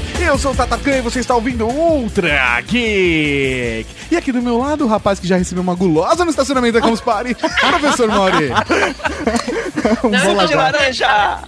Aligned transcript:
Geek. 0.00 0.22
Eu 0.22 0.38
sou 0.38 0.52
o 0.52 0.54
Tatacan 0.54 0.98
e 0.98 1.00
você 1.00 1.20
está 1.20 1.34
ouvindo 1.34 1.66
Ultra 1.66 2.60
Geek. 2.62 3.86
E 4.10 4.16
aqui 4.16 4.32
do 4.32 4.40
meu 4.40 4.58
lado, 4.58 4.84
o 4.84 4.88
rapaz 4.88 5.18
que 5.18 5.26
já 5.26 5.36
recebeu 5.36 5.62
uma 5.62 5.74
gulosa 5.74 6.24
no 6.24 6.30
estacionamento 6.30 6.74
da 6.74 6.80
Campus 6.80 7.00
Party, 7.00 7.34
professor 7.60 8.08
Mauri. 8.08 8.50
um 10.04 10.08
Não, 10.08 10.46
de 10.46 10.54
laranja! 10.54 11.38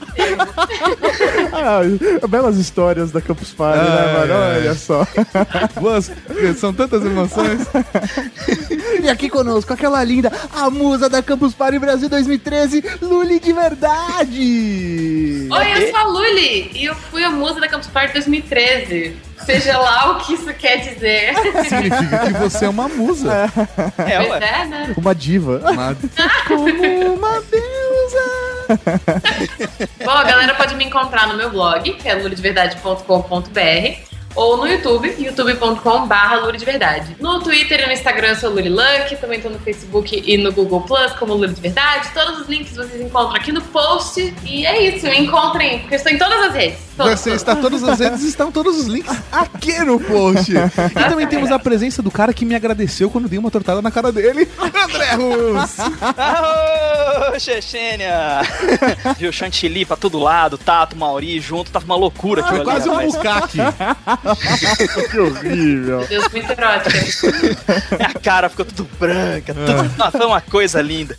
ah, 1.53 1.81
belas 2.29 2.57
histórias 2.57 3.11
da 3.11 3.21
Campus 3.21 3.53
Party, 3.53 3.85
né, 3.85 3.99
ai, 3.99 4.07
né, 4.07 4.13
mano? 4.13 4.35
Olha 4.35 4.75
só. 4.75 5.07
Boas, 5.81 6.11
são 6.57 6.73
tantas 6.73 7.05
emoções. 7.05 7.61
e 9.03 9.09
aqui 9.09 9.29
conosco, 9.29 9.73
aquela 9.73 10.03
linda, 10.05 10.33
a 10.55 10.71
musa 10.71 11.09
da 11.09 11.23
Campus 11.23 11.55
Party 11.55 11.79
Brasil 11.79 12.09
2013, 12.09 12.85
Luli 13.03 13.41
de 13.41 13.53
verdade! 13.53 15.49
Oi, 15.51 15.73
eu 15.73 15.91
sou 15.91 15.97
a 15.97 16.05
Luli 16.05 16.71
e 16.75 16.85
eu 16.85 16.95
fui 16.95 17.25
a 17.25 17.31
musa 17.31 17.61
da 17.61 17.69
Campus 17.69 17.89
Party 17.89 18.13
2013. 18.13 18.40
Seja 19.45 19.79
lá 19.79 20.13
o 20.13 20.17
que 20.19 20.35
isso 20.35 20.53
quer 20.55 20.77
dizer. 20.79 21.35
Significa 21.65 22.27
que 22.27 22.33
você 22.35 22.67
é 22.67 22.69
uma 22.69 22.89
musa. 22.89 23.51
É, 23.99 24.13
é, 24.13 24.25
é 24.25 24.65
né? 24.67 24.95
Uma 24.97 25.15
diva. 25.15 25.59
Uma... 25.71 25.97
Como 26.47 26.65
uma 26.65 27.41
deusa. 27.41 28.51
Bom, 30.05 30.11
a 30.11 30.25
galera 30.25 30.55
pode 30.55 30.75
me 30.77 30.85
encontrar 30.85 31.27
no 31.27 31.37
meu 31.37 31.51
blog, 31.51 31.93
que 31.95 32.09
é 32.09 32.15
lulideverdade.com.br 32.15 34.11
ou 34.35 34.57
no 34.57 34.67
YouTube, 34.67 35.15
youtube.com.br 35.19 36.57
de 36.57 36.65
Verdade. 36.65 37.17
No 37.19 37.41
Twitter 37.41 37.81
e 37.81 37.87
no 37.87 37.93
Instagram 37.93 38.29
eu 38.29 38.37
sou 38.37 38.51
Luck, 38.51 39.17
também 39.21 39.39
estou 39.39 39.51
no 39.51 39.59
Facebook 39.59 40.23
e 40.25 40.39
no 40.39 40.53
Google 40.53 40.83
Plus 40.83 41.13
como 41.15 41.35
Luri 41.35 41.53
de 41.53 41.61
Verdade. 41.61 42.11
Todos 42.15 42.41
os 42.41 42.49
links 42.49 42.77
vocês 42.77 43.01
encontram 43.01 43.35
aqui 43.35 43.53
no 43.53 43.61
post. 43.61 44.35
E 44.45 44.67
é 44.67 44.83
isso, 44.83 45.07
me 45.07 45.19
encontrem, 45.19 45.81
porque 45.81 45.95
eu 45.95 45.97
estou 45.97 46.13
em 46.13 46.19
todas 46.19 46.43
as 46.45 46.55
redes. 46.55 46.90
Você 47.03 47.31
está 47.31 47.57
todas 47.57 47.83
as 47.83 47.99
redes 47.99 48.23
estão 48.23 48.53
todos 48.53 48.79
os 48.79 48.87
links 48.87 49.17
aqui 49.33 49.79
no 49.81 49.99
post. 49.99 50.53
E 50.53 51.09
também 51.09 51.27
temos 51.27 51.51
a 51.51 51.59
presença 51.59 52.03
do 52.03 52.11
cara 52.11 52.33
que 52.33 52.45
me 52.45 52.55
agradeceu 52.55 53.11
quando 53.11 53.29
dei 53.29 53.39
uma 53.39 53.51
tortada 53.51 53.81
na 53.81 53.91
cara 53.91 54.13
dele, 54.13 54.49
André 54.59 55.15
Rus. 55.15 55.79
Aô, 56.17 57.39
Chechênia! 57.39 58.41
Viu 59.19 59.33
Chantilly 59.33 59.85
pra 59.85 59.97
todo 59.97 60.19
lado, 60.19 60.59
Tato, 60.59 60.97
Mauri 60.97 61.41
junto, 61.41 61.71
tava 61.71 61.85
uma 61.85 61.97
loucura 61.97 62.43
aquilo 62.43 62.57
Foi 62.57 62.65
quase 62.65 62.89
um 62.89 63.07
bucaque. 63.07 63.59
que 65.11 65.19
horrível. 65.19 66.07
Deus, 66.07 66.29
muito 66.29 66.51
erótica. 66.51 66.99
Minha 67.97 68.15
cara 68.15 68.49
ficou 68.49 68.65
tudo 68.65 68.89
branca, 68.99 69.55
tudo, 69.55 70.07
é. 70.07 70.11
foi 70.11 70.27
uma 70.27 70.41
coisa 70.41 70.81
linda. 70.81 71.17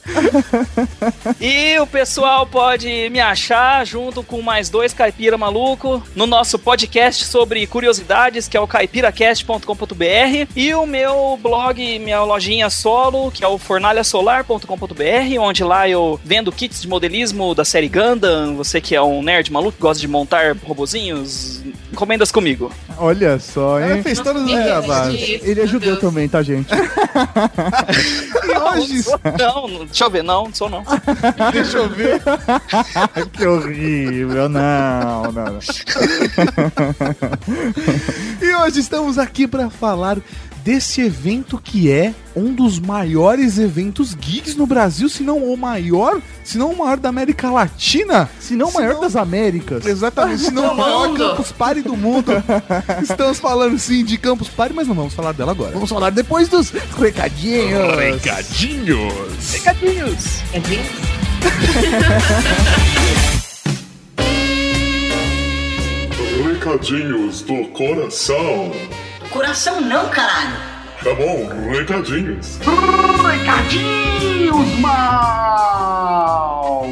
E 1.40 1.80
o 1.80 1.88
pessoal 1.88 2.46
pode 2.46 3.10
me 3.10 3.20
achar 3.20 3.86
junto 3.86 4.24
com 4.24 4.42
mais 4.42 4.70
dois 4.70 4.94
caipira 4.94 5.38
maluco 5.38 5.71
no 6.16 6.28
nosso 6.28 6.60
podcast 6.60 7.26
sobre 7.26 7.66
curiosidades, 7.68 8.48
que 8.48 8.58
é 8.58 8.60
o 8.60 8.68
caipiracast.com.br 8.68 10.52
e 10.56 10.74
o 10.74 10.86
meu 10.86 11.40
blog, 11.42 12.00
minha 12.00 12.22
lojinha 12.24 12.70
solo, 12.70 13.32
que 13.32 13.44
é 13.44 13.48
o 13.48 13.58
fornalhasolar.com.br, 13.58 15.40
onde 15.40 15.64
lá 15.64 15.88
eu 15.88 16.20
vendo 16.24 16.52
kits 16.52 16.82
de 16.82 16.88
modelismo 16.88 17.56
da 17.56 17.64
série 17.64 17.88
Gundam, 17.88 18.56
você 18.56 18.82
que 18.82 18.96
é 18.96 19.02
um 19.02 19.22
nerd 19.22 19.52
maluco, 19.52 19.78
gosta 19.80 20.02
de 20.02 20.08
montar 20.08 20.56
robozinhos, 20.64 21.62
encomendas 21.92 22.32
comigo. 22.32 22.72
Olha 22.98 23.40
só, 23.40 23.80
hein? 23.80 23.92
Ela 23.92 24.04
fez 24.04 24.20
todos 24.20 24.44
os 24.44 24.52
jabás. 24.52 25.16
Ele 25.42 25.62
ajudou 25.62 25.98
também, 25.98 26.28
tá, 26.28 26.42
gente? 26.42 26.70
e 28.44 28.58
hoje... 28.58 29.04
Não, 29.38 29.68
não, 29.68 29.86
deixa 29.86 30.04
eu 30.04 30.10
ver, 30.10 30.24
não, 30.24 30.46
não 30.46 30.54
sou 30.54 30.70
não. 30.70 30.84
deixa 31.52 31.78
eu 31.78 31.90
ver. 31.90 32.22
que 33.34 33.46
horrível, 33.46 34.50
não, 34.50 35.32
não. 35.32 35.60
e 38.42 38.56
hoje 38.56 38.80
estamos 38.80 39.18
aqui 39.18 39.48
para 39.48 39.70
falar 39.70 40.18
desse 40.64 41.02
evento 41.02 41.60
que 41.62 41.92
é 41.92 42.14
um 42.36 42.54
dos 42.54 42.80
maiores 42.80 43.58
eventos 43.58 44.14
geeks 44.14 44.56
no 44.56 44.66
Brasil, 44.66 45.10
se 45.10 45.24
não 45.24 45.38
o 45.40 45.58
maior, 45.58 46.22
se 46.44 46.58
não 46.58 46.72
o 46.72 46.78
maior 46.78 46.98
da 46.98 47.10
América 47.10 47.50
Latina, 47.50 48.30
se 48.40 48.56
não 48.56 48.70
o 48.70 48.74
maior 48.74 49.00
das 49.00 49.16
Américas. 49.16 49.86
Exatamente, 49.86 50.44
se 50.44 50.52
não 50.52 50.72
o 50.74 50.78
maior 50.78 51.18
Campus 51.18 51.52
Party 51.52 51.82
do 51.82 51.96
mundo. 51.96 52.32
Estamos 53.02 53.40
falando 53.40 53.78
sim 53.78 54.04
de 54.04 54.18
Campus 54.18 54.50
Party, 54.50 54.74
mas 54.74 54.88
não 54.88 54.96
vamos 54.96 55.14
falar 55.14 55.34
dela 55.34 55.52
agora. 55.52 55.72
Vamos 55.72 55.90
falar 55.90 56.10
depois 56.10 56.48
dos 56.48 56.70
recadinhos. 56.70 57.96
Recadinhos. 57.98 59.54
Recadinhos. 59.54 60.42
Recadinhos. 60.52 61.12
Recadinhos 66.44 67.42
do 67.42 67.68
coração. 67.70 68.72
Coração 69.32 69.80
não, 69.80 70.10
caralho. 70.10 70.58
Tá 71.02 71.16
bom, 71.16 71.48
recadinhos. 71.72 72.60
Recadinhos, 73.26 74.80
mal! 74.80 76.86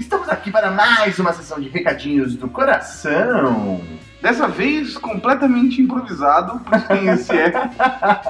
Estamos 0.00 0.26
aqui 0.30 0.50
para 0.50 0.70
mais 0.70 1.18
uma 1.18 1.34
sessão 1.34 1.60
de 1.60 1.68
recadinhos 1.68 2.34
do 2.34 2.48
coração. 2.48 3.82
Dessa 4.20 4.48
vez, 4.48 4.96
completamente 4.96 5.80
improvisado, 5.80 6.58
para 6.60 6.80
quem 6.80 7.08
esse 7.10 7.32
é. 7.32 7.52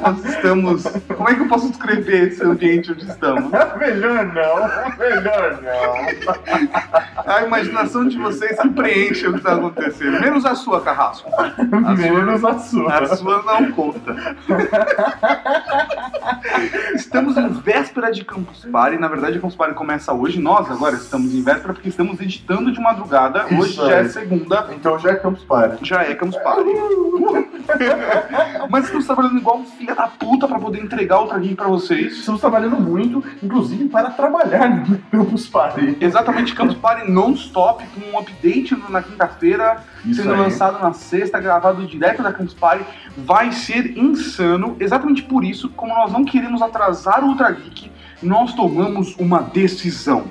Nós 0.00 0.24
estamos. 0.24 0.82
Como 1.16 1.28
é 1.28 1.34
que 1.34 1.40
eu 1.42 1.48
posso 1.48 1.68
descrever 1.68 2.28
esse 2.28 2.42
ambiente 2.42 2.92
onde 2.92 3.06
estamos? 3.06 3.50
melhor 3.78 4.26
não, 4.26 4.98
melhor 4.98 5.62
não. 5.62 6.76
A 7.26 7.42
imaginação 7.42 8.06
de 8.06 8.18
vocês 8.18 8.56
se 8.58 8.68
preenche 8.70 9.26
o 9.26 9.32
que 9.32 9.38
está 9.38 9.54
acontecendo. 9.54 10.20
Menos 10.20 10.44
a 10.44 10.54
sua, 10.54 10.80
Carrasco. 10.80 11.30
A 11.38 11.94
Menos 11.94 12.40
sua, 12.40 12.50
a 12.50 12.58
sua. 12.58 12.98
A 12.98 13.16
sua 13.16 13.42
não 13.42 13.72
conta. 13.72 14.16
Estamos 16.94 17.36
em 17.36 17.48
véspera 17.48 18.10
de 18.12 18.24
Campus 18.24 18.64
Party. 18.64 18.98
Na 18.98 19.08
verdade, 19.08 19.38
a 19.38 19.40
Campus 19.40 19.56
Party 19.56 19.74
começa 19.74 20.12
hoje. 20.12 20.40
Nós 20.40 20.70
agora 20.70 20.94
estamos 20.96 21.34
em 21.34 21.42
véspera 21.42 21.72
porque 21.72 21.88
estamos 21.88 22.20
editando 22.20 22.72
de 22.72 22.80
madrugada. 22.80 23.46
Hoje 23.46 23.72
Isso 23.72 23.86
já 23.86 23.96
é. 23.96 24.00
é 24.00 24.08
segunda. 24.08 24.68
Então 24.72 24.98
já 24.98 25.10
é 25.10 25.14
Campus 25.16 25.44
Party 25.44 25.75
já 25.82 26.02
é 26.02 26.14
Campus 26.14 26.36
Party. 26.38 26.70
Mas 28.70 28.84
estamos 28.84 29.06
trabalhando 29.06 29.38
igual 29.38 29.58
um 29.58 29.64
filho 29.64 29.94
da 29.94 30.06
puta 30.06 30.46
pra 30.46 30.58
poder 30.58 30.82
entregar 30.82 31.20
o 31.20 31.38
Geek 31.38 31.54
pra 31.54 31.68
vocês. 31.68 32.18
Estamos 32.18 32.40
trabalhando 32.40 32.80
muito, 32.80 33.22
inclusive 33.42 33.88
para 33.88 34.10
trabalhar 34.10 34.68
no 34.88 34.98
Campus 35.10 35.48
Party. 35.48 35.96
Exatamente, 36.00 36.54
Campus 36.54 36.76
Party 36.76 37.10
non-stop, 37.10 37.84
com 37.86 38.10
um 38.10 38.18
update 38.18 38.76
na 38.88 39.02
quinta-feira, 39.02 39.82
sendo 40.14 40.32
aí. 40.32 40.40
lançado 40.40 40.78
na 40.82 40.92
sexta, 40.92 41.38
gravado 41.38 41.86
direto 41.86 42.22
da 42.22 42.32
Campus 42.32 42.54
Party. 42.54 42.84
Vai 43.16 43.52
ser 43.52 43.96
insano. 43.98 44.76
Exatamente 44.78 45.22
por 45.22 45.44
isso, 45.44 45.68
como 45.70 45.94
nós 45.94 46.12
não 46.12 46.24
queremos 46.24 46.62
atrasar 46.62 47.24
o 47.24 47.28
Ultra 47.28 47.50
Geek, 47.50 47.90
nós 48.22 48.54
tomamos 48.54 49.14
uma 49.18 49.42
decisão 49.42 50.24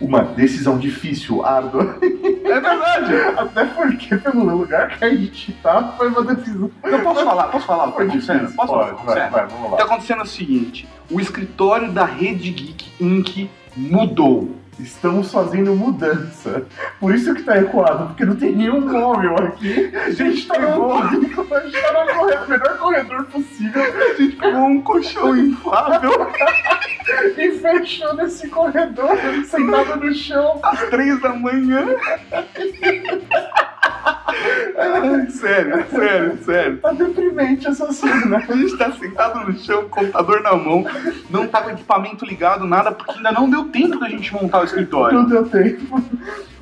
uma 0.00 0.22
decisão 0.22 0.78
difícil, 0.78 1.44
árdua. 1.44 1.98
É 2.02 2.60
verdade. 2.60 3.14
Até 3.36 3.64
porque 3.64 4.16
pelo 4.16 4.44
lugar 4.56 4.96
que 4.96 5.04
a 5.04 5.10
gente 5.10 5.52
tá, 5.62 5.94
foi 5.96 6.08
uma 6.08 6.22
decisão. 6.22 6.70
Eu 6.82 7.00
posso 7.00 7.24
falar, 7.24 7.44
posso 7.44 7.66
falar 7.66 7.84
o 7.88 7.92
que 7.92 7.98
tá 7.98 8.02
acontecendo? 8.04 8.52
Posso 8.54 8.72
Pode, 8.72 8.90
falar? 8.90 9.04
Vai, 9.04 9.30
vai, 9.30 9.46
vamos 9.46 9.70
lá. 9.72 9.76
Tá 9.76 9.84
acontecendo 9.84 10.22
o 10.22 10.26
seguinte: 10.26 10.88
o 11.10 11.20
escritório 11.20 11.90
da 11.90 12.04
Rede 12.04 12.50
Geek 12.50 12.92
Inc. 13.00 13.50
mudou. 13.76 14.56
Estamos 14.78 15.32
fazendo 15.32 15.74
mudança. 15.74 16.64
Por 17.00 17.14
isso 17.14 17.34
que 17.34 17.42
tá 17.42 17.58
ecoado, 17.58 18.08
porque 18.08 18.24
não 18.24 18.36
tem 18.36 18.54
nenhum 18.54 18.80
móvel 18.80 19.34
aqui. 19.36 19.90
A 19.94 20.10
gente 20.10 20.46
tá 20.46 20.54
pegou. 20.54 20.94
a 21.02 21.10
gente 21.10 21.34
tá 21.34 22.04
no 22.04 22.14
corredor, 22.14 22.48
melhor 22.48 22.78
corredor 22.78 23.24
possível. 23.24 23.82
A 23.82 24.14
gente 24.14 24.36
pegou 24.36 24.60
um 24.60 24.80
colchão 24.80 25.36
inflável 25.36 26.12
e 27.36 27.50
fechou 27.58 28.14
nesse 28.14 28.48
corredor, 28.48 29.16
sentado 29.46 29.96
no 29.96 30.14
chão. 30.14 30.60
Às 30.62 30.80
três 30.88 31.20
da 31.20 31.34
manhã. 31.34 31.86
sério, 35.30 35.84
sério, 35.90 36.38
sério. 36.44 36.78
Tá 36.78 36.92
deprimente 36.92 37.66
essa 37.66 37.92
cena. 37.92 38.38
A 38.48 38.56
gente 38.56 38.76
tá 38.76 38.92
sentado 38.92 39.46
no 39.46 39.58
chão, 39.58 39.88
computador 39.88 40.42
na 40.42 40.54
mão, 40.54 40.84
não 41.30 41.46
tá 41.46 41.62
com 41.62 41.70
equipamento 41.70 42.24
ligado, 42.24 42.66
nada, 42.66 42.92
porque 42.92 43.12
ainda 43.12 43.32
não 43.32 43.48
deu 43.48 43.64
tempo 43.66 43.98
da 43.98 44.08
gente 44.08 44.32
montar 44.34 44.60
o 44.60 44.64
escritório. 44.64 45.18
Não 45.18 45.28
deu 45.28 45.48
tempo. 45.48 46.02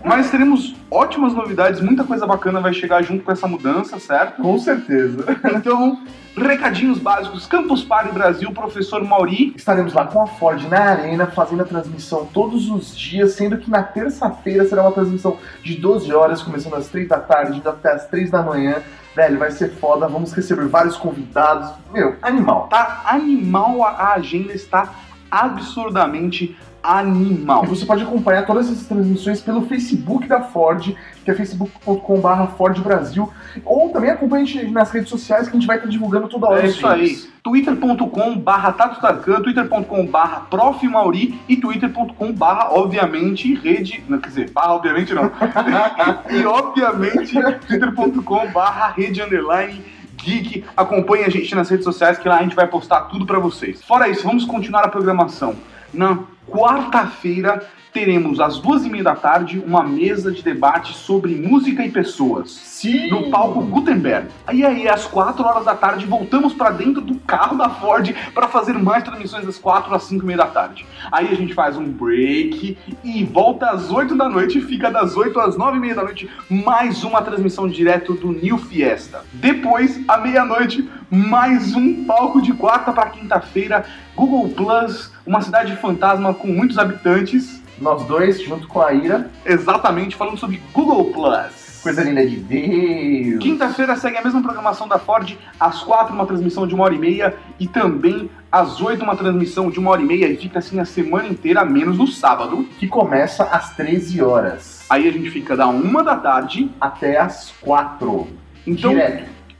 Mas 0.05 0.31
teremos 0.31 0.75
ótimas 0.91 1.35
novidades, 1.35 1.81
muita 1.81 2.05
coisa 2.05 2.27
bacana 2.27 2.61
vai 2.61 2.73
chegar 2.73 3.03
junto 3.03 3.25
com 3.25 3.33
essa 3.33 3.49
mudança, 3.49 3.99
certo? 3.99 4.41
Com 4.41 4.59
certeza. 4.59 5.25
Então, 5.56 6.00
recadinhos 6.37 6.99
básicos. 6.99 7.47
Campus 7.47 7.83
Party 7.83 8.12
Brasil, 8.12 8.53
professor 8.53 9.03
Mauri. 9.03 9.55
Estaremos 9.56 9.94
lá 9.94 10.06
com 10.06 10.23
a 10.23 10.27
Ford 10.27 10.62
na 10.69 10.81
arena, 10.81 11.27
fazendo 11.27 11.62
a 11.62 11.65
transmissão 11.65 12.27
todos 12.27 12.69
os 12.69 12.97
dias, 12.97 13.33
sendo 13.33 13.56
que 13.59 13.71
na 13.71 13.83
terça-feira 13.83 14.65
será 14.67 14.83
uma 14.83 14.93
transmissão 14.93 15.38
de 15.62 15.77
12 15.77 16.12
horas, 16.12 16.43
começando 16.43 16.75
às 16.75 16.88
3 16.88 17.09
da 17.09 17.19
tarde, 17.19 17.59
indo 17.59 17.69
até 17.69 17.93
às 17.93 18.06
3 18.06 18.31
da 18.31 18.43
manhã. 18.43 18.83
Velho, 19.15 19.38
vai 19.38 19.50
ser 19.50 19.71
foda, 19.73 20.06
vamos 20.06 20.33
receber 20.33 20.69
vários 20.69 20.97
convidados. 20.97 21.71
Meu, 21.91 22.17
animal. 22.21 22.69
Tá 22.69 23.03
animal, 23.06 23.83
a 23.83 24.12
agenda 24.12 24.53
está 24.53 24.93
absurdamente 25.31 26.56
animal. 26.83 27.65
E 27.65 27.69
você 27.69 27.85
pode 27.85 28.03
acompanhar 28.03 28.47
todas 28.47 28.67
essas 28.67 28.87
transmissões 28.87 29.41
pelo 29.41 29.62
Facebook 29.62 30.29
da 30.29 30.43
Ford, 30.43 30.94
que 31.26 31.31
é 31.32 31.34
facebook.com.br 31.34 32.46
Ford 32.56 32.78
Brasil. 32.78 33.28
Ou 33.64 33.90
também 33.90 34.11
acompanhe 34.11 34.44
a 34.44 34.46
gente 34.46 34.70
nas 34.70 34.93
redes 34.93 35.08
sociais 35.08 35.49
que 35.49 35.56
a 35.56 35.58
gente 35.58 35.67
vai 35.67 35.76
estar 35.76 35.88
divulgando 35.88 36.28
toda 36.28 36.46
hora. 36.46 36.62
É 36.62 36.67
isso 36.69 36.87
aí. 36.87 37.17
twitter.com 37.43 38.38
barra 38.38 38.70
Tarkan, 38.73 39.43
twitter.com 39.43 40.06
barra 40.06 40.43
Prof. 40.49 40.87
Mauri 40.87 41.40
e 41.49 41.56
twitter.com 41.56 42.32
barra, 42.32 42.70
obviamente, 42.70 43.52
rede... 43.56 44.05
Não, 44.08 44.20
quer 44.20 44.28
dizer, 44.28 44.50
barra, 44.50 44.75
obviamente 44.75 45.12
não. 45.12 45.25
e, 46.31 46.46
obviamente, 46.46 47.34
twitter.com 47.67 48.46
barra 48.52 48.93
rede 48.96 49.20
underline 49.20 49.84
geek. 50.23 50.64
Acompanhe 50.76 51.25
a 51.25 51.28
gente 51.28 51.52
nas 51.56 51.69
redes 51.69 51.84
sociais 51.84 52.19
que 52.19 52.28
lá 52.28 52.38
a 52.38 52.43
gente 52.44 52.55
vai 52.55 52.69
postar 52.69 53.00
tudo 53.02 53.26
pra 53.26 53.40
vocês. 53.40 53.82
Fora 53.82 54.08
isso, 54.08 54.23
vamos 54.23 54.44
continuar 54.44 54.84
a 54.84 54.88
programação. 54.88 55.56
Na 55.93 56.20
quarta-feira 56.49 57.67
teremos 57.96 58.40
às 58.40 58.58
duas 58.58 58.84
e 58.84 58.90
meia 58.90 59.02
da 59.02 59.16
tarde 59.16 59.58
uma 59.66 59.82
mesa 59.82 60.31
de 60.31 60.43
debate 60.43 60.94
sobre 60.94 61.34
música 61.34 61.82
e 61.82 61.90
pessoas. 61.90 62.50
Sim. 62.50 63.08
No 63.08 63.31
palco 63.31 63.62
Gutenberg. 63.62 64.28
Aí 64.46 64.62
aí, 64.62 64.87
às 64.87 65.06
4 65.06 65.43
horas 65.43 65.64
da 65.64 65.75
tarde, 65.75 66.04
voltamos 66.04 66.52
pra 66.52 66.69
dentro 66.69 67.00
do 67.00 67.14
carro 67.20 67.56
da 67.56 67.70
Ford 67.70 68.14
para 68.34 68.48
fazer 68.48 68.75
mais 68.75 69.02
transmissões 69.02 69.46
das 69.46 69.56
4 69.56 69.94
às 69.94 70.02
5 70.02 70.22
e 70.22 70.26
meia 70.26 70.37
da 70.37 70.46
tarde. 70.46 70.84
Aí 71.10 71.28
a 71.28 71.34
gente 71.34 71.54
faz 71.54 71.78
um 71.78 71.87
break 71.87 72.76
e 73.02 73.25
volta 73.25 73.70
às 73.70 73.90
8 73.90 74.14
da 74.14 74.28
noite 74.28 74.58
e 74.58 74.60
fica 74.60 74.90
das 74.90 75.16
8 75.16 75.40
às 75.40 75.56
9 75.56 75.78
e 75.78 75.81
meia 75.81 75.94
da 75.94 76.04
noite 76.04 76.28
mais 76.50 77.02
uma 77.02 77.22
transmissão 77.22 77.66
direto 77.66 78.12
do 78.12 78.31
New 78.31 78.58
Fiesta. 78.58 79.25
Depois, 79.32 79.99
à 80.06 80.19
meia-noite, 80.19 80.87
mais 81.08 81.75
um 81.75 82.04
palco 82.04 82.42
de 82.42 82.52
quarta 82.52 82.92
para 82.92 83.08
quinta-feira, 83.08 83.87
Google 84.14 84.50
Plus, 84.50 85.10
uma 85.26 85.40
cidade 85.40 85.75
fantasma 85.76 86.34
com 86.34 86.49
muitos 86.49 86.76
habitantes. 86.76 87.64
Nós 87.81 88.05
dois, 88.05 88.40
junto 88.43 88.67
com 88.67 88.81
a 88.81 88.93
Ira. 88.93 89.31
Exatamente, 89.44 90.17
falando 90.17 90.38
sobre 90.38 90.62
Google 90.73 91.12
Plus. 91.12 91.81
Coisa 91.82 92.02
linda 92.02 92.26
de 92.26 92.37
Deus. 92.37 93.40
Quinta-feira 93.40 93.94
segue 93.94 94.17
a 94.17 94.23
mesma 94.23 94.43
programação 94.43 94.88
da 94.88 94.99
Ford, 94.99 95.37
às 95.61 95.82
quatro 95.82 96.12
uma 96.12 96.26
transmissão 96.26 96.67
de 96.67 96.75
uma 96.75 96.82
hora 96.82 96.94
e 96.94 96.99
meia 96.99 97.37
e 97.61 97.69
também 97.69 98.28
às 98.50 98.81
oito 98.81 99.05
uma 99.05 99.14
transmissão 99.14 99.70
de 99.70 99.78
uma 99.78 99.93
hora 99.93 100.02
e 100.02 100.05
meia 100.05 100.26
e 100.26 100.37
fica 100.37 100.58
assim 100.58 100.81
a 100.81 100.84
semana 100.84 101.28
inteira, 101.28 101.64
menos 101.64 101.99
no 101.99 102.08
sábado. 102.08 102.67
Que 102.78 102.88
começa 102.88 103.44
às 103.44 103.76
13 103.76 104.20
horas. 104.20 104.84
Aí 104.90 105.08
a 105.08 105.12
gente 105.12 105.31
fica 105.31 105.56
da 105.56 105.69
uma 105.69 106.02
da 106.02 106.17
tarde. 106.17 106.70
Até 106.81 107.20
às 107.20 107.52
4. 107.61 108.26
Então, 108.67 108.93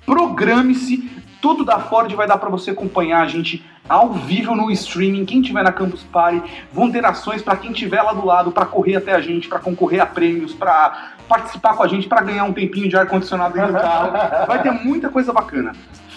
programe-se. 0.05 1.09
Tudo 1.41 1.65
da 1.65 1.79
Ford 1.79 2.13
vai 2.15 2.27
dar 2.27 2.39
para 2.39 2.49
você 2.49 2.71
acompanhar 2.71 3.21
a 3.21 3.29
gente 3.29 3.65
ao 3.89 4.13
vivo 4.13 4.55
no 4.55 4.71
streaming. 4.71 5.25
Quem 5.25 5.43
tiver 5.43 5.63
na 5.63 5.73
Campus 5.73 6.03
Party 6.05 6.43
vão 6.73 6.91
ter 6.91 7.05
ações 7.05 7.43
para 7.43 7.57
quem 7.57 7.73
tiver 7.73 8.03
lá 8.03 8.13
do 8.13 8.25
lado, 8.25 8.53
para 8.53 8.67
correr 8.67 8.97
até 8.97 9.15
a 9.15 9.21
gente, 9.21 9.49
para 9.49 9.59
concorrer 9.59 10.01
a 10.01 10.07
prêmios, 10.07 10.55
para 10.55 11.13
participar 11.29 11.75
com 11.75 11.83
a 11.83 11.89
gente, 11.89 12.09
para 12.09 12.23
ganhar 12.23 12.45
um 12.45 12.53
tempinho 12.53 12.89
de 12.89 12.97
ar 12.97 13.07
condicionado 13.07 13.55
dentro 13.55 13.73
do 13.73 13.79
carro. 13.79 14.47
Vai 14.47 14.63
ter 14.63 14.71
muita 14.71 15.09
coisa 15.09 15.33
bacana. 15.33 15.73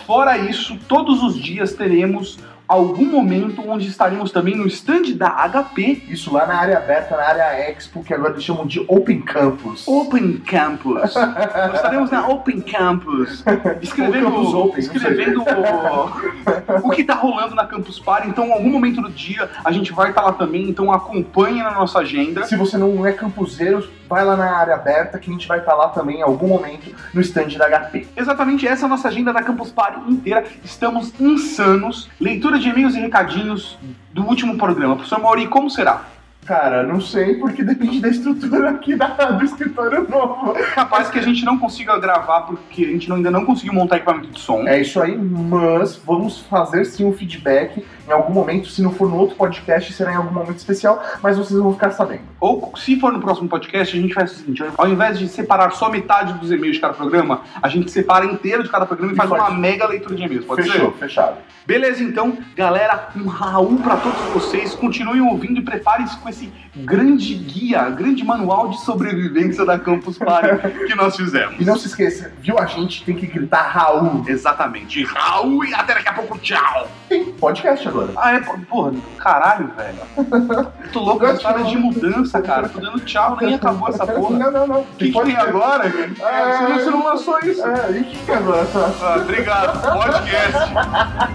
Fora 0.06 0.38
isso, 0.38 0.78
todos 0.88 1.22
os 1.22 1.36
dias 1.36 1.74
teremos 1.74 2.40
algum 2.70 3.06
momento 3.06 3.68
onde 3.68 3.88
estaremos 3.88 4.32
também 4.32 4.56
no 4.56 4.68
stand 4.68 5.14
da 5.16 5.30
HP. 5.50 6.04
Isso 6.08 6.32
lá 6.32 6.46
na 6.46 6.56
área 6.56 6.78
aberta, 6.78 7.18
na 7.18 7.24
área 7.24 7.70
Expo, 7.72 8.04
que 8.04 8.14
agora 8.14 8.34
eles 8.34 8.44
chamam 8.44 8.68
de 8.68 8.80
Open 8.88 9.22
Campus. 9.22 9.88
Open 9.88 10.34
Campus. 10.38 11.16
Nós 11.16 11.74
estaremos 11.74 12.12
na 12.12 12.28
Open 12.28 12.62
Campus, 12.62 13.44
escrevendo, 13.82 14.26
Campus 14.26 14.54
Open, 14.54 14.80
escrevendo 14.80 15.42
o, 15.42 16.86
o 16.88 16.92
que 16.92 17.02
está 17.02 17.16
rolando 17.16 17.56
na 17.56 17.66
Campus 17.66 18.00
Party. 18.00 18.30
Então, 18.30 18.46
em 18.46 18.54
algum 18.54 18.70
momento 18.70 19.02
do 19.02 19.10
dia, 19.10 19.50
a 19.66 19.72
gente 19.72 19.92
vai 19.92 20.10
estar 20.10 20.22
lá 20.22 20.34
também. 20.34 20.70
Então, 20.70 20.92
acompanhe 20.92 21.64
na 21.64 21.72
nossa 21.72 22.00
agenda. 22.00 22.46
Se 22.46 22.56
você 22.56 22.78
não 22.78 23.04
é 23.04 23.12
campuseiro, 23.12 23.90
vai 24.10 24.26
lá 24.26 24.36
na 24.36 24.58
área 24.58 24.74
aberta 24.74 25.20
que 25.20 25.30
a 25.30 25.34
gente 25.34 25.48
vai 25.48 25.60
estar 25.60 25.76
lá 25.76 25.90
também 25.90 26.18
em 26.18 26.22
algum 26.24 26.48
momento 26.48 26.94
no 27.14 27.22
stand 27.22 27.50
da 27.60 27.68
HP. 27.70 28.08
Exatamente 28.18 28.68
essa 28.68 28.84
é 28.84 28.88
a 28.88 28.90
nossa 28.90 29.08
agenda 29.08 29.32
da 29.32 29.44
Campus 29.44 29.72
Party 29.72 30.00
inteira. 30.12 30.44
Estamos 30.66 31.14
insanos. 31.22 32.10
Leitura 32.20 32.58
de 32.58 32.68
e-mails 32.70 32.96
e 32.96 33.00
recadinhos 33.00 33.78
do 34.12 34.24
último 34.26 34.58
programa. 34.58 34.96
Professor 34.96 35.22
Mauri, 35.22 35.48
como 35.48 35.70
será? 35.70 36.02
Cara, 36.46 36.82
não 36.82 37.00
sei, 37.00 37.36
porque 37.36 37.64
depende 37.64 38.00
da 38.02 38.08
estrutura 38.08 38.72
aqui 38.72 38.96
da- 38.96 39.08
do 39.08 39.46
escritório 39.46 40.08
novo. 40.10 40.54
Capaz 40.74 41.08
que 41.08 41.20
a 41.20 41.22
gente 41.22 41.46
não 41.46 41.60
consiga 41.60 41.96
gravar 42.00 42.42
porque 42.42 42.84
a 42.86 42.88
gente 42.88 43.08
não- 43.08 43.18
ainda 43.18 43.30
não 43.30 43.46
conseguiu 43.46 43.72
montar 43.74 43.98
equipamento 43.98 44.30
de 44.32 44.40
som. 44.40 44.68
É 44.68 44.82
isso 44.82 45.00
aí, 45.00 45.16
mas 45.16 45.98
vamos 45.98 46.40
fazer 46.40 46.86
sim 46.86 47.06
um 47.06 47.14
feedback 47.14 47.86
em 48.10 48.14
algum 48.14 48.34
momento. 48.34 48.68
Se 48.70 48.82
não 48.82 48.92
for 48.92 49.08
no 49.08 49.16
outro 49.16 49.36
podcast, 49.36 49.94
será 49.94 50.12
em 50.12 50.16
algum 50.16 50.34
momento 50.34 50.58
especial, 50.58 51.02
mas 51.22 51.38
vocês 51.38 51.60
vão 51.60 51.72
ficar 51.74 51.92
sabendo. 51.92 52.22
Ou 52.40 52.74
se 52.76 53.00
for 53.00 53.14
no 53.14 53.20
próximo 53.20 53.48
podcast, 53.48 53.96
a 53.98 54.02
gente 54.02 54.14
faz 54.14 54.32
o 54.32 54.36
seguinte: 54.36 54.64
ao 54.78 54.88
invés 54.88 55.20
de 55.20 55.28
separar 55.28 55.72
só 55.72 55.90
metade 55.90 56.34
dos 56.34 56.52
e-mails 56.52 56.76
de 56.76 56.82
cada 56.82 56.94
programa, 56.94 57.42
a 57.62 57.70
gente 57.70 57.92
separa 57.92 58.26
inteiro 58.26 58.64
de 58.64 58.70
cada 58.70 58.86
programa 58.86 59.12
e 59.12 59.16
E 59.16 59.18
faz 59.18 59.30
faz. 59.30 59.42
uma 59.42 59.52
mega 59.52 59.86
leitura 59.88 60.16
de 60.16 60.24
e-mails. 60.24 60.46
Pode 60.46 60.64
Fechou, 60.64 60.92
ser? 60.94 60.98
fechado. 60.98 61.38
Beleza, 61.68 62.02
então, 62.04 62.36
galera, 62.56 63.10
um 63.16 63.28
Raul 63.28 63.78
pra 63.78 63.96
todos 63.98 64.20
vocês. 64.34 64.74
Continuem 64.74 65.22
ouvindo 65.22 65.60
e 65.60 65.64
preparem-se 65.64 66.18
com 66.18 66.28
esse 66.28 66.52
grande 66.76 67.36
guia, 67.36 67.88
grande 67.92 68.24
manual 68.24 68.70
de 68.70 68.82
sobrevivência 68.82 69.64
da 69.64 69.78
Campus 69.78 70.18
Party 70.18 70.68
que 70.88 70.96
nós 70.96 71.16
fizemos. 71.16 71.56
E 71.60 71.66
não 71.66 71.78
se 71.78 71.86
esqueça, 71.88 72.32
viu 72.42 72.58
a 72.58 72.66
gente, 72.66 73.04
tem 73.04 73.16
que 73.16 73.28
gritar 73.28 73.68
Raul. 73.70 74.24
Exatamente. 74.28 75.04
Raul 75.04 75.64
e 75.64 75.74
até 75.76 75.94
daqui 75.94 76.10
a 76.10 76.14
pouco, 76.14 76.40
tchau. 76.40 76.88
Tem 77.08 77.26
podcast 77.34 77.88
agora. 77.88 77.99
Ah, 78.16 78.34
é? 78.36 78.40
Porra, 78.40 78.94
caralho, 79.18 79.72
velho. 79.76 80.68
Tô 80.94 81.00
louco 81.02 81.26
com 81.26 81.32
história 81.32 81.64
de 81.66 81.78
mudança, 81.78 82.42
cara. 82.42 82.70
Tô 82.70 82.80
dando 82.80 83.00
tchau, 83.02 83.38
nem 83.42 83.56
acabou 83.56 83.90
essa 83.90 84.06
porra. 84.08 84.38
Não, 84.38 84.52
não, 84.52 84.68
não. 84.68 84.80
O 84.82 84.86
que, 84.98 85.12
que 85.12 85.22
tem 85.22 85.36
agora? 85.36 85.90
cara? 85.90 86.58
Você, 86.58 86.64
não, 86.64 86.80
você 86.80 86.90
não 86.90 87.04
lançou 87.06 87.40
isso. 87.40 87.66
É, 87.66 87.92
e 87.92 88.02
o 88.02 88.04
que 88.04 88.26
que 88.26 88.32
é 88.32 88.36
agora? 88.36 88.68
Ah, 89.02 89.18
obrigado. 89.22 89.82
Podcast. 89.82 90.74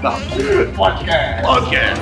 Tá. 0.00 0.12
Podcast. 0.76 1.42
Podcast. 1.42 2.00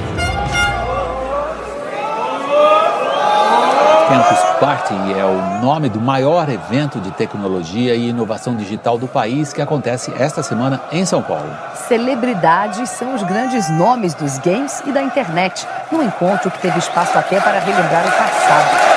Campus 4.08 4.38
Party 4.58 4.94
é 5.16 5.24
o 5.24 5.60
nome 5.60 5.88
do 5.88 6.00
maior 6.00 6.48
evento 6.48 7.00
de 7.00 7.10
tecnologia 7.12 7.94
e 7.94 8.08
inovação 8.08 8.54
digital 8.54 8.96
do 8.98 9.06
país 9.06 9.52
que 9.52 9.60
acontece 9.62 10.12
esta 10.18 10.42
semana 10.42 10.80
em 10.90 11.04
São 11.04 11.22
Paulo. 11.22 11.48
Celebridades 11.88 12.90
são 12.90 13.14
os 13.14 13.22
grandes 13.22 13.68
nomes 13.70 14.14
dos 14.14 14.38
games 14.38 14.82
e 14.86 14.92
da 14.92 15.02
internet, 15.02 15.66
num 15.90 16.02
encontro 16.02 16.50
que 16.50 16.58
teve 16.58 16.78
espaço 16.78 17.16
até 17.18 17.40
para 17.40 17.58
relembrar 17.60 18.06
o 18.06 18.12
passado. 18.12 18.92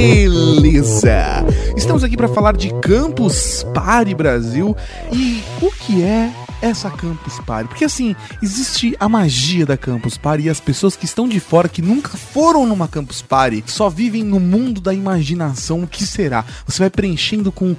Beleza! 0.00 1.44
Estamos 1.76 2.02
aqui 2.02 2.16
para 2.16 2.28
falar 2.28 2.56
de 2.56 2.72
Campus 2.80 3.64
Party 3.74 4.14
Brasil 4.14 4.76
e 5.12 5.42
o 5.60 5.70
que 5.70 6.02
é 6.02 6.30
essa 6.60 6.90
Campus 6.90 7.38
Party? 7.40 7.68
Porque 7.68 7.84
assim, 7.84 8.14
existe 8.42 8.96
a 8.98 9.08
magia 9.08 9.66
da 9.66 9.76
Campus 9.76 10.16
Party 10.16 10.44
e 10.44 10.50
as 10.50 10.60
pessoas 10.60 10.96
que 10.96 11.04
estão 11.04 11.28
de 11.28 11.40
fora, 11.40 11.68
que 11.68 11.82
nunca 11.82 12.16
foram 12.16 12.66
numa 12.66 12.88
Campus 12.88 13.22
Party, 13.22 13.64
só 13.66 13.88
vivem 13.88 14.22
no 14.24 14.40
mundo 14.40 14.80
da 14.80 14.94
imaginação. 14.94 15.82
O 15.82 15.86
que 15.86 16.04
será? 16.04 16.44
Você 16.66 16.80
vai 16.80 16.90
preenchendo 16.90 17.52
com 17.52 17.76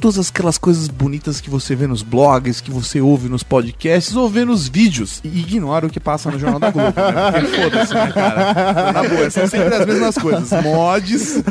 todas 0.00 0.28
aquelas 0.28 0.56
coisas 0.56 0.88
bonitas 0.88 1.40
que 1.40 1.50
você 1.50 1.74
vê 1.74 1.86
nos 1.86 2.02
blogs, 2.02 2.60
que 2.60 2.70
você 2.70 3.00
ouve 3.00 3.28
nos 3.28 3.42
podcasts 3.42 4.16
ou 4.16 4.28
vê 4.28 4.44
nos 4.44 4.68
vídeos. 4.68 5.20
E 5.24 5.40
ignora 5.40 5.86
o 5.86 5.90
que 5.90 6.00
passa 6.00 6.30
no 6.30 6.38
Jornal 6.38 6.60
da 6.60 6.70
Globo, 6.70 6.94
né? 6.96 7.32
Porque 7.32 7.46
foda-se, 7.60 7.94
né, 7.94 8.12
cara? 8.12 8.92
Na 8.92 9.08
boa, 9.08 9.30
são 9.30 9.46
sempre 9.46 9.74
as 9.74 9.86
mesmas 9.86 10.16
coisas. 10.16 10.50
Mods, 10.62 11.42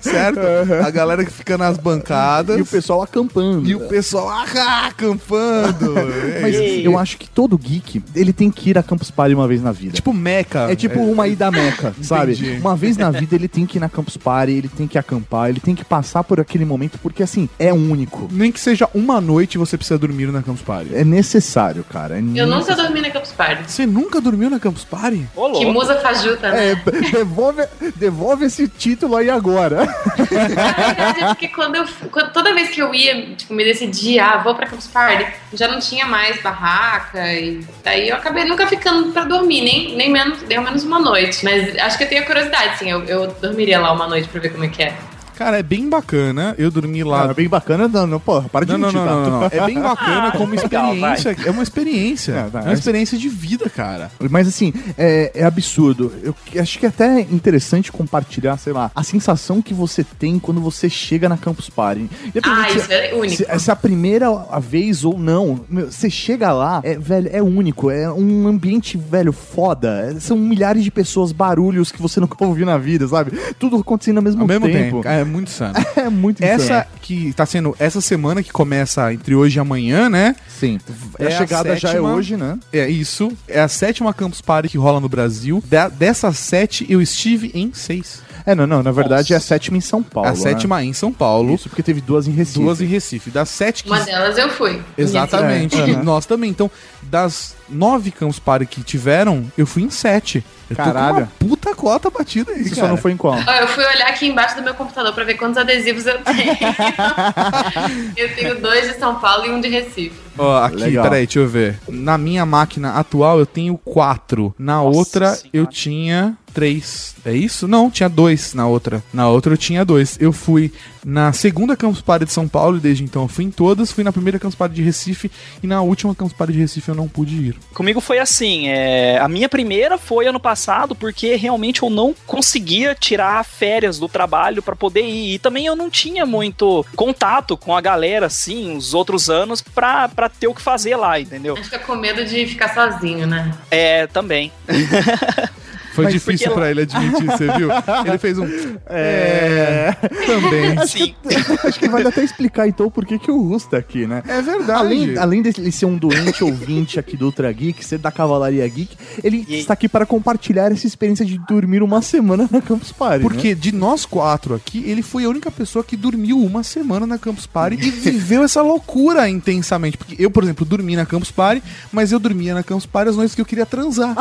certo? 0.00 0.40
A 0.84 0.90
galera 0.90 1.24
que 1.24 1.30
fica 1.30 1.56
nas 1.56 1.76
bancadas. 1.76 2.58
E 2.58 2.62
o 2.62 2.66
pessoal 2.66 3.02
acampando. 3.02 3.68
E 3.68 3.74
o 3.74 3.80
pessoal 3.80 4.28
ah, 4.28 4.86
acampando. 4.86 5.98
É 6.34 6.40
Mas 6.40 6.54
isso. 6.54 6.86
eu 6.86 6.98
acho 6.98 7.18
que 7.18 7.28
todo 7.28 7.56
geek, 7.58 8.02
ele 8.14 8.32
tem 8.32 8.50
que 8.50 8.70
ir 8.70 8.78
a 8.78 8.82
Campus 8.82 9.10
Party 9.10 9.34
uma 9.34 9.46
vez 9.46 9.62
na 9.62 9.72
vida. 9.72 9.92
Tipo 9.92 10.12
Meca. 10.12 10.70
É 10.70 10.74
tipo 10.74 11.00
uma 11.00 11.28
ida 11.28 11.50
Meca, 11.50 11.94
sabe? 12.02 12.32
Entendi. 12.32 12.58
Uma 12.60 12.76
vez 12.76 12.96
na 12.96 13.10
vida 13.10 13.34
ele 13.34 13.48
tem 13.48 13.66
que 13.66 13.78
ir 13.78 13.80
na 13.80 13.88
Campus 13.88 14.16
Party, 14.16 14.52
ele 14.52 14.68
tem 14.68 14.86
que 14.86 14.98
acampar, 14.98 15.50
ele 15.50 15.60
tem 15.60 15.74
que 15.74 15.84
passar 15.84 16.24
por 16.24 16.40
aquele 16.40 16.64
momento, 16.64 16.98
porque 17.02 17.22
assim, 17.22 17.48
é 17.60 17.72
único. 17.72 18.26
Nem 18.32 18.50
que 18.50 18.58
seja 18.58 18.88
uma 18.94 19.20
noite 19.20 19.58
você 19.58 19.76
precisa 19.76 19.98
dormir 19.98 20.26
na 20.32 20.42
Campus 20.42 20.62
Party. 20.62 20.94
É 20.94 21.04
necessário, 21.04 21.84
cara. 21.84 22.16
É 22.16 22.18
Eu 22.18 22.22
nunca 22.46 22.56
necessário. 22.56 22.82
dormi 22.84 23.00
na 23.02 23.10
Campus 23.10 23.32
Party. 23.32 23.70
Você 23.70 23.86
nunca 23.86 24.20
dormiu 24.20 24.48
na 24.50 24.58
Campus 24.58 24.82
Party? 24.84 25.26
Ô, 25.36 25.52
Que 25.52 25.66
musa 25.66 25.96
fajuta, 25.96 26.46
É, 26.48 26.74
né? 26.74 26.82
devolve, 27.12 27.62
devolve 27.96 28.46
esse 28.46 28.66
título 28.66 29.14
aí 29.16 29.28
agora. 29.30 29.84
Na 30.16 30.24
verdade, 30.24 31.20
é 31.22 31.26
porque 31.28 31.48
quando 31.48 31.76
eu, 31.76 31.84
quando- 32.10 32.32
toda 32.32 32.54
vez 32.54 32.70
que 32.70 32.80
eu 32.80 32.94
ia, 32.94 33.34
tipo, 33.36 33.52
me 33.54 33.62
decidir, 33.64 34.18
ah, 34.18 34.38
vou 34.42 34.54
pra 34.54 34.66
Campus 34.66 34.86
Party, 34.86 35.26
já 35.52 35.68
não 35.68 35.78
tinha 35.78 36.06
mais 36.06 36.40
barraca, 36.42 37.32
e 37.34 37.60
daí 37.84 38.08
eu 38.08 38.16
acabei 38.16 38.44
nunca 38.44 38.66
ficando 38.66 39.12
pra 39.12 39.24
dormir, 39.24 39.60
nem, 39.62 39.96
nem 39.96 40.10
menos, 40.10 40.40
nem 40.48 40.56
ao 40.58 40.64
menos 40.64 40.82
uma 40.84 40.98
noite. 40.98 41.44
Mas 41.44 41.76
acho 41.76 41.98
que 41.98 42.04
eu 42.04 42.08
tenho 42.08 42.22
a 42.22 42.26
curiosidade, 42.26 42.78
sim, 42.78 42.90
eu, 42.90 43.04
eu 43.04 43.26
dormiria 43.40 43.78
lá 43.80 43.92
uma 43.92 44.06
noite 44.08 44.28
pra 44.28 44.40
ver 44.40 44.50
como 44.50 44.64
é 44.64 44.68
que 44.68 44.82
é. 44.82 44.94
Cara, 45.40 45.58
é 45.58 45.62
bem 45.62 45.88
bacana. 45.88 46.54
Eu 46.58 46.70
dormi 46.70 47.02
lá. 47.02 47.30
Ah, 47.30 47.32
bem 47.32 47.48
bacana, 47.48 47.88
não, 47.88 48.06
não, 48.06 48.20
porra, 48.20 48.46
para 48.50 48.66
de 48.66 48.72
Não, 48.72 48.78
não, 48.78 48.88
mentir, 48.88 49.00
não, 49.00 49.06
Tato. 49.06 49.30
não, 49.30 49.40
não. 49.40 49.46
É 49.46 49.66
bem 49.66 49.80
bacana 49.80 50.26
Ah, 50.28 50.32
como 50.36 50.54
legal, 50.54 50.92
experiência. 50.94 51.36
É 51.46 51.50
uma 51.50 51.62
experiência. 51.62 52.32
É. 52.52 52.58
É 52.58 52.60
uma 52.64 52.72
experiência 52.74 53.16
de 53.16 53.26
vida, 53.30 53.70
cara. 53.70 54.10
Mas 54.28 54.46
assim, 54.46 54.70
é, 54.98 55.32
é 55.34 55.44
absurdo. 55.46 56.12
Eu 56.22 56.34
acho 56.60 56.78
que 56.78 56.84
é 56.84 56.90
até 56.90 57.22
interessante 57.22 57.90
compartilhar, 57.90 58.58
sei 58.58 58.74
lá, 58.74 58.90
a 58.94 59.02
sensação 59.02 59.62
que 59.62 59.72
você 59.72 60.04
tem 60.04 60.38
quando 60.38 60.60
você 60.60 60.90
chega 60.90 61.26
na 61.26 61.38
Campus 61.38 61.70
Party. 61.70 62.10
Ah, 62.44 62.70
isso 62.72 62.92
é 62.92 63.14
único. 63.14 63.36
Se, 63.36 63.58
se 63.60 63.70
é 63.70 63.72
a 63.72 63.76
primeira 63.76 64.28
vez 64.60 65.06
ou 65.06 65.18
não, 65.18 65.60
meu, 65.70 65.90
você 65.90 66.10
chega 66.10 66.52
lá, 66.52 66.82
é, 66.84 66.98
velho, 66.98 67.30
é 67.32 67.42
único, 67.42 67.90
é 67.90 68.12
um 68.12 68.46
ambiente, 68.46 68.98
velho, 68.98 69.32
foda. 69.32 70.12
É, 70.14 70.20
São 70.20 70.36
milhares 70.36 70.84
de 70.84 70.90
pessoas, 70.90 71.32
barulhos 71.32 71.90
que 71.90 72.02
você 72.02 72.20
nunca 72.20 72.36
ouviu 72.44 72.66
na 72.66 72.76
vida, 72.76 73.08
sabe? 73.08 73.32
Tudo 73.58 73.78
acontecendo 73.78 74.18
ao 74.18 74.22
mesmo, 74.22 74.42
Ao 74.42 74.46
mesmo 74.46 74.66
tempo. 74.66 74.96
tempo. 75.02 75.08
É 75.08 75.29
muito 75.30 75.48
insano. 75.48 75.74
É 75.96 76.08
muito 76.10 76.42
Essa 76.42 76.64
insano. 76.64 76.84
que 77.02 77.32
tá 77.34 77.46
sendo 77.46 77.74
essa 77.78 78.00
semana 78.00 78.42
que 78.42 78.50
começa 78.52 79.12
entre 79.12 79.34
hoje 79.34 79.58
e 79.58 79.60
amanhã, 79.60 80.08
né? 80.10 80.34
Sim. 80.48 80.78
É 81.18 81.26
a 81.28 81.30
chegada 81.38 81.72
a 81.72 81.76
já 81.76 81.88
é 81.88 81.92
sétima- 81.92 82.12
hoje, 82.14 82.36
né? 82.36 82.58
É 82.72 82.88
isso. 82.88 83.30
É 83.48 83.60
a 83.60 83.68
sétima 83.68 84.12
Campus 84.12 84.40
Party 84.40 84.68
que 84.68 84.76
rola 84.78 85.00
no 85.00 85.08
Brasil. 85.08 85.62
Da- 85.66 85.88
dessas 85.88 86.38
sete, 86.38 86.86
eu 86.88 87.00
estive 87.00 87.50
em 87.54 87.72
seis. 87.72 88.22
É, 88.46 88.54
não, 88.54 88.66
não, 88.66 88.82
na 88.82 88.90
verdade 88.90 89.32
Nossa. 89.32 89.34
é 89.34 89.36
a 89.36 89.40
sétima 89.40 89.76
em 89.76 89.82
São 89.82 90.02
Paulo. 90.02 90.28
a 90.28 90.34
sétima 90.34 90.82
em 90.82 90.94
São 90.94 91.12
Paulo, 91.12 91.48
Né? 91.50 91.54
Isso 91.56 91.68
porque 91.68 91.82
teve 91.82 92.00
duas 92.00 92.26
em 92.26 92.30
Recife. 92.32 92.58
duas 92.58 92.80
em 92.80 92.86
Recife. 92.86 93.30
Das 93.30 93.50
sete 93.50 93.84
que. 93.84 93.90
Uma 93.90 94.00
delas 94.00 94.38
eu 94.38 94.48
fui. 94.48 94.80
Exatamente. 94.96 95.76
É, 95.78 95.88
E 95.88 95.92
aham. 95.92 96.02
nós 96.02 96.24
também. 96.26 96.50
Então, 96.50 96.70
das 97.02 97.54
nove 97.68 98.10
Campus 98.10 98.38
Party 98.38 98.64
que 98.66 98.82
tiveram, 98.82 99.44
eu 99.58 99.66
fui 99.66 99.82
em 99.82 99.90
sete. 99.90 100.42
Caralho. 100.74 101.16
uma 101.18 101.26
puta 101.38 101.74
cota 101.74 102.10
batida 102.10 102.52
aí, 102.52 102.62
Você 102.64 102.70
cara. 102.74 102.82
só 102.82 102.88
não 102.88 102.96
foi 102.96 103.12
em 103.12 103.16
qual? 103.16 103.34
Ó, 103.34 103.52
eu 103.52 103.68
fui 103.68 103.84
olhar 103.84 104.08
aqui 104.08 104.26
embaixo 104.26 104.56
do 104.56 104.62
meu 104.62 104.74
computador 104.74 105.12
pra 105.12 105.24
ver 105.24 105.34
quantos 105.34 105.56
adesivos 105.58 106.06
eu 106.06 106.18
tenho. 106.22 106.56
eu 108.16 108.34
tenho 108.34 108.60
dois 108.60 108.88
de 108.92 108.98
São 108.98 109.16
Paulo 109.16 109.46
e 109.46 109.50
um 109.50 109.60
de 109.60 109.68
Recife. 109.68 110.12
Ó, 110.38 110.64
aqui, 110.64 110.76
Legal. 110.76 111.04
peraí, 111.04 111.26
deixa 111.26 111.38
eu 111.40 111.48
ver. 111.48 111.78
Na 111.88 112.16
minha 112.16 112.46
máquina 112.46 112.92
atual 112.94 113.38
eu 113.38 113.46
tenho 113.46 113.76
quatro. 113.76 114.54
Na 114.58 114.76
Nossa 114.76 114.98
outra 114.98 115.26
Senhora. 115.34 115.50
eu 115.52 115.66
tinha 115.66 116.36
três. 116.54 117.14
É 117.24 117.32
isso? 117.32 117.68
Não, 117.68 117.90
tinha 117.90 118.08
dois 118.08 118.54
na 118.54 118.66
outra. 118.66 119.02
Na 119.12 119.28
outra 119.28 119.52
eu 119.52 119.56
tinha 119.58 119.84
dois. 119.84 120.16
Eu 120.20 120.32
fui 120.32 120.72
na 121.04 121.32
segunda 121.32 121.76
Campus 121.76 122.00
Party 122.00 122.26
de 122.26 122.32
São 122.32 122.48
Paulo 122.48 122.76
e 122.76 122.80
desde 122.80 123.04
então 123.04 123.22
eu 123.22 123.28
fui 123.28 123.44
em 123.44 123.50
todas. 123.50 123.92
Fui 123.92 124.04
na 124.04 124.12
primeira 124.12 124.38
Campus 124.38 124.54
Party 124.54 124.74
de 124.74 124.82
Recife 124.82 125.30
e 125.62 125.66
na 125.66 125.82
última 125.82 126.14
Campus 126.14 126.32
Party 126.32 126.52
de 126.52 126.60
Recife 126.60 126.88
eu 126.88 126.94
não 126.94 127.08
pude 127.08 127.34
ir. 127.34 127.56
Comigo 127.74 128.00
foi 128.00 128.18
assim, 128.18 128.68
é, 128.68 129.18
a 129.18 129.28
minha 129.28 129.48
primeira 129.48 129.98
foi 129.98 130.26
ano 130.26 130.40
passado 130.40 130.94
porque 130.94 131.36
realmente 131.36 131.82
eu 131.82 131.90
não 131.90 132.14
conseguia 132.26 132.94
tirar 132.94 133.44
férias 133.44 133.98
do 133.98 134.08
trabalho 134.08 134.62
pra 134.62 134.76
poder 134.76 135.02
ir 135.02 135.34
e 135.34 135.38
também 135.38 135.66
eu 135.66 135.76
não 135.76 135.90
tinha 135.90 136.26
muito 136.26 136.84
contato 136.96 137.56
com 137.56 137.76
a 137.76 137.80
galera 137.80 138.26
assim, 138.26 138.76
os 138.76 138.94
outros 138.94 139.30
anos 139.30 139.60
pra, 139.62 140.08
pra 140.08 140.28
ter 140.28 140.46
o 140.46 140.54
que 140.54 140.62
fazer 140.62 140.96
lá, 140.96 141.18
entendeu? 141.18 141.56
Acho 141.56 141.70
que 141.70 141.76
é 141.76 141.78
com 141.78 141.96
medo 141.96 142.24
de 142.24 142.46
ficar 142.46 142.72
sozinho, 142.74 143.26
né? 143.26 143.54
É, 143.70 144.06
também. 144.06 144.52
Foi 146.00 146.04
Mas 146.04 146.12
difícil 146.14 146.46
porque- 146.48 146.60
pra 146.60 146.70
ele 146.70 146.82
admitir, 146.82 147.26
você 147.26 147.46
viu? 147.58 147.68
Ele 148.06 148.18
fez 148.18 148.38
um. 148.38 148.46
É. 148.92 149.94
Também. 150.26 150.86
Sim. 150.86 151.14
Acho 151.64 151.78
que 151.78 151.88
vale 151.88 152.08
até 152.08 152.24
explicar 152.24 152.66
então 152.66 152.90
por 152.90 153.04
que, 153.06 153.18
que 153.18 153.30
o 153.30 153.40
Russo 153.42 153.68
tá 153.68 153.76
aqui, 153.76 154.06
né? 154.06 154.22
É 154.26 154.40
verdade. 154.42 154.72
Além, 154.72 155.18
além 155.18 155.42
dele 155.42 155.70
ser 155.70 155.86
um 155.86 155.96
doente 155.96 156.42
ouvinte 156.42 156.98
aqui 156.98 157.16
do 157.16 157.26
Ultra 157.26 157.50
Geek, 157.52 157.84
ser 157.84 157.98
da 157.98 158.10
Cavalaria 158.10 158.66
Geek, 158.66 158.96
ele 159.22 159.44
E- 159.48 159.58
está 159.60 159.74
aqui 159.74 159.88
para 159.88 160.04
compartilhar 160.06 160.72
essa 160.72 160.86
experiência 160.86 161.24
de 161.24 161.38
dormir 161.46 161.82
uma 161.82 162.02
semana 162.02 162.48
na 162.50 162.60
Campus 162.60 162.90
Party. 162.92 163.18
né? 163.22 163.28
Porque 163.30 163.54
de 163.54 163.72
nós 163.72 164.04
quatro 164.06 164.54
aqui, 164.54 164.82
ele 164.86 165.02
foi 165.02 165.24
a 165.24 165.28
única 165.28 165.50
pessoa 165.50 165.84
que 165.84 165.96
dormiu 165.96 166.38
uma 166.42 166.62
semana 166.62 167.06
na 167.06 167.18
Campus 167.18 167.46
Party 167.46 167.76
e 167.80 167.90
viveu 167.90 168.42
essa 168.42 168.62
loucura 168.62 169.28
intensamente. 169.28 169.96
Porque 169.96 170.16
eu, 170.18 170.30
por 170.30 170.42
exemplo, 170.42 170.64
dormi 170.64 170.96
na 170.96 171.06
Campus 171.06 171.30
Party, 171.30 171.62
mas 171.92 172.10
eu 172.12 172.18
dormia 172.18 172.54
na 172.54 172.62
Campus 172.62 172.86
Party 172.86 173.10
as 173.10 173.16
noites 173.16 173.34
que 173.34 173.40
eu 173.40 173.46
queria 173.46 173.66
transar. 173.66 174.14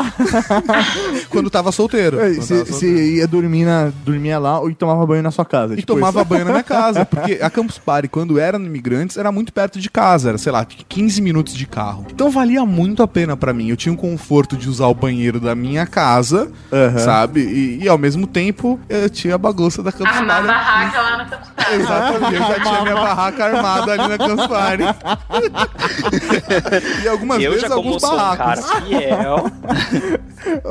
Quando 1.30 1.50
tava 1.50 1.69
solteiro. 1.72 2.18
Quando 2.18 2.36
tava 2.36 2.42
Você 2.42 2.66
solteiro. 2.66 2.98
ia 3.00 3.28
dormir 3.28 3.66
na, 3.66 3.92
dormia 4.04 4.40
lá 4.40 4.60
e 4.70 4.74
tomava 4.76 5.06
banho 5.06 5.24
na 5.24 5.32
sua 5.32 5.46
casa. 5.46 5.74
E 5.74 5.78
tipo 5.78 5.94
tomava 5.94 6.20
isso. 6.22 6.30
banho 6.30 6.46
na 6.46 6.52
minha 6.52 6.64
casa. 6.68 7.06
Porque 7.06 7.40
a 7.42 7.50
Campus 7.50 7.78
Party, 7.78 8.08
quando 8.08 8.40
era 8.40 8.58
no 8.60 8.66
Imigrantes, 8.66 9.18
era 9.18 9.32
muito 9.32 9.54
perto 9.54 9.80
de 9.80 9.90
casa. 9.90 10.30
Era, 10.30 10.38
sei 10.38 10.52
lá, 10.52 10.66
15 10.66 11.22
minutos 11.22 11.54
de 11.54 11.66
carro. 11.66 12.06
Então 12.12 12.30
valia 12.30 12.66
muito 12.66 13.02
a 13.04 13.08
pena 13.08 13.36
pra 13.38 13.54
mim. 13.54 13.70
Eu 13.70 13.78
tinha 13.78 13.94
o 13.94 13.98
conforto 13.98 14.58
de 14.58 14.70
usar 14.70 14.88
o 14.88 14.94
banheiro 14.94 15.40
da 15.40 15.56
minha 15.56 15.86
casa, 15.86 16.52
Aham. 16.72 17.00
sabe? 17.00 17.42
E, 17.42 17.84
e, 17.84 17.90
ao 17.90 17.98
mesmo 17.98 18.26
tempo, 18.28 18.80
eu 18.90 19.10
tinha 19.10 19.36
a 19.36 19.38
bagunça 19.38 19.82
da 19.84 19.92
Campus 19.92 20.16
Armar 20.16 20.46
Party. 20.46 20.48
barraca 20.48 21.02
lá 21.02 21.18
na 21.18 21.26
Campus 21.26 21.50
Party. 21.50 21.74
Exatamente, 21.76 22.34
eu 22.36 22.42
já 22.42 22.60
tinha 22.60 22.82
minha 22.84 22.96
barraca 22.96 23.46
armada 23.46 23.92
ali 23.94 24.08
na 24.08 24.18
Campus 24.18 24.48
Party. 24.48 24.84
e 27.04 27.08
algumas 27.08 27.42
eu 27.42 27.52
vezes 27.52 27.68
já 27.68 27.76
como 27.76 27.88
alguns 27.88 28.02
sou 28.02 28.14
um 28.14 28.18
cara 28.18 28.36
barracos. 28.62 28.72
fiel. 28.88 29.52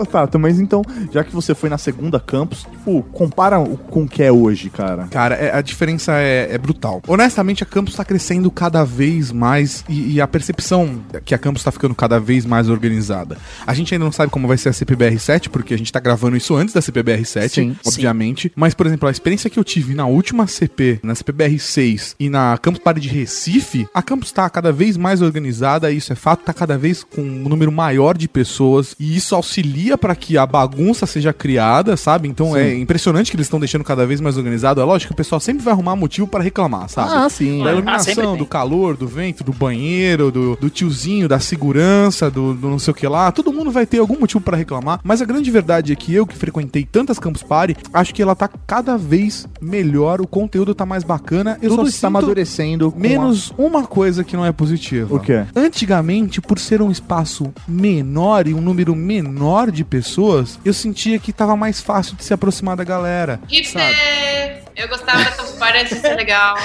Tato, 0.11 0.39
mas 0.39 0.59
então, 0.59 0.78
já 1.13 1.25
que 1.25 1.35
você 1.35 1.55
foi 1.55 1.69
na 1.69 1.79
segunda 1.79 2.19
campus, 2.21 2.61
tipo, 2.71 3.03
compara 3.13 3.59
com 3.91 4.03
o 4.03 4.09
que 4.09 4.23
é 4.23 4.33
hoje, 4.33 4.71
cara. 4.71 5.07
Cara, 5.09 5.35
é- 5.35 5.55
a 5.57 5.61
diferença 5.61 6.13
é, 6.15 6.49
é 6.53 6.59
brutal. 6.59 7.03
Honestamente, 7.07 7.63
a 7.63 7.67
campus 7.67 7.95
tá 7.95 8.05
crescendo 8.05 8.51
cada 8.51 8.85
vez 8.85 9.33
mais 9.33 9.85
e, 9.89 10.15
e 10.15 10.21
a 10.21 10.27
percepção 10.29 11.01
que 11.25 11.35
a 11.35 11.39
campus 11.39 11.63
tá 11.63 11.71
ficando 11.71 11.95
cada 11.95 12.19
vez 12.21 12.45
mais 12.45 12.69
organizada. 12.69 13.37
A 13.67 13.75
gente 13.75 13.95
ainda 13.95 14.05
não 14.05 14.13
sabe 14.13 14.31
como 14.31 14.47
vai 14.49 14.57
ser 14.57 14.69
a 14.69 14.73
CPBR7, 14.73 15.49
porque 15.49 15.75
a 15.75 15.79
gente 15.79 15.93
tá 15.93 16.01
gravando 16.01 16.37
isso 16.37 16.55
antes 16.55 16.75
da 16.75 16.81
CPBR7, 16.81 17.49
Sim. 17.49 17.77
obviamente. 17.87 18.53
Mas, 18.55 18.75
por 18.75 18.87
exemplo, 18.87 19.09
a 19.09 19.13
experiência 19.13 19.51
que 19.51 19.59
eu 19.59 19.65
tive 19.65 19.95
na 19.95 20.07
última 20.07 20.47
CP, 20.47 21.01
na 21.03 21.15
CPBR6 21.15 22.15
e 22.19 22.29
na 22.29 22.57
Campus 22.59 22.81
Party 22.83 23.01
de 23.01 23.09
Recife, 23.09 23.87
a 23.95 24.03
campus 24.03 24.33
tá 24.33 24.49
cada 24.51 24.73
vez 24.73 24.97
mais 24.97 25.23
organizada, 25.23 25.91
isso 25.91 26.13
é 26.13 26.17
fato, 26.17 26.45
tá 26.45 26.53
cada 26.53 26.77
vez 26.77 27.03
com 27.05 27.21
um 27.23 27.49
número 27.49 27.73
maior 27.73 28.17
de 28.17 28.29
pessoas 28.29 28.95
e 28.99 29.17
isso 29.17 29.35
auxilia 29.35 29.97
para 29.97 30.15
que 30.15 30.37
a 30.37 30.47
bagunça 30.47 30.68
seja 31.07 31.33
criada, 31.33 31.97
sabe? 31.97 32.29
Então 32.29 32.57
é 32.57 32.75
impressionante 32.77 33.31
que 33.31 33.37
eles 33.37 33.47
estão 33.47 33.59
deixando 33.61 33.85
cada 33.85 34.07
vez 34.07 34.21
mais 34.21 34.37
organizado. 34.37 34.81
É 34.81 34.85
lógico 34.85 35.09
que 35.09 35.15
o 35.15 35.17
pessoal 35.17 35.41
sempre 35.41 35.63
vai 35.65 35.73
arrumar 35.73 35.97
motivo 35.97 36.27
para 36.27 36.43
reclamar, 36.43 36.89
sabe? 36.89 37.11
Ah, 37.13 37.29
sim. 37.29 37.63
Da 37.63 37.71
Ah, 37.71 37.73
iluminação, 37.73 38.31
tem. 38.33 38.37
do 38.37 38.47
calor, 38.47 38.97
do 38.97 39.07
vento, 39.07 39.43
do 39.45 39.53
banheiro, 39.53 40.31
do, 40.31 40.57
do 40.57 40.71
tiozinho, 40.71 41.29
da 41.29 41.39
segurança, 41.41 42.31
do, 42.31 42.55
do 42.55 42.69
não 42.69 42.79
sei 42.79 42.93
o 42.93 42.95
que 42.95 43.07
lá. 43.07 43.31
Todo 43.33 43.53
mundo 43.53 43.71
vai 43.71 43.87
ter 43.87 43.99
algum 43.99 44.19
motivo 44.19 44.41
para 44.41 44.57
reclamar. 44.57 45.01
Mas 45.03 45.23
a 45.23 45.25
grande 45.25 45.51
verdade 45.51 45.93
é 45.93 45.97
que 45.97 46.15
eu, 46.15 46.27
que 46.27 46.37
frequentei 46.37 46.85
tantas 46.91 47.19
Campus 47.19 47.43
Party, 47.43 47.77
acho 47.93 48.15
que 48.15 48.23
ela 48.23 48.35
tá 48.35 48.49
cada 48.67 48.97
vez 48.97 49.47
melhor, 49.61 50.21
o 50.21 50.27
conteúdo 50.27 50.75
tá 50.75 50.85
mais 50.87 51.05
bacana. 51.05 51.59
Eu 51.63 51.71
Tudo 51.71 51.83
só 51.83 51.89
está 51.89 52.07
amadurecendo. 52.09 52.93
Menos 52.97 53.53
uma 53.57 53.87
coisa 53.87 54.23
que 54.25 54.37
não 54.37 54.45
é 54.45 54.53
positiva. 54.53 55.15
O 55.15 55.21
quê? 55.21 55.45
Antigamente, 55.55 56.41
por 56.41 56.59
ser 56.59 56.83
um 56.83 56.91
espaço 56.91 57.53
menor 57.67 58.47
e 58.49 58.55
um 58.55 58.61
número 58.61 58.95
menor 58.97 59.71
de 59.71 59.85
pessoas, 59.85 60.58
eu 60.65 60.73
sentia 60.73 61.19
que 61.19 61.33
tava 61.33 61.57
mais 61.57 61.81
fácil 61.81 62.17
de 62.17 62.25
se 62.25 62.33
aproximar 62.35 62.77
da 62.77 62.85
galera. 62.85 63.41
Sabe? 63.41 63.57
Hipster! 63.57 64.63
Eu 64.77 64.89
gostava 64.89 65.25
da 65.25 65.33
Campus 65.33 65.57
Party 65.57 65.85
de 65.87 66.01
ser 66.01 66.15
legal. 66.15 66.57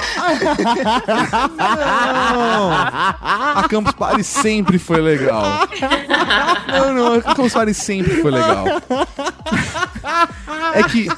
A 3.56 3.66
Campus 3.68 3.92
Party 3.94 4.22
sempre 4.22 4.78
foi 4.78 5.00
legal. 5.00 5.68
Não, 6.68 6.94
não, 6.94 7.14
a 7.14 7.22
Campus 7.22 7.52
Party 7.52 7.74
sempre 7.74 8.22
foi 8.22 8.30
legal. 8.30 8.66
É 10.74 10.82
que 10.84 11.08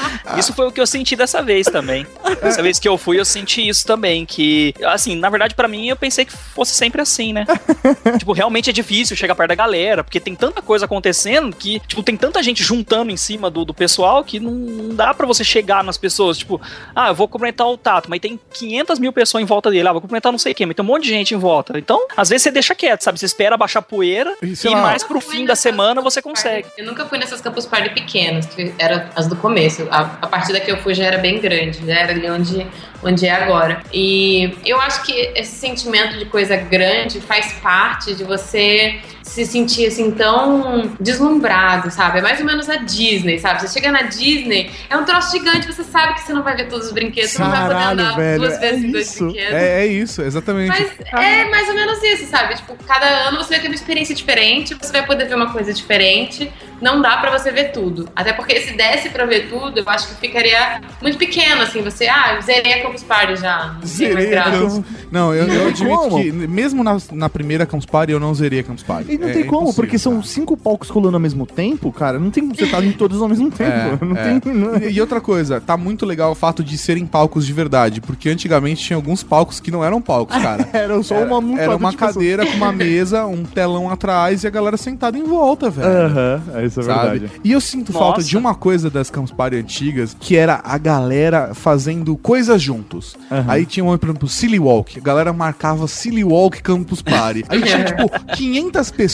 Isso 0.38 0.52
foi 0.52 0.66
o 0.66 0.72
que 0.72 0.80
eu 0.80 0.86
senti 0.86 1.16
dessa 1.16 1.42
vez 1.42 1.66
também. 1.66 2.06
Dessa 2.42 2.62
vez 2.62 2.78
que 2.78 2.88
eu 2.88 2.98
fui, 2.98 3.18
eu 3.18 3.24
senti 3.24 3.66
isso 3.66 3.86
também. 3.86 4.26
Que, 4.26 4.74
assim, 4.84 5.16
na 5.16 5.30
verdade, 5.30 5.54
pra 5.54 5.68
mim, 5.68 5.88
eu 5.88 5.96
pensei 5.96 6.24
que 6.24 6.32
fosse 6.32 6.74
sempre 6.74 7.00
assim, 7.00 7.32
né? 7.32 7.46
tipo, 8.18 8.32
realmente 8.32 8.70
é 8.70 8.72
difícil 8.72 9.16
chegar 9.16 9.34
perto 9.34 9.48
da 9.48 9.54
galera, 9.54 10.02
porque 10.02 10.20
tem 10.20 10.34
tanta 10.34 10.60
coisa 10.60 10.84
acontecendo 10.84 11.54
que, 11.54 11.80
tipo, 11.80 12.02
tem 12.02 12.16
tanta 12.16 12.42
gente 12.42 12.62
juntando 12.62 13.10
em 13.10 13.16
cima 13.16 13.50
do, 13.50 13.64
do 13.64 13.72
pessoal 13.72 14.24
que 14.24 14.40
não, 14.40 14.52
não 14.52 14.94
dá 14.94 15.14
pra 15.14 15.26
você 15.26 15.44
chegar 15.44 15.82
nas 15.84 15.96
pessoas. 15.96 16.38
Tipo, 16.38 16.60
ah, 16.94 17.08
eu 17.08 17.14
vou 17.14 17.28
cumprimentar 17.28 17.66
o 17.68 17.76
Tato, 17.76 18.10
mas 18.10 18.20
tem 18.20 18.38
500 18.52 18.98
mil 18.98 19.12
pessoas 19.12 19.42
em 19.42 19.46
volta 19.46 19.70
dele. 19.70 19.88
Ah, 19.88 19.92
vou 19.92 20.00
cumprimentar 20.00 20.32
não 20.32 20.38
sei 20.38 20.54
quem, 20.54 20.66
mas 20.66 20.76
tem 20.76 20.84
um 20.84 20.88
monte 20.88 21.04
de 21.04 21.10
gente 21.10 21.34
em 21.34 21.38
volta. 21.38 21.78
Então, 21.78 22.06
às 22.16 22.28
vezes 22.28 22.42
você 22.42 22.50
deixa 22.50 22.74
quieto, 22.74 23.02
sabe? 23.02 23.18
Você 23.18 23.26
espera 23.26 23.56
baixar 23.56 23.82
poeira 23.82 24.36
E, 24.42 24.54
e, 24.64 24.74
mais 24.74 25.02
pro 25.04 25.20
fim 25.20 25.44
da 25.44 25.54
semana 25.54 26.00
você 26.00 26.20
consegue. 26.20 26.68
Eu 26.76 26.84
nunca 26.84 27.06
fui 27.06 27.18
nessas 27.18 27.40
Campus 27.40 27.66
Party 27.66 27.90
pequenas, 27.90 28.46
que 28.46 28.74
eram 28.78 29.08
as 29.14 29.26
do 29.26 29.36
começo. 29.36 29.85
A, 29.90 30.00
a 30.22 30.26
partir 30.26 30.52
da 30.52 30.60
que 30.60 30.70
eu 30.70 30.76
fui 30.78 30.94
já 30.94 31.04
era 31.04 31.18
bem 31.18 31.40
grande, 31.40 31.86
já 31.86 31.94
era 31.94 32.12
ali 32.12 32.28
onde, 32.30 32.66
onde 33.02 33.26
é 33.26 33.30
agora. 33.30 33.82
E 33.92 34.56
eu 34.64 34.80
acho 34.80 35.04
que 35.04 35.12
esse 35.34 35.56
sentimento 35.56 36.18
de 36.18 36.24
coisa 36.26 36.56
grande 36.56 37.20
faz 37.20 37.52
parte 37.54 38.14
de 38.14 38.24
você 38.24 39.00
se 39.26 39.44
sentir 39.44 39.86
assim 39.86 40.10
tão 40.12 40.92
deslumbrado, 41.00 41.90
sabe? 41.90 42.20
É 42.20 42.22
mais 42.22 42.38
ou 42.40 42.46
menos 42.46 42.70
a 42.70 42.76
Disney, 42.76 43.38
sabe? 43.38 43.60
Você 43.60 43.68
chega 43.68 43.90
na 43.90 44.02
Disney, 44.02 44.70
é 44.88 44.96
um 44.96 45.04
troço 45.04 45.36
gigante, 45.36 45.66
você 45.66 45.84
sabe 45.84 46.14
que 46.14 46.22
você 46.22 46.32
não 46.32 46.42
vai 46.42 46.56
ver 46.56 46.68
todos 46.68 46.86
os 46.86 46.92
brinquedos, 46.92 47.32
você 47.32 47.42
não 47.42 47.50
vai 47.50 47.62
poder 47.62 47.74
Caralho, 47.74 48.00
andar 48.00 48.16
velho, 48.16 48.40
duas 48.40 48.54
é 48.54 48.58
vezes 48.58 48.84
em 48.84 48.90
dois 48.92 49.10
isso. 49.10 49.24
brinquedos. 49.24 49.52
É, 49.52 49.82
é 49.82 49.86
isso, 49.86 50.22
exatamente. 50.22 50.68
Mas 50.68 51.24
é 51.24 51.44
mais 51.50 51.68
ou 51.68 51.74
menos 51.74 52.02
isso, 52.02 52.26
sabe? 52.26 52.54
Tipo, 52.54 52.76
cada 52.86 53.06
ano 53.28 53.38
você 53.38 53.50
vai 53.50 53.60
ter 53.60 53.68
uma 53.68 53.74
experiência 53.74 54.14
diferente, 54.14 54.74
você 54.74 54.92
vai 54.92 55.04
poder 55.04 55.26
ver 55.26 55.34
uma 55.34 55.52
coisa 55.52 55.72
diferente. 55.74 56.50
Não 56.80 57.00
dá 57.00 57.16
pra 57.16 57.36
você 57.36 57.50
ver 57.50 57.72
tudo. 57.72 58.08
Até 58.14 58.32
porque 58.34 58.60
se 58.60 58.74
desse 58.74 59.08
pra 59.08 59.24
ver 59.24 59.48
tudo, 59.48 59.80
eu 59.80 59.88
acho 59.88 60.08
que 60.08 60.14
ficaria 60.16 60.80
muito 61.00 61.16
pequeno, 61.16 61.62
assim. 61.62 61.82
Você, 61.82 62.06
ah, 62.06 62.34
eu 62.36 62.42
zerei 62.42 62.74
a 62.74 62.82
Campus 62.82 63.02
Party 63.02 63.36
já. 63.36 63.76
Não 63.80 63.86
Zerei 63.86 64.36
a. 64.36 64.44
Campus... 64.44 64.82
Não, 65.10 65.34
eu, 65.34 65.48
eu 65.48 65.68
admito 65.68 66.16
que, 66.16 66.32
mesmo 66.32 66.84
na, 66.84 66.98
na 67.12 67.28
primeira 67.30 67.64
Campus 67.64 67.86
Party, 67.86 68.12
eu 68.12 68.20
não 68.20 68.34
zerei 68.34 68.60
a 68.60 68.62
Campus 68.62 68.82
Party. 68.84 69.15
E 69.16 69.18
não 69.18 69.28
É 69.28 69.32
tem 69.32 69.44
como, 69.44 69.62
impossível, 69.62 69.82
porque 69.84 69.98
são 69.98 70.12
cara. 70.14 70.26
cinco 70.26 70.56
palcos 70.56 70.88
rolando 70.88 71.16
ao 71.16 71.20
mesmo 71.20 71.46
tempo, 71.46 71.90
cara. 71.92 72.18
Não 72.18 72.30
tem 72.30 72.42
como 72.44 72.54
você 72.54 72.64
estar 72.64 72.84
em 72.84 72.92
todos 72.92 73.20
ao 73.20 73.28
mesmo 73.28 73.50
tempo. 73.50 73.70
É, 73.70 73.98
não 74.04 74.16
é. 74.16 74.38
tem. 74.40 74.52
não- 74.54 74.76
E, 74.76 74.92
e 74.92 75.00
outra 75.00 75.20
coisa, 75.20 75.60
tá 75.60 75.76
muito 75.76 76.04
legal 76.06 76.32
o 76.32 76.34
fato 76.34 76.62
de 76.62 76.76
serem 76.78 77.06
palcos 77.06 77.46
de 77.46 77.52
verdade, 77.52 78.00
porque 78.00 78.28
antigamente 78.28 78.82
tinha 78.84 78.96
alguns 78.96 79.22
palcos 79.22 79.58
que 79.60 79.70
não 79.70 79.84
eram 79.84 80.00
palcos, 80.00 80.36
cara. 80.36 80.68
Era 80.72 81.02
só 81.02 81.22
uma 81.22 81.40
montada 81.40 81.62
Era 81.62 81.76
uma 81.76 81.90
de 81.90 81.96
pessoas. 81.96 82.14
cadeira 82.14 82.46
com 82.46 82.52
uma 82.56 82.72
mesa, 82.72 83.26
um 83.26 83.44
telão 83.44 83.90
atrás 83.90 84.44
e 84.44 84.46
a 84.46 84.50
galera 84.50 84.76
sentada 84.76 85.16
em 85.18 85.24
volta, 85.24 85.70
velho. 85.70 85.88
Aham, 85.88 86.42
isso 86.64 86.80
é 86.80 86.82
sabe? 86.82 87.18
verdade. 87.18 87.32
E 87.42 87.52
eu 87.52 87.60
sinto 87.60 87.92
Nossa. 87.92 88.04
falta 88.04 88.22
de 88.22 88.36
uma 88.36 88.54
coisa 88.54 88.90
das 88.90 89.10
Campus 89.10 89.32
Party 89.32 89.56
antigas, 89.56 90.16
que 90.18 90.36
era 90.36 90.60
a 90.62 90.76
galera 90.78 91.52
fazendo 91.54 92.16
coisas 92.16 92.60
juntos. 92.60 93.16
Aham. 93.30 93.44
Aí 93.48 93.66
tinha, 93.66 93.84
um, 93.84 93.96
por 93.96 94.08
exemplo, 94.10 94.28
Silly 94.28 94.58
Walk. 94.58 94.98
A 94.98 95.02
galera 95.02 95.32
marcava 95.32 95.86
Silly 95.88 96.24
Walk 96.24 96.62
Campus 96.62 97.00
Party. 97.02 97.44
Aí 97.48 97.62
tinha, 97.62 97.84
tipo, 97.84 98.10
500 98.36 98.90
pessoas 98.90 99.05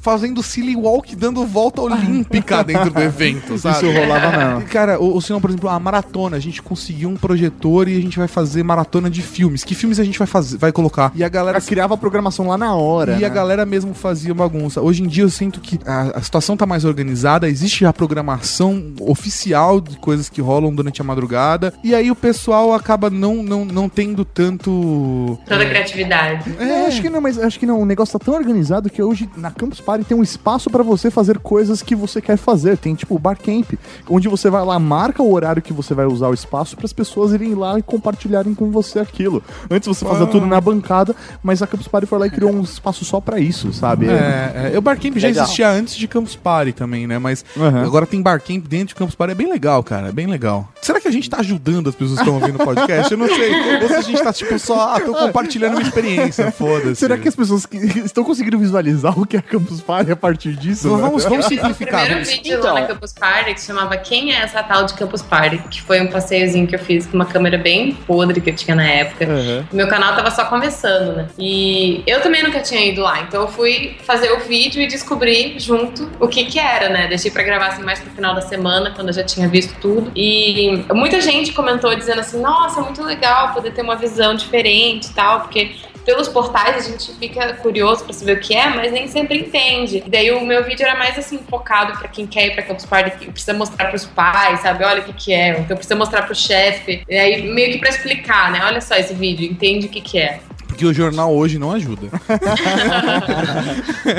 fazendo 0.00 0.42
Silly 0.42 0.76
Walk 0.76 1.14
dando 1.16 1.44
volta 1.46 1.80
olímpica 1.82 2.62
dentro 2.64 2.90
do 2.90 3.00
evento, 3.00 3.58
sabe? 3.58 3.86
Isso 3.86 3.98
rolava 3.98 4.36
mesmo. 4.36 4.60
E, 4.62 4.64
Cara, 4.64 4.98
ou, 4.98 5.14
ou 5.14 5.20
se 5.20 5.32
não, 5.32 5.40
por 5.40 5.50
exemplo, 5.50 5.68
a 5.68 5.78
maratona. 5.78 6.36
A 6.36 6.40
gente 6.40 6.62
conseguiu 6.62 7.08
um 7.08 7.16
projetor 7.16 7.88
e 7.88 7.96
a 7.96 8.00
gente 8.00 8.18
vai 8.18 8.28
fazer 8.28 8.62
maratona 8.62 9.10
de 9.10 9.22
filmes. 9.22 9.64
Que 9.64 9.74
filmes 9.74 9.98
a 10.00 10.04
gente 10.04 10.18
vai 10.18 10.26
fazer, 10.26 10.58
vai 10.58 10.72
colocar? 10.72 11.12
E 11.14 11.22
a 11.22 11.28
galera 11.28 11.58
Ela 11.58 11.66
criava 11.66 11.94
a 11.94 11.96
programação 11.96 12.48
lá 12.48 12.58
na 12.58 12.74
hora. 12.74 13.12
e 13.12 13.24
a 13.24 13.28
né? 13.28 13.34
galera 13.34 13.64
mesmo 13.66 13.94
fazia 13.94 14.34
bagunça. 14.34 14.80
Hoje 14.80 15.02
em 15.02 15.06
dia 15.06 15.24
eu 15.24 15.30
sinto 15.30 15.60
que 15.60 15.78
a, 15.86 16.18
a 16.18 16.22
situação 16.22 16.56
tá 16.56 16.66
mais 16.66 16.84
organizada, 16.84 17.48
existe 17.48 17.84
a 17.84 17.92
programação 17.92 18.92
oficial 19.00 19.80
de 19.80 19.96
coisas 19.96 20.28
que 20.28 20.40
rolam 20.40 20.74
durante 20.74 21.00
a 21.00 21.04
madrugada, 21.04 21.72
e 21.82 21.94
aí 21.94 22.10
o 22.10 22.16
pessoal 22.16 22.74
acaba 22.74 23.10
não, 23.10 23.42
não, 23.42 23.64
não 23.64 23.88
tendo 23.88 24.24
tanto. 24.24 25.38
Toda 25.46 25.62
a 25.62 25.68
criatividade. 25.68 26.54
É, 26.58 26.86
acho 26.86 27.00
que 27.00 27.10
não, 27.10 27.20
mas 27.20 27.38
acho 27.38 27.58
que 27.58 27.66
não. 27.66 27.80
O 27.80 27.86
negócio 27.86 28.18
tá 28.18 28.24
tão 28.24 28.34
organizado 28.34 28.90
que 28.90 29.02
hoje 29.02 29.23
na 29.36 29.50
Campus 29.50 29.80
Party 29.80 30.04
tem 30.04 30.16
um 30.16 30.22
espaço 30.22 30.70
pra 30.70 30.82
você 30.82 31.10
fazer 31.10 31.38
coisas 31.38 31.82
que 31.82 31.94
você 31.94 32.20
quer 32.20 32.36
fazer. 32.36 32.76
Tem 32.78 32.94
tipo 32.94 33.14
o 33.14 33.18
Bar 33.18 33.36
Camp, 33.38 33.72
onde 34.08 34.28
você 34.28 34.50
vai 34.50 34.64
lá, 34.64 34.78
marca 34.78 35.22
o 35.22 35.32
horário 35.32 35.62
que 35.62 35.72
você 35.72 35.94
vai 35.94 36.06
usar 36.06 36.28
o 36.28 36.34
espaço 36.34 36.76
para 36.76 36.86
as 36.86 36.92
pessoas 36.92 37.32
irem 37.32 37.54
lá 37.54 37.78
e 37.78 37.82
compartilharem 37.82 38.54
com 38.54 38.70
você 38.70 38.98
aquilo. 38.98 39.42
Antes 39.70 39.86
você 39.88 40.04
fazia 40.04 40.24
Ah. 40.24 40.28
tudo 40.28 40.46
na 40.46 40.60
bancada, 40.60 41.14
mas 41.42 41.62
a 41.62 41.66
Campus 41.66 41.88
Party 41.88 42.06
foi 42.06 42.18
lá 42.18 42.26
e 42.26 42.30
criou 42.30 42.52
um 42.52 42.62
espaço 42.62 43.04
só 43.04 43.20
pra 43.20 43.38
isso, 43.40 43.72
sabe? 43.72 44.06
É, 44.08 44.72
é, 44.74 44.78
o 44.78 44.82
Barcamp 44.82 45.16
já 45.18 45.28
Legal. 45.28 45.44
existia 45.44 45.70
antes 45.70 45.96
de 45.96 46.06
Campus 46.08 46.36
Party 46.36 46.72
também, 46.72 47.06
né? 47.06 47.18
Mas 47.18 47.44
Aham. 47.56 47.84
agora 47.84 48.06
tem 48.06 48.20
Barcamp 48.22 48.64
dentro 48.66 48.88
de 48.88 48.94
Campus 48.94 49.14
Party. 49.14 49.32
É 49.32 49.34
bem 49.34 49.48
legal, 49.50 49.82
cara. 49.82 50.08
É 50.08 50.12
bem 50.12 50.26
legal. 50.26 50.68
Será 50.82 51.00
que 51.00 51.08
a 51.08 51.10
gente 51.10 51.28
tá 51.30 51.38
ajudando 51.38 51.88
as 51.88 51.94
pessoas 51.94 52.18
que 52.20 52.24
estão 52.24 52.34
ouvindo 52.40 52.56
o 52.60 52.64
podcast? 52.64 53.10
Eu 53.12 53.18
não 53.18 53.26
sei. 53.28 53.52
Ou 53.82 53.88
se 53.88 53.94
a 53.94 54.00
gente 54.02 54.22
tá, 54.22 54.32
tipo, 54.32 54.58
só, 54.58 54.94
ah, 54.94 55.00
tô 55.00 55.12
compartilhando 55.14 55.72
uma 55.74 55.82
experiência. 55.82 56.50
Foda-se. 56.52 56.96
Será 56.96 57.16
que 57.18 57.28
as 57.28 57.34
pessoas 57.36 57.64
que 57.66 57.76
estão 58.04 58.24
conseguindo 58.24 58.58
visualizar 58.58 59.13
o 59.22 59.26
que 59.26 59.36
é 59.36 59.38
a 59.38 59.42
Campus 59.42 59.80
Party 59.80 60.12
a 60.12 60.16
partir 60.16 60.54
disso? 60.56 60.88
né? 60.94 61.00
Vamos, 61.02 61.24
vamos 61.24 61.46
O 61.46 61.48
simplificar. 61.48 62.00
primeiro 62.00 62.24
Vamos... 62.24 62.28
vídeo 62.30 62.58
Então. 62.58 62.74
lá 62.74 62.80
na 62.80 62.86
Campus 62.86 63.12
Party 63.12 63.54
que 63.54 63.60
se 63.60 63.66
chamava 63.66 63.96
Quem 63.96 64.32
é 64.34 64.38
essa 64.42 64.62
tal 64.62 64.84
de 64.84 64.94
Campus 64.94 65.22
Party? 65.22 65.58
Que 65.70 65.82
foi 65.82 66.00
um 66.00 66.08
passeiozinho 66.08 66.66
que 66.66 66.74
eu 66.74 66.78
fiz 66.78 67.06
com 67.06 67.14
uma 67.14 67.26
câmera 67.26 67.56
bem 67.58 67.92
podre 68.06 68.40
que 68.40 68.50
eu 68.50 68.54
tinha 68.56 68.74
na 68.74 68.86
época. 68.86 69.26
O 69.72 69.76
meu 69.76 69.88
canal 69.88 70.14
tava 70.14 70.30
só 70.30 70.44
começando, 70.46 71.16
né? 71.16 71.26
E 71.38 72.02
eu 72.06 72.20
também 72.20 72.42
nunca 72.42 72.60
tinha 72.60 72.84
ido 72.84 73.02
lá, 73.02 73.20
então 73.22 73.42
eu 73.42 73.48
fui 73.48 73.96
fazer 74.04 74.30
o 74.32 74.40
vídeo 74.40 74.80
e 74.82 74.86
descobri 74.86 75.54
junto 75.58 76.10
o 76.20 76.28
que 76.28 76.44
que 76.44 76.58
era, 76.58 76.88
né? 76.88 77.06
Deixei 77.08 77.30
pra 77.30 77.42
gravar 77.42 77.68
assim 77.68 77.82
mais 77.82 78.00
pro 78.00 78.10
final 78.10 78.34
da 78.34 78.40
semana, 78.40 78.90
quando 78.94 79.08
eu 79.08 79.14
já 79.14 79.24
tinha 79.24 79.48
visto 79.48 79.74
tudo. 79.80 80.10
E 80.16 80.84
muita 80.92 81.20
gente 81.20 81.52
comentou 81.52 81.94
dizendo 81.94 82.20
assim: 82.20 82.40
"Nossa, 82.40 82.80
muito 82.80 83.02
legal 83.02 83.52
poder 83.52 83.72
ter 83.72 83.82
uma 83.82 83.96
visão 83.96 84.34
diferente 84.34 85.06
e 85.08 85.12
tal", 85.12 85.40
porque 85.40 85.72
pelos 86.04 86.28
portais 86.28 86.76
a 86.76 86.90
gente 86.90 87.12
fica 87.14 87.54
curioso 87.54 88.04
pra 88.04 88.12
saber 88.12 88.36
o 88.36 88.40
que 88.40 88.54
é, 88.54 88.68
mas 88.68 88.92
nem 88.92 89.08
sempre 89.08 89.38
entende. 89.38 90.04
Daí 90.06 90.30
o 90.30 90.40
meu 90.40 90.64
vídeo 90.64 90.86
era 90.86 90.96
mais 90.98 91.18
assim 91.18 91.38
focado 91.48 91.98
pra 91.98 92.08
quem 92.08 92.26
quer 92.26 92.46
ir 92.46 92.54
pra 92.54 92.62
Campus 92.62 92.84
Party, 92.84 93.18
que 93.18 93.30
precisa 93.30 93.54
mostrar 93.54 93.88
pros 93.88 94.04
pais, 94.04 94.60
sabe? 94.60 94.84
Olha 94.84 95.02
o 95.02 95.04
que 95.04 95.12
que 95.12 95.32
é. 95.32 95.50
Então 95.58 95.76
precisa 95.76 95.96
mostrar 95.96 96.22
pro 96.22 96.34
chefe. 96.34 97.02
E 97.08 97.16
aí 97.16 97.42
meio 97.42 97.72
que 97.72 97.78
pra 97.78 97.88
explicar, 97.88 98.50
né? 98.50 98.60
Olha 98.64 98.80
só 98.80 98.94
esse 98.94 99.14
vídeo, 99.14 99.50
entende 99.50 99.86
o 99.86 99.90
que 99.90 100.00
que 100.00 100.18
é. 100.18 100.40
Porque 100.74 100.84
o 100.86 100.92
jornal 100.92 101.32
hoje 101.32 101.56
não 101.56 101.70
ajuda. 101.70 102.08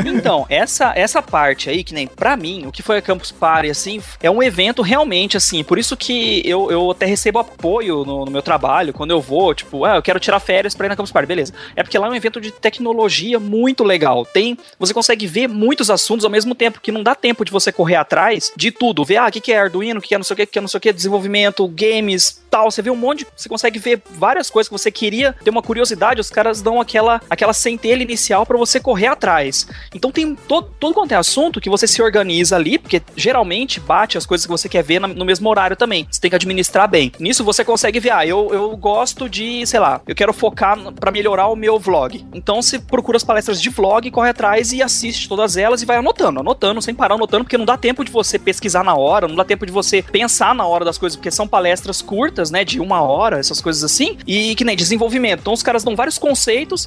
Então, 0.05 0.45
essa, 0.49 0.93
essa 0.95 1.21
parte 1.21 1.69
aí, 1.69 1.83
que 1.83 1.93
nem 1.93 2.07
pra 2.07 2.35
mim, 2.35 2.65
o 2.65 2.71
que 2.71 2.81
foi 2.81 2.97
a 2.97 3.01
Campus 3.01 3.31
Party, 3.31 3.69
assim, 3.69 4.01
é 4.21 4.29
um 4.31 4.41
evento 4.41 4.81
realmente, 4.81 5.37
assim, 5.37 5.63
por 5.63 5.77
isso 5.77 5.95
que 5.95 6.41
eu, 6.45 6.71
eu 6.71 6.91
até 6.91 7.05
recebo 7.05 7.39
apoio 7.39 8.03
no, 8.03 8.25
no 8.25 8.31
meu 8.31 8.41
trabalho, 8.41 8.93
quando 8.93 9.11
eu 9.11 9.21
vou, 9.21 9.53
tipo, 9.53 9.85
ah, 9.85 9.95
eu 9.97 10.01
quero 10.01 10.19
tirar 10.19 10.39
férias 10.39 10.73
pra 10.73 10.85
ir 10.85 10.89
na 10.89 10.95
Campus 10.95 11.11
Party, 11.11 11.27
beleza. 11.27 11.53
É 11.75 11.83
porque 11.83 11.97
lá 11.97 12.07
é 12.07 12.09
um 12.09 12.15
evento 12.15 12.39
de 12.41 12.51
tecnologia 12.51 13.39
muito 13.39 13.83
legal. 13.83 14.25
Tem, 14.25 14.57
você 14.79 14.93
consegue 14.93 15.27
ver 15.27 15.47
muitos 15.47 15.89
assuntos 15.89 16.25
ao 16.25 16.31
mesmo 16.31 16.55
tempo, 16.55 16.79
que 16.81 16.91
não 16.91 17.03
dá 17.03 17.13
tempo 17.15 17.43
de 17.45 17.51
você 17.51 17.71
correr 17.71 17.95
atrás 17.95 18.51
de 18.55 18.71
tudo. 18.71 19.03
Ver, 19.05 19.17
ah, 19.17 19.27
o 19.27 19.31
que 19.31 19.41
que 19.41 19.51
é 19.51 19.59
Arduino, 19.59 19.99
o 19.99 20.01
que 20.01 20.09
que 20.09 20.15
é 20.15 20.17
não 20.17 20.23
sei 20.23 20.33
o 20.33 20.37
que, 20.37 20.43
o 20.43 20.47
que 20.47 20.59
é 20.59 20.61
não 20.61 20.67
sei 20.67 20.77
o 20.77 20.81
que, 20.81 20.93
desenvolvimento, 20.93 21.67
games, 21.67 22.41
tal. 22.49 22.71
Você 22.71 22.81
vê 22.81 22.89
um 22.89 22.95
monte, 22.95 23.19
de- 23.19 23.27
você 23.35 23.49
consegue 23.49 23.77
ver 23.79 24.01
várias 24.11 24.49
coisas 24.49 24.67
que 24.69 24.73
você 24.77 24.91
queria 24.91 25.33
ter 25.43 25.49
uma 25.49 25.61
curiosidade, 25.61 26.21
os 26.21 26.29
caras 26.29 26.44
dão 26.53 26.79
aquela, 26.81 27.21
aquela 27.29 27.53
centelha 27.53 28.03
inicial 28.03 28.45
pra 28.45 28.57
você 28.57 28.79
correr 28.79 29.07
atrás. 29.07 29.67
Então 29.93 30.11
tem 30.11 30.35
todo, 30.35 30.69
todo 30.79 30.93
quanto 30.93 31.11
é 31.11 31.15
assunto 31.15 31.59
que 31.61 31.69
você 31.69 31.87
se 31.87 32.01
organiza 32.01 32.55
ali, 32.55 32.77
porque 32.77 33.01
geralmente 33.15 33.79
bate 33.79 34.17
as 34.17 34.25
coisas 34.25 34.45
que 34.45 34.51
você 34.51 34.67
quer 34.69 34.83
ver 34.83 34.99
na- 34.99 35.07
no 35.07 35.25
mesmo 35.25 35.49
horário 35.49 35.75
também. 35.75 36.07
Você 36.09 36.19
tem 36.21 36.29
que 36.29 36.35
administrar 36.35 36.87
bem. 36.89 37.11
Nisso 37.19 37.43
você 37.43 37.63
consegue 37.63 37.99
ver, 37.99 38.11
ah, 38.11 38.25
eu, 38.25 38.49
eu 38.53 38.75
gosto 38.77 39.27
de, 39.29 39.65
sei 39.65 39.79
lá, 39.79 40.01
eu 40.07 40.15
quero 40.15 40.33
focar 40.33 40.77
pra 40.93 41.11
melhorar 41.11 41.47
o 41.47 41.55
meu 41.55 41.79
vlog. 41.79 42.25
Então 42.33 42.61
você 42.61 42.79
procura 42.79 43.17
as 43.17 43.23
palestras 43.23 43.61
de 43.61 43.69
vlog, 43.69 44.09
corre 44.11 44.29
atrás 44.29 44.71
e 44.71 44.81
assiste 44.81 45.27
todas 45.29 45.57
elas 45.57 45.81
e 45.81 45.85
vai 45.85 45.97
anotando, 45.97 46.39
anotando, 46.39 46.81
sem 46.81 46.93
parar 46.93 47.15
anotando, 47.15 47.43
porque 47.43 47.57
não 47.57 47.65
dá 47.65 47.77
tempo 47.77 48.03
de 48.03 48.11
você 48.11 48.37
pesquisar 48.37 48.83
na 48.83 48.95
hora, 48.95 49.27
não 49.27 49.35
dá 49.35 49.43
tempo 49.43 49.65
de 49.65 49.71
você 49.71 50.01
pensar 50.01 50.53
na 50.53 50.65
hora 50.65 50.83
das 50.85 50.97
coisas, 50.97 51.15
porque 51.15 51.31
são 51.31 51.47
palestras 51.47 52.01
curtas, 52.01 52.51
né, 52.51 52.63
de 52.63 52.79
uma 52.79 53.01
hora, 53.01 53.39
essas 53.39 53.61
coisas 53.61 53.83
assim, 53.83 54.17
e 54.27 54.55
que 54.55 54.63
nem 54.63 54.75
desenvolvimento. 54.75 55.39
Então 55.41 55.53
os 55.53 55.63
caras 55.63 55.83
dão 55.83 55.95
vários 55.95 56.17
conceitos, 56.17 56.34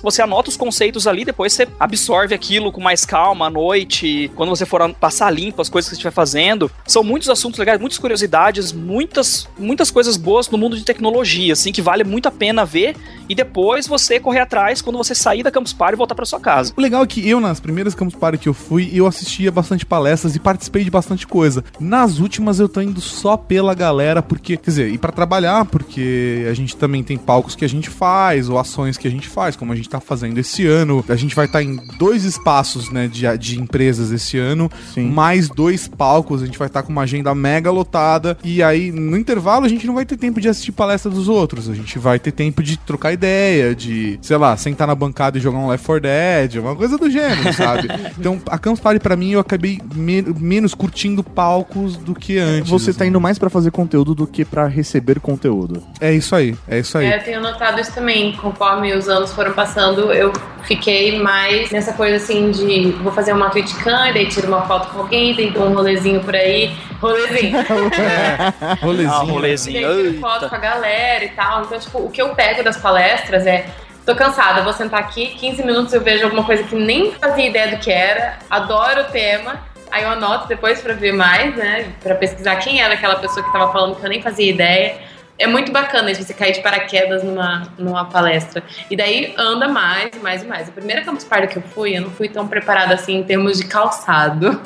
você 0.02 0.22
anota 0.22 0.50
os 0.50 0.56
conceitos 0.56 1.06
ali, 1.06 1.24
depois 1.24 1.52
você 1.52 1.68
absorve 1.78 2.34
aquilo 2.34 2.70
com 2.70 2.80
mais 2.80 3.04
calma 3.04 3.46
à 3.46 3.50
noite, 3.50 4.30
quando 4.34 4.50
você 4.50 4.66
for 4.66 4.92
passar 4.94 5.30
limpo 5.30 5.62
as 5.62 5.68
coisas 5.68 5.88
que 5.88 5.94
você 5.94 5.98
estiver 5.98 6.12
fazendo. 6.12 6.70
São 6.86 7.02
muitos 7.02 7.28
assuntos 7.28 7.58
legais, 7.58 7.80
muitas 7.80 7.98
curiosidades, 7.98 8.72
muitas, 8.72 9.48
muitas 9.58 9.90
coisas 9.90 10.16
boas 10.16 10.48
no 10.48 10.58
mundo 10.58 10.76
de 10.76 10.84
tecnologia, 10.84 11.52
assim, 11.52 11.72
que 11.72 11.82
vale 11.82 12.04
muito 12.04 12.28
a 12.28 12.30
pena 12.30 12.64
ver 12.64 12.96
e 13.28 13.34
depois 13.34 13.86
você 13.86 14.18
correr 14.18 14.40
atrás 14.40 14.80
quando 14.80 14.96
você 14.96 15.14
sair 15.14 15.42
da 15.42 15.50
Campus 15.50 15.72
Party 15.72 15.94
e 15.94 15.96
voltar 15.96 16.14
pra 16.14 16.24
sua 16.24 16.40
casa. 16.40 16.72
O 16.76 16.80
legal 16.80 17.02
é 17.02 17.06
que 17.06 17.28
eu, 17.28 17.40
nas 17.40 17.60
primeiras 17.60 17.94
Campus 17.94 18.14
Party 18.14 18.38
que 18.38 18.48
eu 18.48 18.54
fui, 18.54 18.90
eu 18.92 19.06
assistia 19.06 19.50
bastante 19.52 19.84
palestras 19.84 20.34
e 20.34 20.38
participei 20.38 20.84
de 20.84 20.90
bastante 20.90 21.26
coisa. 21.26 21.64
Nas 21.78 22.18
últimas 22.18 22.58
eu 22.58 22.68
tô 22.68 22.80
indo 22.80 23.00
só 23.00 23.36
pela 23.36 23.74
galera, 23.74 24.22
porque, 24.22 24.56
quer 24.56 24.70
dizer, 24.70 24.92
e 24.92 24.98
pra 24.98 25.12
trabalhar, 25.12 25.64
porque 25.66 26.46
a 26.50 26.54
gente 26.54 26.76
também 26.76 27.02
tem 27.02 27.18
palcos 27.18 27.54
que 27.54 27.64
a 27.64 27.68
gente 27.68 27.90
faz, 27.90 28.48
ou 28.48 28.58
ações 28.58 28.96
que 28.96 29.06
a 29.06 29.10
gente 29.10 29.28
faz, 29.28 29.37
como 29.56 29.72
a 29.72 29.76
gente 29.76 29.88
tá 29.88 30.00
fazendo 30.00 30.38
esse 30.38 30.66
ano. 30.66 31.04
A 31.08 31.16
gente 31.16 31.34
vai 31.34 31.46
estar 31.46 31.62
em 31.62 31.76
dois 31.98 32.24
espaços, 32.24 32.90
né, 32.90 33.08
de, 33.08 33.24
de 33.38 33.60
empresas 33.60 34.10
esse 34.10 34.38
ano, 34.38 34.70
Sim. 34.94 35.08
mais 35.10 35.48
dois 35.48 35.86
palcos, 35.88 36.42
a 36.42 36.46
gente 36.46 36.58
vai 36.58 36.66
estar 36.68 36.82
com 36.82 36.90
uma 36.92 37.02
agenda 37.02 37.34
mega 37.34 37.70
lotada, 37.70 38.36
e 38.44 38.62
aí 38.62 38.90
no 38.90 39.16
intervalo 39.16 39.64
a 39.64 39.68
gente 39.68 39.86
não 39.86 39.94
vai 39.94 40.04
ter 40.04 40.16
tempo 40.16 40.40
de 40.40 40.48
assistir 40.48 40.72
palestra 40.72 41.10
dos 41.10 41.28
outros, 41.28 41.68
a 41.68 41.74
gente 41.74 41.98
vai 41.98 42.18
ter 42.18 42.32
tempo 42.32 42.62
de 42.62 42.76
trocar 42.76 43.12
ideia, 43.12 43.74
de, 43.74 44.18
sei 44.22 44.36
lá, 44.36 44.56
sentar 44.56 44.86
na 44.86 44.94
bancada 44.94 45.38
e 45.38 45.40
jogar 45.40 45.58
um 45.58 45.68
Left 45.68 45.86
4 45.86 46.02
Dead, 46.02 46.56
uma 46.56 46.74
coisa 46.76 46.96
do 46.98 47.10
gênero, 47.10 47.52
sabe? 47.52 47.88
Então, 48.18 48.40
a 48.48 48.58
Campus 48.58 48.80
Party 48.80 48.98
pra 49.00 49.14
mim 49.16 49.30
eu 49.32 49.40
acabei 49.40 49.80
me- 49.94 50.22
menos 50.22 50.74
curtindo 50.74 51.22
palcos 51.22 51.96
do 51.96 52.14
que 52.14 52.36
antes. 52.38 52.68
Você 52.70 52.92
tá 52.92 53.06
indo 53.06 53.20
mais 53.20 53.38
pra 53.38 53.48
fazer 53.48 53.70
conteúdo 53.70 54.14
do 54.14 54.26
que 54.26 54.44
pra 54.44 54.66
receber 54.66 55.20
conteúdo. 55.20 55.82
É 56.00 56.12
isso 56.12 56.34
aí, 56.34 56.56
é 56.66 56.78
isso 56.80 56.98
aí. 56.98 57.06
É, 57.06 57.18
eu 57.18 57.22
tenho 57.24 57.40
notado 57.40 57.80
isso 57.80 57.92
também. 57.94 58.32
Conforme 58.36 58.92
os 58.96 59.08
anos 59.08 59.27
foram 59.34 59.52
passando, 59.52 60.12
eu 60.12 60.32
fiquei 60.64 61.18
mais 61.20 61.70
nessa 61.70 61.92
coisa 61.92 62.16
assim 62.16 62.50
de 62.50 62.90
vou 63.02 63.12
fazer 63.12 63.32
uma 63.32 63.50
Twitchcam, 63.50 64.08
e 64.08 64.12
daí 64.12 64.26
tiro 64.26 64.48
uma 64.48 64.62
foto 64.66 64.88
com 64.92 65.00
alguém, 65.00 65.34
daí 65.34 65.50
dou 65.50 65.64
um 65.68 65.74
rolezinho 65.74 66.20
por 66.22 66.34
aí. 66.34 66.74
Rolezinho. 67.00 67.56
Rolezinho. 68.82 69.12
Ah, 69.12 69.24
E 69.24 69.30
rolezinho. 69.30 69.80
daí 69.88 70.02
tiro 70.10 70.20
foto 70.20 70.48
com 70.48 70.54
a 70.54 70.58
galera 70.58 71.24
e 71.24 71.28
tal. 71.28 71.62
Então, 71.62 71.78
tipo, 71.78 71.98
o 71.98 72.10
que 72.10 72.20
eu 72.20 72.30
pego 72.34 72.62
das 72.62 72.76
palestras 72.76 73.46
é 73.46 73.66
tô 74.04 74.14
cansada, 74.14 74.62
vou 74.62 74.72
sentar 74.72 75.00
aqui, 75.00 75.26
15 75.38 75.62
minutos 75.64 75.92
eu 75.92 76.00
vejo 76.00 76.24
alguma 76.24 76.42
coisa 76.42 76.62
que 76.62 76.74
nem 76.74 77.12
fazia 77.12 77.46
ideia 77.46 77.68
do 77.68 77.76
que 77.78 77.90
era, 77.90 78.38
adoro 78.50 79.02
o 79.02 79.04
tema. 79.04 79.56
Aí 79.90 80.02
eu 80.02 80.10
anoto 80.10 80.46
depois 80.48 80.80
pra 80.82 80.92
ver 80.92 81.12
mais, 81.12 81.54
né? 81.56 81.86
Pra 82.02 82.14
pesquisar 82.14 82.56
quem 82.56 82.80
era 82.82 82.92
aquela 82.94 83.16
pessoa 83.16 83.44
que 83.44 83.50
tava 83.52 83.72
falando 83.72 83.96
que 83.96 84.04
eu 84.04 84.08
nem 84.10 84.20
fazia 84.20 84.50
ideia. 84.50 84.96
É 85.38 85.46
muito 85.46 85.70
bacana 85.70 86.10
isso, 86.10 86.22
você 86.22 86.34
cair 86.34 86.52
de 86.52 86.60
paraquedas 86.60 87.22
numa, 87.22 87.72
numa 87.78 88.04
palestra. 88.06 88.62
E 88.90 88.96
daí 88.96 89.34
anda 89.38 89.68
mais 89.68 90.10
e 90.14 90.18
mais 90.18 90.42
e 90.42 90.46
mais. 90.46 90.68
A 90.68 90.72
primeira 90.72 91.02
Campus 91.02 91.24
Party 91.24 91.46
que 91.46 91.56
eu 91.58 91.62
fui, 91.62 91.96
eu 91.96 92.02
não 92.02 92.10
fui 92.10 92.28
tão 92.28 92.48
preparada 92.48 92.94
assim 92.94 93.18
em 93.18 93.22
termos 93.22 93.58
de 93.58 93.64
calçado. 93.66 94.60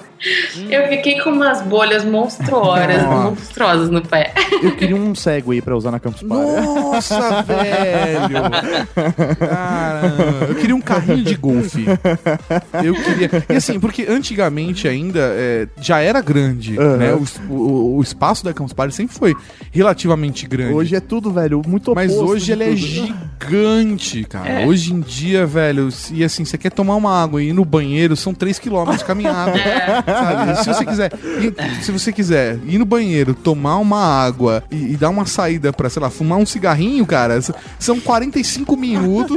Eu 0.71 0.89
fiquei 0.89 1.21
com 1.21 1.31
umas 1.31 1.63
bolhas 1.63 2.05
monstruosas, 2.05 3.03
monstruosas 3.07 3.91
no 3.91 4.01
pé. 4.03 4.33
Eu 4.63 4.77
queria 4.77 4.95
um 4.97 5.15
Segway 5.15 5.61
pra 5.61 5.77
usar 5.77 5.91
na 5.91 5.99
Campus 6.01 6.23
Party. 6.23 6.45
Nossa, 6.67 7.43
velho! 7.43 8.51
Caramba, 9.39 10.47
eu 10.49 10.55
queria 10.55 10.77
um 10.77 10.81
carrinho 10.81 11.25
de 11.25 11.35
golfe. 11.37 11.85
Eu 12.85 12.95
queria. 12.95 13.31
E 13.49 13.57
assim, 13.57 13.81
porque 13.81 14.07
antigamente 14.09 14.87
ainda 14.89 15.21
é, 15.21 15.67
já 15.81 16.01
era 16.01 16.21
grande, 16.21 16.79
Aham. 16.79 16.97
né? 16.97 17.13
O, 17.49 17.55
o- 17.55 17.97
o 17.97 18.03
espaço 18.03 18.45
da 18.45 18.53
Campus 18.53 18.73
Party 18.73 18.95
sempre 18.95 19.15
foi 19.17 19.35
relativamente 19.71 20.47
grande. 20.47 20.73
Hoje 20.75 20.95
é 20.97 21.01
tudo, 21.01 21.31
velho, 21.33 21.63
muito 21.67 21.95
Mas 21.95 22.13
oposto 22.13 22.31
hoje 22.33 22.45
de 22.47 22.53
ele 22.53 22.65
é 22.65 22.69
tudo. 22.69 22.77
gigante, 22.79 24.25
cara. 24.25 24.49
É. 24.63 24.67
Hoje 24.67 24.93
em 24.93 25.01
dia, 25.01 25.47
velho, 25.47 25.89
e 26.13 26.23
assim, 26.25 26.45
você 26.45 26.57
quer 26.59 26.71
tomar 26.71 26.97
uma 26.97 27.23
água 27.23 27.43
e 27.43 27.49
ir 27.49 27.53
no 27.53 27.65
banheiro, 27.65 28.17
são 28.17 28.35
3km 28.35 28.97
de 28.99 29.05
caminhada. 29.05 29.53
Sabe? 30.15 30.57
Se 30.63 30.69
você 30.73 30.85
quiser, 30.85 31.13
ir- 31.41 31.83
se 31.83 31.93
você 31.93 32.13
quiser 32.13 32.59
ir 32.67 32.79
no 32.79 32.85
banheiro, 32.85 33.35
tomar 33.35 33.79
uma 33.79 33.99
água 34.03 34.63
e, 34.71 34.93
e 34.93 34.97
dar 34.97 35.11
uma 35.11 35.27
saída 35.27 35.73
pra, 35.73 35.89
sei 35.91 36.01
lá, 36.03 36.11
fumar 36.11 36.39
um 36.39 36.47
cigarrinho, 36.47 37.05
cara, 37.07 37.39
são 37.79 37.99
45 38.01 38.77
minutos, 38.77 39.37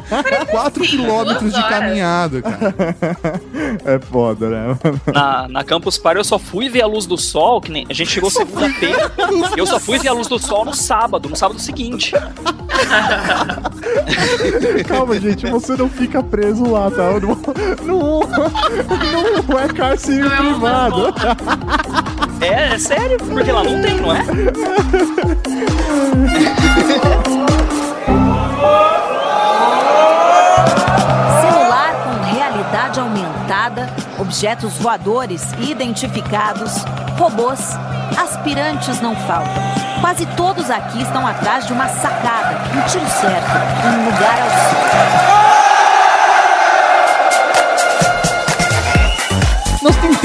4 0.50 0.82
quilômetros 0.84 1.52
de 1.52 1.62
caminhada, 1.68 2.42
cara. 2.42 2.74
É 3.84 3.98
foda, 3.98 4.48
né? 4.48 4.78
Na, 5.12 5.48
na 5.48 5.64
Campus 5.64 5.98
Party 5.98 6.18
eu 6.18 6.24
só 6.24 6.38
fui 6.38 6.68
ver 6.68 6.82
a 6.82 6.86
luz 6.86 7.06
do 7.06 7.16
sol, 7.18 7.60
que 7.60 7.70
nem 7.70 7.86
a 7.88 7.92
gente 7.92 8.10
chegou 8.10 8.30
segunda-feira. 8.30 9.12
eu 9.56 9.66
só 9.66 9.78
fui 9.80 9.98
ver 9.98 10.08
a 10.08 10.12
luz 10.12 10.26
do 10.28 10.38
sol 10.38 10.64
no 10.64 10.74
sábado, 10.74 11.28
no 11.28 11.36
sábado 11.36 11.60
seguinte. 11.60 12.12
Calma, 14.86 15.18
gente, 15.20 15.46
você 15.48 15.76
não 15.76 15.88
fica 15.88 16.22
preso 16.22 16.64
lá, 16.70 16.90
tá? 16.90 17.10
Não, 17.20 17.36
não, 17.86 18.20
não 19.48 19.58
é 19.58 19.68
cárcere 19.68 20.09
Não 20.18 20.32
é 20.32 20.36
privado. 20.36 21.14
É, 22.40 22.74
é 22.74 22.78
sério, 22.78 23.18
porque 23.18 23.52
lá 23.52 23.62
não 23.62 23.82
tem, 23.82 24.00
não 24.00 24.14
é? 24.14 24.24
Celular 31.40 31.94
com 32.04 32.34
realidade 32.34 33.00
aumentada, 33.00 33.90
objetos 34.18 34.72
voadores 34.78 35.52
identificados, 35.60 36.84
robôs, 37.18 37.76
aspirantes 38.18 39.00
não 39.00 39.14
faltam. 39.14 39.62
Quase 40.00 40.24
todos 40.34 40.70
aqui 40.70 41.02
estão 41.02 41.26
atrás 41.26 41.66
de 41.66 41.72
uma 41.72 41.88
sacada, 41.88 42.56
um 42.74 42.88
tiro 42.88 43.06
certo, 43.06 43.50
um 43.86 44.04
lugar 44.06 44.40
ao 44.40 44.50
sol. 45.34 45.39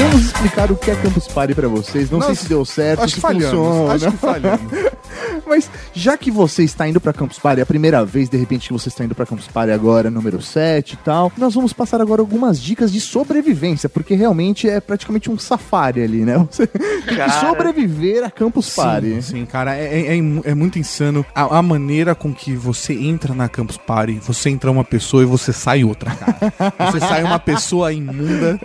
Tentamos 0.06 0.26
explicar 0.26 0.70
o 0.70 0.76
que 0.76 0.90
é 0.90 0.94
Campus 0.94 1.26
Party 1.28 1.54
pra 1.54 1.68
vocês. 1.68 2.10
Não 2.10 2.20
sei 2.20 2.28
Nós- 2.30 2.38
se 2.38 2.48
deu 2.48 2.64
certo, 2.64 3.00
Acho 3.02 3.08
se 3.10 3.14
que 3.16 3.20
falhamos. 3.20 3.50
funciona. 3.50 3.92
Acho 3.94 4.10
que 4.12 4.16
falhamos. 4.18 4.72
Mas 5.46 5.70
já 5.94 6.16
que 6.16 6.30
você 6.30 6.62
está 6.64 6.88
indo 6.88 7.00
pra 7.00 7.12
Campus 7.12 7.38
Party, 7.38 7.60
é 7.60 7.62
a 7.62 7.66
primeira 7.66 8.04
vez, 8.04 8.28
de 8.28 8.36
repente, 8.36 8.66
que 8.68 8.72
você 8.72 8.88
está 8.88 9.04
indo 9.04 9.14
pra 9.14 9.24
Campus 9.26 9.46
Party 9.46 9.72
agora, 9.72 10.10
número 10.10 10.40
7 10.42 10.94
e 10.94 10.96
tal, 10.98 11.32
nós 11.38 11.54
vamos 11.54 11.72
passar 11.72 12.00
agora 12.00 12.20
algumas 12.20 12.60
dicas 12.60 12.92
de 12.92 13.00
sobrevivência, 13.00 13.88
porque 13.88 14.14
realmente 14.14 14.68
é 14.68 14.80
praticamente 14.80 15.30
um 15.30 15.38
safari 15.38 16.02
ali, 16.02 16.24
né? 16.24 16.36
Você 16.50 16.66
tem 16.66 16.80
que 17.06 17.30
sobreviver 17.40 18.24
a 18.24 18.30
Campus 18.30 18.74
Party. 18.74 19.06
Sim, 19.14 19.20
sim, 19.20 19.46
cara, 19.46 19.76
é, 19.76 20.16
é, 20.16 20.18
é 20.44 20.54
muito 20.54 20.78
insano 20.78 21.24
a, 21.34 21.58
a 21.58 21.62
maneira 21.62 22.14
com 22.14 22.32
que 22.34 22.54
você 22.54 22.92
entra 22.94 23.34
na 23.34 23.48
Campus 23.48 23.76
Party, 23.76 24.18
você 24.22 24.50
entra 24.50 24.70
uma 24.70 24.84
pessoa 24.84 25.22
e 25.22 25.26
você 25.26 25.52
sai 25.52 25.84
outra, 25.84 26.10
cara. 26.14 26.36
Você 26.92 27.00
sai 27.00 27.22
uma 27.24 27.38
pessoa 27.38 27.92
imunda, 27.92 28.58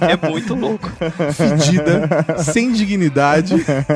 É 0.00 0.28
muito 0.28 0.54
louco. 0.54 0.90
fedida, 1.32 2.08
sem 2.38 2.72
dignidade 2.72 3.54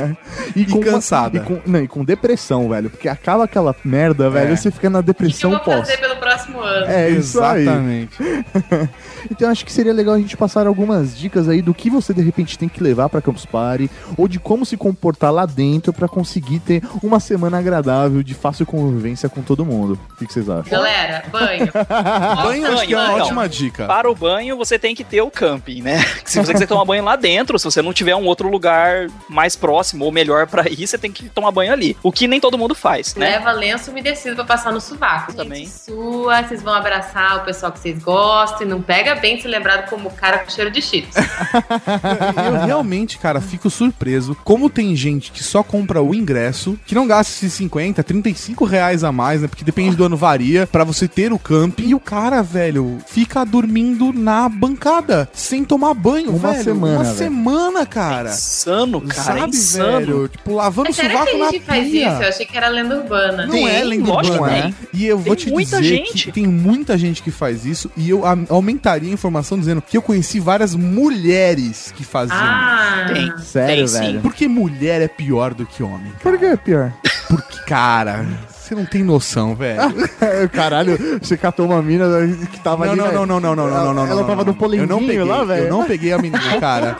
e, 0.55 0.65
com 0.67 0.79
uma- 0.79 0.85
cansada. 0.85 1.39
e 1.39 1.41
com, 1.41 1.59
não, 1.67 1.81
e 1.83 1.89
com 1.89 2.05
depressão, 2.05 2.22
velho. 2.69 2.91
Porque 2.91 3.09
acaba 3.09 3.45
aquela 3.45 3.75
merda, 3.85 4.31
velho, 4.31 4.53
É. 4.53 4.57
você 4.57 4.71
fica 4.71 4.89
na 4.89 5.01
O 5.01 5.03
que 5.03 5.11
eu 5.11 5.15
depressão 5.15 5.51
vou 5.51 5.61
pós. 5.61 5.81
fazer 5.81 5.99
pelo 5.99 6.17
próximo 6.17 6.61
ano? 6.61 6.87
É 6.87 7.11
isso 7.11 7.41
aí. 7.43 7.63
Exatamente. 7.63 8.17
Então 9.31 9.49
acho 9.49 9.65
que 9.65 9.73
seria 9.73 9.93
legal 9.93 10.15
a 10.15 10.19
gente 10.19 10.37
passar 10.37 10.67
algumas 10.67 11.17
dicas 11.17 11.49
aí 11.49 11.63
do 11.63 11.73
que 11.73 11.89
você 11.89 12.13
de 12.13 12.21
repente 12.21 12.59
tem 12.59 12.69
que 12.69 12.83
levar 12.83 13.09
pra 13.09 13.23
Campus 13.23 13.47
Party 13.47 13.89
ou 14.17 14.27
de 14.27 14.41
como 14.41 14.67
se 14.67 14.77
comportar 14.77 15.33
lá 15.33 15.47
dentro 15.47 15.93
pra 15.93 16.09
conseguir 16.09 16.59
ter 16.59 16.83
uma 17.03 17.21
semana 17.21 17.57
agradável 17.59 18.21
de 18.23 18.35
fácil 18.35 18.67
convivência 18.67 19.29
com 19.29 19.41
todo 19.41 19.65
mundo. 19.65 19.99
O 20.13 20.17
que, 20.17 20.27
que 20.27 20.33
vocês 20.33 20.49
acham? 20.49 20.65
Galera, 20.71 21.23
banho. 21.31 21.71
Banho 22.43 22.67
acho 22.73 22.87
que 22.87 22.95
é 22.95 22.99
uma 22.99 23.07
banho, 23.09 23.23
ótima 23.23 23.49
dica. 23.49 23.87
Para 23.87 24.11
o 24.11 24.15
banho, 24.15 24.57
você 24.57 24.77
tem 24.79 24.93
que 24.95 25.05
ter 25.05 25.21
o 25.23 25.31
camping, 25.31 25.83
né? 25.83 26.05
Se 26.25 26.39
você 26.39 26.53
quiser 26.53 26.67
tomar 26.67 26.85
banho 26.85 27.05
lá 27.05 27.15
dentro, 27.15 27.59
se 27.59 27.65
você 27.65 27.81
não 27.83 27.93
tiver 27.93 28.17
um 28.17 28.25
outro 28.25 28.49
lugar 28.49 29.07
mais 29.29 29.55
próximo 29.55 30.05
ou 30.05 30.11
melhor 30.13 30.47
pra 30.47 30.65
ir, 30.69 30.87
você 30.87 30.99
tem 30.99 31.13
que 31.13 31.29
tomar 31.29 31.51
banho 31.53 31.73
ali. 31.73 31.97
O 32.03 32.11
que 32.11 32.27
nem 32.27 32.41
todo 32.41 32.59
mundo 32.59 32.75
faz, 32.75 33.15
né? 33.15 33.27
Leva 33.31 33.53
lenço 33.53 33.91
umedecido 33.91 34.35
pra 34.35 34.45
passar 34.45 34.73
no 34.73 34.81
sovaco. 34.81 35.33
Também. 35.33 35.67
Sua, 35.67 36.43
vocês 36.43 36.63
vão 36.63 36.75
abraçar 36.75 37.39
o 37.39 37.45
pessoal 37.45 37.71
que 37.73 37.79
vocês 37.79 38.03
gostam 38.03 38.63
e 38.67 38.71
não 38.71 38.83
pega 38.83 39.15
bem 39.15 39.41
se 39.41 39.47
lembrado 39.47 39.89
como 39.89 40.11
cara 40.11 40.39
com 40.39 40.51
cheiro 40.51 40.71
de 40.71 40.83
cheetos. 40.83 41.15
Eu 42.47 42.65
realmente, 42.67 43.19
cara, 43.19 43.41
fico 43.41 43.71
surpreso 43.71 44.37
como 44.45 44.69
tem 44.69 44.95
gente 44.97 45.31
que 45.31 45.43
só 45.43 45.63
compra 45.63 46.03
o 46.03 46.15
ingresso, 46.15 46.79
que 46.87 46.95
não 46.95 47.07
gasta 47.07 47.33
esses 47.33 47.53
50, 47.55 48.03
35 48.03 48.65
reais 48.65 49.05
a 49.05 49.13
mais, 49.13 49.41
né? 49.43 49.49
Porque 49.49 49.65
depende 49.65 49.97
do 49.97 50.05
ano, 50.05 50.17
varia, 50.17 50.67
pra 50.67 50.85
você 50.85 51.07
ter 51.07 51.33
o 51.33 51.39
camping. 51.39 51.85
E 51.89 51.95
o 51.95 52.01
cara, 52.01 52.43
velho, 52.43 52.99
fica 53.07 53.45
dormindo 53.45 54.13
na 54.13 54.49
bancada, 54.49 55.29
sem 55.33 55.65
tomar 55.65 55.95
banho, 55.95 56.31
Uma 56.35 56.53
velho. 56.53 56.65
semana, 56.65 56.95
Uma 56.97 57.05
velho. 57.05 57.17
semana, 57.17 57.87
cara. 57.87 58.31
Insano, 58.31 59.01
cara, 59.01 59.21
é 59.21 59.41
Sabe, 59.41 59.57
insano. 59.57 59.99
velho? 59.99 60.29
Tipo, 60.29 60.55
lavando 60.55 60.91
o 60.91 60.95
Mas 60.97 60.97
sovaco 60.97 61.37
na 61.39 61.51
pia. 61.51 61.61
Isso? 61.99 62.23
Eu 62.23 62.29
achei 62.29 62.47
que 62.47 62.57
era 62.57 62.69
lenda 62.69 62.97
urbana. 62.99 63.47
Não 63.47 63.67
é 63.69 63.83
lenda 63.83 64.09
lógico 64.09 64.35
urbana, 64.37 64.57
que 64.63 64.69
né? 64.69 64.75
E 64.93 65.07
eu 65.07 65.19
vou 65.19 65.37
Tem 65.37 65.47
te 65.47 65.51
muita 65.53 65.81
dizer 65.81 65.97
gente. 65.97 66.25
que 66.27 66.33
tem 66.33 66.47
muita 66.47 66.97
gente 66.99 67.23
que 67.23 67.31
faz 67.31 67.65
isso 67.65 67.91
e 67.97 68.09
eu 68.11 68.23
aumentaria 68.49 69.11
a 69.11 69.13
informação 69.13 69.59
dizendo 69.59 69.83
que 69.83 69.97
eu 69.97 70.03
conheci 70.03 70.41
várias 70.41 70.75
mulheres 70.75 71.93
que 71.97 72.05
faziam 72.05 72.37
isso. 72.39 72.45
Ah, 72.47 73.07
Tem. 73.13 73.39
Sério, 73.39 73.77
Tem 73.77 73.87
sim. 73.87 73.99
velho? 74.01 74.21
Porque 74.21 74.49
mulher 74.49 75.01
é 75.01 75.09
pior 75.09 75.55
do 75.55 75.65
que 75.67 75.83
homem. 75.83 76.13
Por 76.23 76.39
que 76.39 76.45
é 76.45 76.57
pior? 76.57 76.93
Porque, 77.29 77.59
cara, 77.67 78.27
você 78.73 78.81
não 78.81 78.85
tem 78.87 79.03
noção, 79.05 79.55
velho. 79.55 79.81
Caralho, 80.53 80.99
você 81.21 81.37
catou 81.37 81.67
uma 81.67 81.83
mina 81.83 82.07
que 82.51 82.59
tava 82.61 82.87
Não, 82.87 82.93
ali. 82.93 83.15
não, 83.15 83.27
não, 83.27 83.41
não, 83.41 83.41
não, 83.41 83.57
não, 83.57 83.71
não, 83.71 83.85
não, 83.85 83.95
não. 83.95 84.07
Ela 84.07 84.21
não, 84.21 84.27
tava 84.27 84.45
não. 84.45 84.53
no 84.53 84.55
polenguinho 84.55 84.85
eu 84.85 84.89
não 84.89 85.07
peguei, 85.07 85.25
lá, 85.25 85.45
velho. 85.45 85.65
Eu 85.65 85.71
não 85.71 85.85
peguei 85.85 86.13
a 86.13 86.19
menina, 86.19 86.61
cara. 86.61 86.97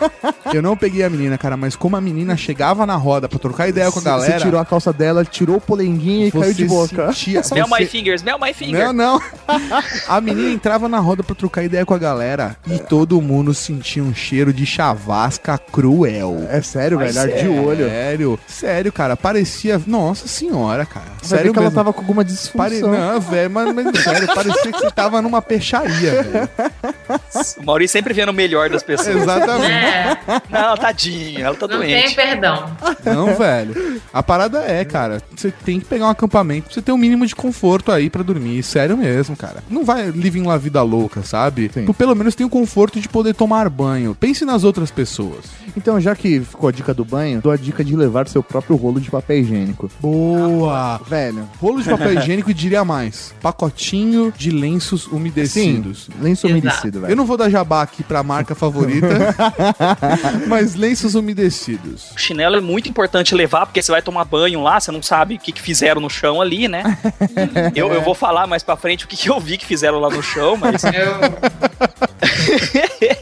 Eu 0.53 0.63
não 0.63 0.77
peguei 0.77 1.03
a 1.05 1.11
menina, 1.11 1.39
cara, 1.39 1.57
mas 1.57 1.75
como 1.77 1.97
a 1.97 2.01
menina 2.01 2.37
chegava 2.37 2.85
na 2.87 2.97
roda 2.97 3.29
pra 3.29 3.39
trocar 3.39 3.69
ideia 3.69 3.91
com 3.91 3.99
a 3.99 4.03
galera. 4.03 4.39
Você 4.39 4.45
tirou 4.45 4.61
a 4.61 4.65
calça 4.65 4.93
dela, 4.93 5.25
tirou 5.25 5.57
o 5.57 5.61
polenguinho 5.61 6.29
e 6.29 6.31
caiu 6.31 6.53
de 6.55 6.65
boca. 6.67 7.07
sentia- 7.13 7.41
Smell 7.41 7.67
você- 7.67 7.81
my 7.81 7.87
fingers, 7.87 8.21
smell 8.21 8.39
my 8.39 8.53
fingers. 8.53 8.85
Não, 8.85 8.93
não. 8.93 9.21
A 10.09 10.21
menina 10.21 10.51
entrava 10.53 10.89
na 10.89 10.99
roda 10.99 11.23
pra 11.23 11.35
trocar 11.35 11.63
ideia 11.65 11.85
com 11.87 11.95
a 11.95 11.99
galera 11.99 12.57
e 12.67 12.79
todo 12.79 13.21
mundo 13.21 13.55
sentia 13.55 14.03
um 14.03 14.15
cheiro 14.15 14.53
de 14.53 14.67
chavasca 14.67 15.59
cruel. 15.59 16.47
É 16.51 16.61
sério, 16.61 16.99
Mas 16.99 17.15
velho, 17.15 17.33
arde 17.35 17.49
o 17.49 17.65
olho. 17.65 17.89
Sério, 17.89 18.39
sério, 18.47 18.93
cara, 18.93 19.17
parecia. 19.17 19.81
Nossa 19.87 20.27
senhora, 20.29 20.85
cara. 20.85 21.07
Sério 21.23 21.53
que 21.53 21.59
ela 21.63 21.71
tava 21.71 21.93
com 21.93 22.01
alguma 22.01 22.25
disfunção. 22.25 22.59
Pare... 22.59 22.81
Não, 22.81 23.21
velho, 23.21 23.51
mas, 23.51 23.75
mas 23.75 24.03
sério, 24.03 24.29
parecia 24.35 24.73
que 24.73 24.79
você 24.79 24.91
tava 24.91 25.21
numa 25.23 25.41
peixaria, 25.43 26.23
velho. 26.23 26.49
O 27.61 27.65
Maurício 27.65 27.93
sempre 27.93 28.13
vendo 28.15 28.31
o 28.31 28.33
melhor 28.33 28.69
das 28.71 28.83
pessoas. 28.83 29.17
Exatamente. 29.17 29.71
é, 29.73 30.17
Não, 30.51 30.77
tadinha, 30.77 31.47
ela 31.47 31.57
tá 31.57 31.67
não 31.67 31.81
tem 31.81 31.89
doente. 31.91 32.15
perdão. 32.15 32.71
Não, 33.05 33.35
velho. 33.35 34.01
A 34.13 34.23
parada 34.23 34.59
é, 34.61 34.85
cara, 34.85 35.23
você 35.35 35.51
tem 35.51 35.79
que 35.81 35.87
pegar 35.87 36.07
um 36.07 36.11
acampamento 36.11 36.67
pra 36.67 36.75
você 36.75 36.83
ter 36.83 36.93
um 36.93 36.97
mínimo 36.97 37.27
de 37.27 37.35
conforto 37.35 37.91
aí 37.93 38.09
pra 38.11 38.23
dormir. 38.23 38.63
Sério 38.63 38.97
mesmo, 38.97 39.37
cara. 39.37 39.63
Não 39.69 39.85
vai 39.85 40.11
living 40.11 40.43
uma 40.43 40.59
vida 40.59 40.83
louca, 40.83 41.23
sabe? 41.23 41.71
Sim. 41.73 41.85
Tu 41.85 41.95
pelo 41.95 42.15
menos 42.15 42.35
tem 42.35 42.47
o 42.47 42.51
conforto 42.51 43.01
de 43.01 43.09
poder 43.09 43.35
tomar 43.35 43.69
banho. 43.69 44.17
Pense 44.19 44.45
nas 44.45 44.65
outras 44.65 44.91
pessoas. 44.91 45.45
Então, 45.77 46.01
já 46.01 46.15
que 46.15 46.41
ficou 46.41 46.69
a 46.69 46.73
dica 46.73 46.93
do 46.93 47.05
banho, 47.05 47.41
dou 47.41 47.51
a 47.53 47.57
dica 47.57 47.83
de 47.85 47.97
levar 47.97 48.29
seu 48.29 48.43
próprio 48.43 48.77
rolo 48.77 49.01
de 49.01 49.11
papel 49.11 49.39
higiênico. 49.39 49.91
Boa! 50.01 51.01
Velho, 51.09 51.42
Imagina. 51.43 51.59
Rolo 51.61 51.83
de 51.83 51.89
papel 51.91 52.15
higiênico 52.19 52.51
e 52.51 52.55
diria 52.55 52.85
mais. 52.85 53.35
Pacotinho 53.43 54.33
de 54.37 54.51
lenços 54.51 55.07
umedecidos. 55.07 56.09
lenço 56.21 56.47
Exato. 56.47 56.61
umedecido, 56.61 57.01
velho. 57.01 57.13
Eu 57.13 57.17
não 57.17 57.25
vou 57.27 57.37
dar 57.37 57.51
jabá 57.51 57.83
aqui 57.83 58.03
pra 58.03 58.23
marca 58.23 58.55
favorita, 58.55 59.07
mas 60.47 60.75
lenços 60.75 61.15
umedecidos. 61.15 62.11
O 62.15 62.19
chinelo 62.19 62.57
é 62.57 62.61
muito 62.61 62.89
importante 62.89 63.35
levar, 63.35 63.67
porque 63.67 63.83
você 63.83 63.91
vai 63.93 64.03
tomar 64.03 64.25
banho 64.25 64.63
lá, 64.63 64.79
você 64.81 64.91
não 64.93 65.03
sabe 65.03 65.35
o 65.35 65.39
que, 65.39 65.53
que 65.53 65.61
fizeram 65.63 66.01
no 66.01 66.11
chão 66.11 66.41
ali, 66.41 66.69
né? 66.69 66.99
eu, 67.75 67.93
eu 67.93 68.03
vou 68.03 68.15
falar 68.15 68.47
mais 68.47 68.63
pra 68.63 68.77
frente 68.77 69.05
o 69.05 69.09
que, 69.09 69.17
que 69.17 69.29
eu 69.31 69.39
vi 69.41 69.57
que 69.59 69.67
fizeram 69.67 69.99
lá 70.01 70.11
no 70.11 70.23
chão, 70.23 70.57
mas. 70.57 70.83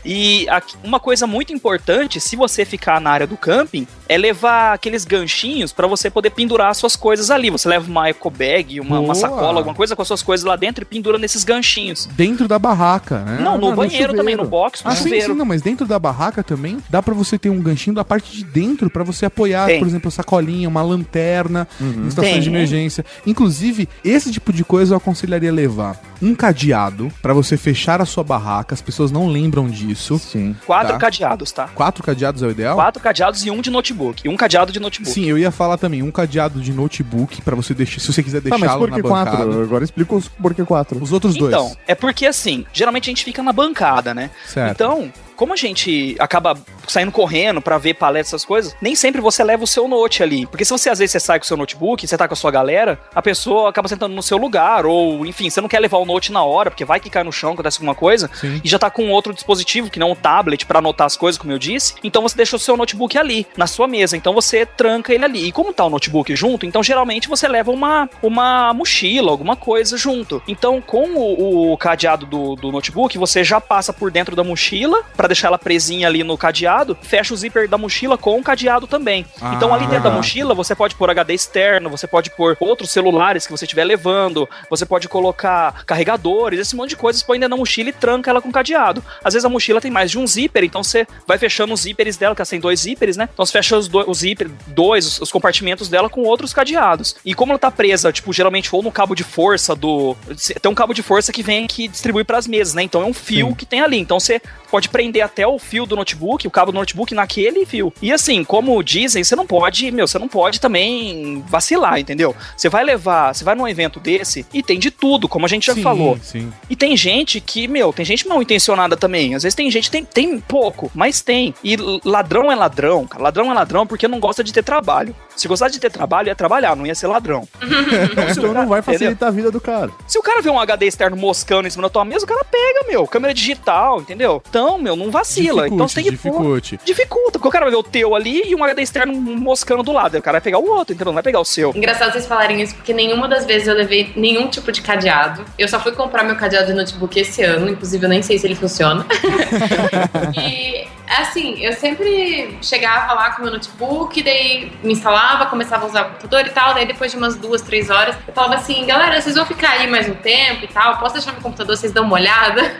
e 0.05 0.49
aqui- 0.49 0.77
uma 0.83 1.01
coisa 1.01 1.27
muito 1.27 1.53
importante, 1.53 2.21
se 2.21 2.37
você 2.37 2.65
ficar 2.65 3.01
na 3.01 3.11
área 3.11 3.27
do 3.27 3.37
camping, 3.37 3.87
é 4.13 4.19
levar 4.19 4.73
aqueles 4.75 5.05
ganchinhos 5.05 5.73
pra 5.73 5.87
você 5.87 6.11
poder 6.11 6.31
pendurar 6.31 6.69
as 6.71 6.79
suas 6.79 6.97
coisas 6.97 7.31
ali. 7.31 7.49
Você 7.49 7.69
leva 7.69 7.89
uma 7.89 8.09
eco 8.09 8.29
bag, 8.29 8.81
uma, 8.81 8.99
uma 8.99 9.15
sacola, 9.15 9.59
alguma 9.61 9.73
coisa 9.75 9.95
com 9.95 10.03
as 10.03 10.09
suas 10.09 10.21
coisas 10.21 10.45
lá 10.45 10.57
dentro 10.57 10.83
e 10.83 10.85
pendura 10.85 11.17
nesses 11.17 11.45
ganchinhos. 11.45 12.07
Dentro 12.17 12.49
da 12.49 12.59
barraca, 12.59 13.21
né? 13.21 13.39
não, 13.41 13.57
no 13.57 13.71
no 13.71 13.77
banheiro 13.77 14.13
também, 14.13 14.35
no 14.35 14.45
box, 14.45 14.83
no 14.85 14.91
Ah, 14.91 14.97
sim, 14.97 15.05
chuveiro. 15.05 15.33
sim, 15.33 15.39
não, 15.39 15.45
mas 15.45 15.63
dentro 15.63 15.87
da 15.87 15.97
barraca 15.97 16.43
também 16.43 16.79
dá 16.91 17.01
pra 17.01 17.15
você 17.15 17.39
ter 17.39 17.51
um 17.51 17.61
ganchinho 17.63 17.95
da 17.95 18.05
parte 18.05 18.37
de 18.37 18.43
dentro 18.43 18.91
pra 18.91 19.05
você 19.05 19.27
apoiar, 19.27 19.67
Tem. 19.67 19.79
por 19.79 19.87
exemplo, 19.87 20.09
a 20.09 20.11
sacolinha, 20.11 20.69
uma 20.69 20.83
lanterna, 20.83 21.69
em 21.81 22.11
situações 22.11 22.33
Tem. 22.35 22.41
de 22.43 22.49
emergência. 22.49 23.05
Inclusive, 23.25 23.89
esse 24.05 24.33
tipo 24.33 24.53
de 24.53 24.65
coisa 24.65 24.95
eu 24.95 24.97
aconselharia 24.99 25.53
levar 25.53 26.01
um 26.21 26.35
cadeado 26.35 27.13
pra 27.23 27.33
você 27.33 27.57
fechar 27.57 28.01
a 28.01 28.05
sua 28.05 28.25
barraca. 28.25 28.75
As 28.75 28.81
pessoas 28.83 29.13
não 29.13 29.29
lembram 29.29 29.69
disso. 29.71 30.19
Sim. 30.19 30.57
Quatro 30.67 30.95
Tá. 30.95 30.99
cadeados, 30.99 31.53
tá? 31.53 31.69
Quatro 31.69 32.03
cadeados 32.03 32.43
é 32.43 32.47
o 32.47 32.51
ideal? 32.51 32.75
Quatro 32.75 33.01
cadeados 33.01 33.47
e 33.47 33.51
um 33.53 33.61
de 33.61 33.71
notebook. 33.71 34.00
E 34.25 34.29
um 34.29 34.37
cadeado 34.37 34.73
de 34.73 34.81
notebook. 34.81 35.13
Sim, 35.13 35.27
eu 35.27 35.39
ia 35.39 35.51
falar 35.51 35.77
também 35.77 36.03
um 36.03 36.11
cadeado 36.11 36.61
de 36.61 36.73
notebook 36.73 37.43
pra 37.43 37.55
você 37.55 37.75
deixar, 37.75 38.01
se 38.01 38.13
você 38.13 38.23
quiser 38.23 38.41
Tá, 38.41 38.57
mas 38.59 38.73
por 38.73 38.91
na 38.91 38.97
que 38.97 39.03
bancada. 39.03 39.37
quatro? 39.37 39.63
Agora 39.63 39.85
explica 39.85 40.15
os 40.15 40.29
por 40.29 40.55
que 40.55 40.65
quatro. 40.65 41.03
Os 41.03 41.13
outros 41.13 41.37
dois. 41.37 41.53
Então, 41.53 41.77
é 41.87 41.95
porque 41.95 42.27
assim, 42.27 42.65
geralmente 42.73 43.05
a 43.05 43.11
gente 43.11 43.25
fica 43.25 43.43
na 43.43 43.53
bancada, 43.53 44.15
né? 44.15 44.31
Certo. 44.47 44.73
Então, 44.73 45.13
como 45.41 45.55
a 45.55 45.57
gente 45.57 46.15
acaba 46.19 46.55
saindo 46.87 47.11
correndo 47.11 47.63
pra 47.63 47.79
ver 47.79 47.95
palestras, 47.95 48.41
essas 48.41 48.45
coisas, 48.45 48.77
nem 48.79 48.95
sempre 48.95 49.23
você 49.23 49.43
leva 49.43 49.65
o 49.65 49.67
seu 49.67 49.89
note 49.89 50.23
ali. 50.23 50.45
Porque 50.45 50.67
se 50.67 50.71
você 50.71 50.91
às 50.91 50.99
vezes 50.99 51.13
você 51.13 51.21
sai 51.21 51.39
com 51.39 51.45
o 51.45 51.47
seu 51.47 51.57
notebook, 51.57 52.07
você 52.07 52.15
tá 52.15 52.29
com 52.29 52.35
a 52.35 52.37
sua 52.37 52.51
galera, 52.51 53.01
a 53.15 53.23
pessoa 53.23 53.71
acaba 53.71 53.89
sentando 53.89 54.15
no 54.15 54.23
seu 54.23 54.37
lugar, 54.37 54.85
ou 54.85 55.25
enfim, 55.25 55.49
você 55.49 55.63
não 55.63 55.69
quer 55.69 55.81
levar 55.81 55.97
o 55.97 56.05
note 56.05 56.31
na 56.31 56.45
hora, 56.45 56.71
porque 56.71 56.85
vai 56.85 57.01
que 57.01 57.09
cai 57.09 57.25
no 57.25 57.33
chão, 57.33 57.55
acontece 57.55 57.79
alguma 57.79 57.95
coisa, 57.95 58.29
Sim. 58.35 58.61
e 58.63 58.69
já 58.69 58.79
tá 58.79 58.91
com 58.91 59.09
outro 59.09 59.33
dispositivo, 59.33 59.89
que 59.89 59.99
não 59.99 60.11
um 60.11 60.15
tablet, 60.15 60.67
pra 60.67 60.81
anotar 60.81 61.07
as 61.07 61.17
coisas, 61.17 61.39
como 61.39 61.55
eu 61.55 61.59
disse. 61.59 61.95
Então 62.05 62.21
você 62.21 62.37
deixa 62.37 62.57
o 62.57 62.59
seu 62.59 62.77
notebook 62.77 63.17
ali, 63.17 63.47
na 63.57 63.67
sua 63.67 63.89
mesa. 63.89 64.19
Então 64.19 64.35
você 64.35 64.67
tranca 64.67 65.15
ele 65.15 65.25
ali. 65.25 65.47
E 65.47 65.53
como 65.53 65.73
tá 65.73 65.87
o 65.87 65.91
notebook 65.91 66.37
junto, 66.37 66.67
então 66.67 66.83
geralmente 66.83 67.29
você 67.29 67.49
leva 67.49 67.71
uma, 67.71 68.11
uma 68.23 68.75
mochila, 68.75 69.31
alguma 69.31 69.57
coisa 69.57 69.97
junto. 69.97 70.43
Então, 70.47 70.83
com 70.83 71.15
o, 71.15 71.73
o 71.73 71.79
cadeado 71.79 72.27
do, 72.27 72.57
do 72.57 72.71
notebook, 72.71 73.17
você 73.17 73.43
já 73.43 73.59
passa 73.59 73.91
por 73.91 74.11
dentro 74.11 74.37
da 74.37 74.45
mochila, 74.45 75.03
pra 75.17 75.30
deixar 75.31 75.49
ela 75.49 75.59
presinha 75.59 76.07
ali 76.07 76.23
no 76.23 76.37
cadeado, 76.37 76.97
fecha 77.01 77.33
o 77.33 77.37
zíper 77.37 77.69
da 77.69 77.79
mochila 77.79 78.19
com 78.19 78.39
o 78.39 78.43
cadeado 78.43 78.87
também. 78.87 79.25
Então, 79.57 79.73
ali 79.73 79.87
dentro 79.87 80.05
da 80.05 80.11
Ah. 80.11 80.15
mochila, 80.15 80.55
você 80.55 80.75
pode 80.75 80.95
pôr 80.95 81.11
HD 81.11 81.35
externo, 81.35 81.89
você 81.89 82.07
pode 82.07 82.31
pôr 82.31 82.57
outros 82.61 82.91
celulares 82.91 83.47
que 83.47 83.53
você 83.53 83.65
estiver 83.65 83.85
levando, 83.85 84.49
você 84.69 84.85
pode 84.85 85.09
colocar 85.09 85.85
carregadores, 85.85 86.59
esse 86.61 86.75
monte 86.77 86.91
de 86.91 86.97
coisas, 86.97 87.23
põe 87.23 87.39
dentro 87.39 87.51
da 87.51 87.57
mochila 87.57 87.89
e 87.91 87.93
tranca 87.93 88.31
ela 88.31 88.41
com 88.43 88.51
cadeado. 88.51 89.03
Às 89.25 89.35
vezes 89.35 89.45
a 89.45 89.49
mochila 89.49 89.81
tem 89.81 89.91
mais 89.91 90.11
de 90.11 90.19
um 90.19 90.27
zíper, 90.27 90.65
então 90.65 90.83
você 90.83 91.07
vai 91.27 91.39
fechando 91.39 91.73
os 91.73 91.81
zíperes 91.81 92.17
dela, 92.17 92.35
que 92.35 92.43
ela 92.43 92.49
tem 92.49 92.61
dois 92.61 92.81
zíperes, 92.81 93.17
né? 93.17 93.29
Então 93.33 93.45
você 93.47 93.53
fecha 93.53 93.77
os, 93.77 93.89
do, 93.89 94.11
os 94.11 94.19
zíper, 94.19 94.51
dois, 94.67 95.07
os, 95.07 95.21
os 95.21 95.33
compartimentos 95.33 95.89
dela 95.89 96.09
com 96.11 96.23
outros 96.23 96.53
cadeados. 96.53 97.17
E 97.25 97.35
como 97.35 97.53
ela 97.53 97.59
tá 97.59 97.71
presa, 97.71 98.13
tipo, 98.13 98.33
geralmente 98.33 98.69
ou 98.75 98.83
no 98.83 98.91
cabo 98.93 99.15
de 99.15 99.25
força 99.25 99.75
do. 99.75 100.17
Tem 100.61 100.71
um 100.71 100.75
cabo 100.75 100.93
de 100.93 101.03
força 101.03 101.33
que 101.33 101.43
vem 101.43 101.67
que 101.67 101.89
distribui 101.89 102.25
pras 102.25 102.47
mesas, 102.47 102.75
né? 102.75 102.83
Então 102.83 103.03
é 103.03 103.05
um 103.05 103.15
fio 103.15 103.55
que 103.55 103.67
tem 103.67 103.81
ali. 103.81 103.99
Então 103.99 104.19
você 104.19 104.41
pode 104.71 104.89
prender 104.89 105.20
até 105.23 105.47
o 105.47 105.59
fio 105.59 105.87
do 105.87 105.97
notebook, 105.97 106.47
o 106.47 106.51
cabo 106.51 106.73
do 106.73 106.79
notebook 106.79 107.15
naquele 107.15 107.65
fio. 107.67 107.93
E 108.01 108.13
assim, 108.13 108.45
como 108.45 108.83
dizem, 108.83 109.23
você 109.23 109.37
não 109.37 109.47
pode, 109.47 109.91
meu, 109.91 110.07
você 110.07 110.19
não 110.19 110.29
pode 110.29 110.61
também 110.61 111.43
vacilar, 111.49 111.99
entendeu? 111.99 112.35
Você 112.57 112.69
vai 112.69 112.85
levar, 112.85 113.35
você 113.35 113.45
vai 113.45 113.55
num 113.55 113.69
evento 113.69 114.01
desse 114.01 114.47
e 114.53 114.63
tem 114.63 114.79
de 114.79 114.91
tudo, 114.91 115.29
como 115.29 115.47
a 115.47 115.49
gente 115.49 115.67
já 115.67 115.75
Sim, 115.75 115.83
falou. 115.83 116.19
Sim. 116.23 116.53
E 116.69 116.77
tem 116.77 116.97
gente 116.97 117.41
que, 117.41 117.67
meu, 117.69 117.93
tem 117.93 118.05
gente 118.05 118.27
mal 118.27 118.41
intencionada 118.41 118.97
também. 118.97 119.35
Às 119.35 119.43
vezes 119.43 119.55
tem 119.55 119.71
gente, 119.71 119.91
tem, 119.91 120.05
tem 120.05 120.39
pouco, 120.41 120.91
mas 120.95 121.21
tem. 121.21 121.55
E 121.63 121.77
ladrão 122.05 122.51
é 122.51 122.55
ladrão, 122.55 123.07
cara. 123.07 123.25
Ladrão 123.25 123.51
é 123.51 123.55
ladrão 123.55 123.87
porque 123.87 124.09
não 124.09 124.21
gosta 124.21 124.43
de 124.45 124.53
ter 124.53 124.63
trabalho. 124.63 125.15
Se 125.37 125.49
gostasse 125.49 125.73
de 125.73 125.81
ter 125.81 125.91
trabalho, 125.91 126.29
ia 126.29 126.35
trabalhar, 126.35 126.77
não 126.77 126.87
ia 126.87 126.95
ser 126.95 127.07
ladrão. 127.07 127.49
Então 128.31 128.53
não 128.53 128.67
vai 128.69 128.81
Entendeu? 128.81 128.99
facilitar 128.99 129.29
a 129.29 129.33
vida 129.33 129.51
do 129.51 129.61
cara. 129.61 129.91
Se 130.07 130.19
o 130.19 130.23
cara 130.23 130.41
vê 130.41 130.51
um 130.51 130.59
HD 130.59 130.87
externo 130.87 131.17
moscando 131.17 131.67
em 131.67 131.71
cima 131.71 131.83
da 131.83 131.89
tua 131.89 132.05
mesa, 132.05 132.25
o 132.25 132.29
cara 132.29 132.45
pega, 132.45 132.87
meu. 132.89 133.07
Câmera 133.07 133.35
digital, 133.35 134.01
entendeu? 134.01 134.43
Então, 134.49 134.79
meu, 134.79 134.95
não 135.05 135.11
vacila. 135.11 135.67
então 135.67 135.87
você 135.89 135.97
tem 136.03 136.05
que 136.05 136.17
pôr- 136.17 136.31
dificulte. 136.33 136.81
Dificulta, 136.85 137.33
porque 137.39 137.49
o 137.49 137.51
cara 137.51 137.65
vai 137.65 137.73
ver 137.73 137.79
o 137.79 137.83
teu 137.83 138.15
ali 138.15 138.43
e 138.51 138.55
um 138.55 138.63
HD 138.65 138.83
externo 138.83 139.13
moscando 139.15 139.83
do 139.83 139.93
lado. 139.93 140.17
O 140.17 140.23
cara 140.23 140.37
vai 140.37 140.41
pegar 140.41 140.59
o 140.59 140.69
outro, 140.69 140.95
entendeu? 140.95 141.07
Não 141.07 141.15
vai 141.15 141.23
pegar 141.23 141.41
o 141.41 141.45
seu. 141.45 141.73
Engraçado 141.75 142.13
vocês 142.13 142.27
falarem 142.27 142.61
isso, 142.63 142.75
porque 142.75 142.93
nenhuma 142.93 143.29
das 143.29 143.45
vezes 143.45 143.67
eu 143.69 143.75
levei 143.75 144.13
nenhum 144.17 144.49
tipo 144.49 144.71
de 144.73 144.81
cadeado. 144.83 145.45
Eu 145.59 145.69
só 145.69 145.79
fui 145.81 145.93
comprar 145.93 146.23
meu 146.25 146.37
cadeado 146.37 146.67
de 146.69 146.73
notebook 146.75 147.19
esse 147.19 147.43
ano, 147.43 147.69
inclusive 147.69 148.05
eu 148.05 148.09
nem 148.09 148.23
sei 148.23 148.39
se 148.39 148.47
ele 148.47 148.55
funciona. 148.55 149.05
e 150.37 150.87
assim, 151.09 151.59
eu 151.65 151.73
sempre 151.73 152.57
chegava 152.63 153.13
lá 153.15 153.31
com 153.33 153.43
meu 153.43 153.53
notebook, 153.53 154.23
daí 154.23 154.71
me 154.83 154.93
instalava, 154.93 155.47
começava 155.47 155.85
a 155.85 155.89
usar 155.89 156.03
o 156.03 156.05
computador 156.11 156.47
e 156.47 156.51
tal, 156.51 156.75
daí 156.75 156.87
depois 156.87 157.11
de 157.11 157.17
umas 157.17 157.37
duas, 157.37 157.63
três 157.63 157.91
horas, 157.91 158.15
eu 158.29 158.33
falava 158.33 158.55
assim, 158.55 158.87
galera, 158.87 159.21
vocês 159.21 159.35
vão 159.35 159.45
ficar 159.45 159.71
aí 159.73 159.89
mais 159.91 160.09
um 160.09 160.15
tempo 160.15 160.65
e 160.65 160.69
tal, 160.69 160.99
posso 160.99 161.15
deixar 161.15 161.33
meu 161.33 161.41
computador, 161.41 161.77
vocês 161.77 161.93
dão 161.93 162.05
uma 162.05 162.15
olhada? 162.15 162.75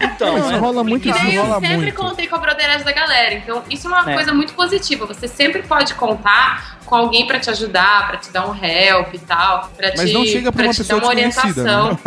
Então, 0.00 0.38
Isso 0.38 0.48
né? 0.48 0.56
rola 0.58 0.84
muito 0.84 1.08
isso. 1.08 1.18
rola 1.40 1.60
sempre 1.68 1.76
muito. 1.92 1.94
contei 1.96 2.26
com 2.26 2.36
a 2.36 2.38
broderagem 2.38 2.84
da 2.84 2.92
galera. 2.92 3.34
Então, 3.34 3.62
isso 3.70 3.86
é 3.86 3.90
uma 3.90 4.10
É. 4.10 4.14
coisa 4.14 4.32
muito 4.32 4.52
positiva. 4.54 5.06
Você 5.06 5.26
sempre 5.28 5.62
pode 5.62 5.94
contar 5.94 6.73
com 6.84 6.94
alguém 6.96 7.26
pra 7.26 7.38
te 7.40 7.50
ajudar, 7.50 8.06
pra 8.08 8.16
te 8.18 8.30
dar 8.30 8.48
um 8.48 8.54
help 8.54 9.14
e 9.14 9.18
tal. 9.18 9.70
Pra 9.76 9.92
Mas 9.96 10.08
te, 10.10 10.12
não 10.14 10.24
chega 10.24 10.52
pra 10.52 10.64
uma 10.64 10.72
te 10.74 10.82
dar 10.84 10.94
uma 10.96 11.14
desconhecida, 11.14 11.60
orientação. 11.62 11.98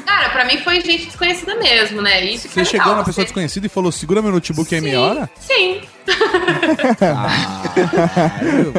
Cara, 0.06 0.28
pra 0.30 0.44
mim 0.44 0.58
foi 0.58 0.80
gente 0.80 1.06
desconhecida 1.06 1.54
mesmo, 1.56 2.00
né? 2.02 2.24
Isso 2.24 2.48
que 2.48 2.54
Você 2.54 2.60
é 2.60 2.64
chegou 2.64 2.86
legal, 2.86 2.96
na 2.98 3.04
pessoa 3.04 3.14
você- 3.22 3.24
desconhecida 3.24 3.66
e 3.66 3.68
falou: 3.68 3.90
segura 3.92 4.22
meu 4.22 4.32
notebook 4.32 4.74
aí 4.74 4.80
meia 4.80 5.00
hora? 5.00 5.30
Sim. 5.38 5.80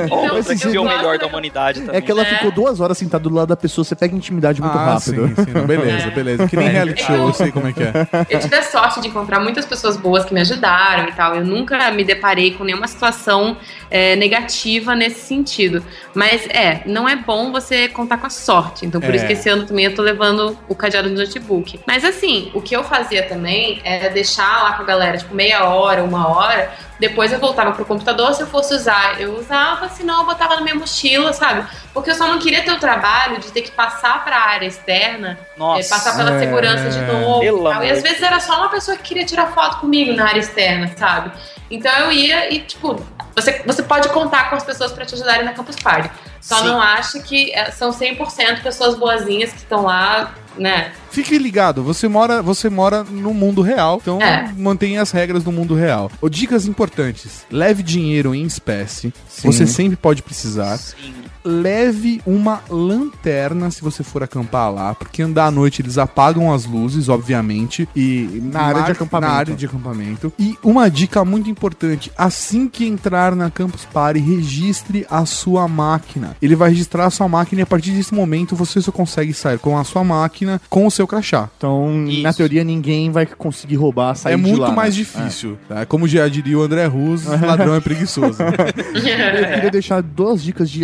Ó, 0.10 0.26
Então, 0.26 0.44
você 0.44 0.54
eu 0.54 0.72
viu 0.72 0.82
o 0.82 0.86
melhor 0.88 1.18
da- 1.18 1.24
da 1.26 1.28
humanidade 1.28 1.82
também. 1.82 1.96
É 1.98 2.02
que 2.02 2.12
ela 2.12 2.22
É. 2.24 2.26
ficou 2.26 2.52
duas 2.52 2.80
horas 2.80 2.98
sentada 2.98 3.24
do 3.24 3.34
lado 3.34 3.48
da 3.50 3.56
pessoa, 3.56 3.86
você 3.86 3.96
pega 3.96 4.16
intimidade 4.16 4.62
muito 4.62 4.78
ah, 4.78 4.94
rápido. 4.96 5.28
sim, 5.28 5.36
sim. 5.36 5.52
Não, 5.54 5.66
beleza, 5.66 6.08
É. 6.08 6.12
beleza. 6.12 6.48
Que 6.48 6.58
nem 6.58 6.68
reality 6.70 7.04
show, 7.04 7.16
eu 7.16 7.34
sei 7.34 7.52
como 7.52 7.68
é 7.68 7.74
que 7.74 7.84
é. 7.84 7.92
Eu 8.30 8.40
tive 8.40 8.56
a 8.56 8.64
sorte 8.64 9.00
de 9.02 9.08
encontrar 9.08 9.40
muitas 9.40 9.66
pessoas 9.66 9.98
boas 9.98 10.26
que 10.26 10.34
me 10.34 10.42
ajudaram 10.42 11.08
e 11.10 11.12
tal. 11.14 11.36
Eu 11.36 11.46
nunca 11.46 11.90
me 11.92 12.04
deparei 12.04 12.52
com 12.54 12.64
nenhuma 12.64 12.88
situação 12.88 13.58
é, 13.90 14.16
negativa 14.16 14.96
nesse 15.02 15.22
sentido. 15.22 15.84
Mas 16.14 16.46
é, 16.50 16.82
não 16.86 17.08
é 17.10 17.16
bom 17.16 17.52
você 17.52 17.88
contar 17.88 18.18
com 18.18 18.28
a 18.28 18.30
sorte. 18.30 18.86
Então, 18.86 19.02
por 19.02 19.12
É. 19.12 19.16
isso 19.18 19.26
que 19.28 19.34
esse 19.34 19.50
ano 19.50 19.66
também 19.66 19.86
eu 19.86 19.96
tô 19.96 20.02
levando 20.02 20.58
o 20.70 20.76
cadeado 20.76 21.10
do 21.10 21.16
notebook. 21.16 21.80
Mas 21.88 22.06
assim, 22.06 22.52
o 22.54 22.62
que 22.62 22.76
eu 22.76 22.84
fazia 22.84 23.24
também 23.24 23.82
era 23.84 24.10
deixar 24.10 24.64
lá 24.64 24.74
com 24.74 24.84
a 24.84 24.86
galera, 24.86 25.18
tipo, 25.18 25.34
meia 25.34 25.66
hora, 25.66 26.04
uma 26.04 26.28
hora. 26.28 26.72
Depois 27.00 27.34
eu 27.34 27.40
voltava 27.40 27.72
pro 27.72 27.84
computador, 27.84 28.32
se 28.36 28.42
eu 28.42 28.48
fosse 28.48 28.76
usar, 28.76 29.20
eu 29.20 29.36
usava, 29.40 29.90
senão 29.90 30.20
eu 30.20 30.26
botava 30.28 30.56
na 30.56 30.62
minha 30.62 30.76
mochila, 30.76 31.34
sabe? 31.34 31.66
Porque 31.94 32.12
eu 32.12 32.16
só 32.16 32.28
não 32.28 32.38
queria 32.38 32.62
ter 32.64 32.72
o 32.72 32.78
trabalho 32.80 33.40
de 33.40 33.52
ter 33.52 33.64
que 33.64 33.72
passar 33.72 34.24
pra 34.24 34.38
área 34.38 34.68
externa 34.68 35.40
é, 35.56 35.60
Nossa. 35.60 35.90
passar 35.90 36.16
pela 36.16 36.36
É. 36.36 36.40
segurança 36.40 36.90
de 36.92 37.02
novo. 37.12 37.44
E, 37.44 37.88
e 37.88 37.92
às 37.92 38.04
vezes 38.04 38.22
era 38.22 38.40
só 38.40 38.58
uma 38.60 38.70
pessoa 38.70 38.96
que 38.98 39.02
queria 39.04 39.26
tirar 39.26 39.48
foto 39.48 39.78
comigo 39.80 40.14
na 40.14 40.28
área 40.28 40.40
externa, 40.40 40.92
sabe? 40.96 41.32
Então 41.72 41.92
eu 42.02 42.12
ia 42.12 42.54
e, 42.54 42.60
tipo, 42.60 43.02
você, 43.36 43.62
você 43.66 43.82
pode 43.82 44.10
contar 44.10 44.50
com 44.50 44.56
as 44.56 44.64
pessoas 44.64 44.92
pra 44.92 45.06
te 45.06 45.16
ajudarem 45.16 45.46
na 45.46 45.54
Campus 45.54 45.76
Party. 45.78 46.10
Só 46.42 46.58
Sim. 46.58 46.66
não 46.66 46.82
acha 46.82 47.20
que 47.20 47.52
é, 47.54 47.72
são 47.72 47.92
100% 47.92 48.62
pessoas 48.62 48.96
boazinhas 48.98 49.52
que 49.52 49.58
estão 49.60 49.84
lá, 49.84 50.34
né? 50.58 50.92
Fique 51.12 51.38
ligado, 51.38 51.84
você 51.84 52.08
mora, 52.08 52.42
você 52.42 52.70
mora 52.70 53.04
no 53.04 53.34
mundo 53.34 53.62
real, 53.62 54.00
então 54.02 54.22
É. 54.22 54.52
mantenha 54.58 55.02
as 55.02 55.12
regras 55.12 55.44
do 55.44 55.52
mundo 55.52 55.76
real. 55.76 56.12
Dicas 56.30 56.66
importantes: 56.66 57.46
leve 57.50 57.84
dinheiro 57.84 58.34
em 58.36 58.44
espécie, 58.44 59.14
Sim. 59.30 59.50
você 59.52 59.66
sempre 59.68 59.96
pode 59.96 60.22
precisar. 60.24 60.78
Sim. 60.78 61.14
Leve 61.44 62.22
uma 62.26 62.62
lanterna 62.70 63.72
se 63.72 63.82
você 63.82 64.04
for 64.04 64.24
acampar 64.24 64.72
lá, 64.72 64.94
porque 64.94 65.22
andar 65.22 65.48
à 65.48 65.52
noite 65.52 65.82
eles 65.82 65.98
apagam 65.98 66.54
as 66.54 66.66
luzes, 66.66 67.10
obviamente, 67.10 67.88
e 67.96 68.42
Na 68.52 68.62
área 68.62 68.84
de 68.84 68.92
acampamento. 68.92 69.32
Na 69.32 69.38
área 69.40 69.56
de 69.56 69.66
acampamento. 69.66 70.34
E 70.38 70.58
uma 70.64 70.90
dica 70.90 71.24
muito 71.26 71.50
importante: 71.50 72.12
assim 72.18 72.68
que 72.68 72.86
entrar 72.86 73.36
na 73.36 73.50
Campus 73.50 73.86
Party, 73.86 74.20
registre 74.20 75.06
a 75.10 75.26
sua 75.26 75.68
máquina. 75.68 76.36
Ele 76.42 76.56
vai 76.56 76.70
registrar 76.70 77.06
a 77.06 77.10
sua 77.10 77.28
máquina 77.28 77.62
e 77.62 77.64
a 77.64 77.68
partir 77.68 77.92
desse 77.92 78.14
momento 78.14 78.56
você 78.56 78.82
só 78.82 78.92
consegue 78.92 79.34
sair 79.34 79.58
com 79.58 79.78
a 79.78 79.84
sua 79.84 80.04
máquina 80.04 80.62
com 80.70 80.86
o 80.86 80.92
seu 80.92 81.08
crachá. 81.08 81.50
Então, 81.58 82.06
Isso. 82.08 82.22
na 82.22 82.34
teoria, 82.34 82.64
ninguém 82.64 83.12
vai 83.12 83.26
conseguir 83.26 83.76
roubar, 83.76 84.16
sair 84.16 84.34
é 84.34 84.36
de 84.36 84.42
muito 84.42 84.62
lá, 84.62 84.72
mais 84.72 84.96
né? 84.96 85.04
difícil. 85.04 85.58
tá? 85.68 85.86
Como 85.86 86.08
já 86.08 86.28
diria 86.28 86.58
o 86.58 86.62
André 86.62 86.86
Ruz, 86.86 87.26
ladrão 87.42 87.76
é 87.76 87.80
preguiçoso. 87.80 88.42
É. 88.42 89.42
Eu 89.42 89.54
queria 89.56 89.72
deixar 89.72 90.02
duas 90.02 90.42
dicas 90.44 90.70
de 90.70 90.82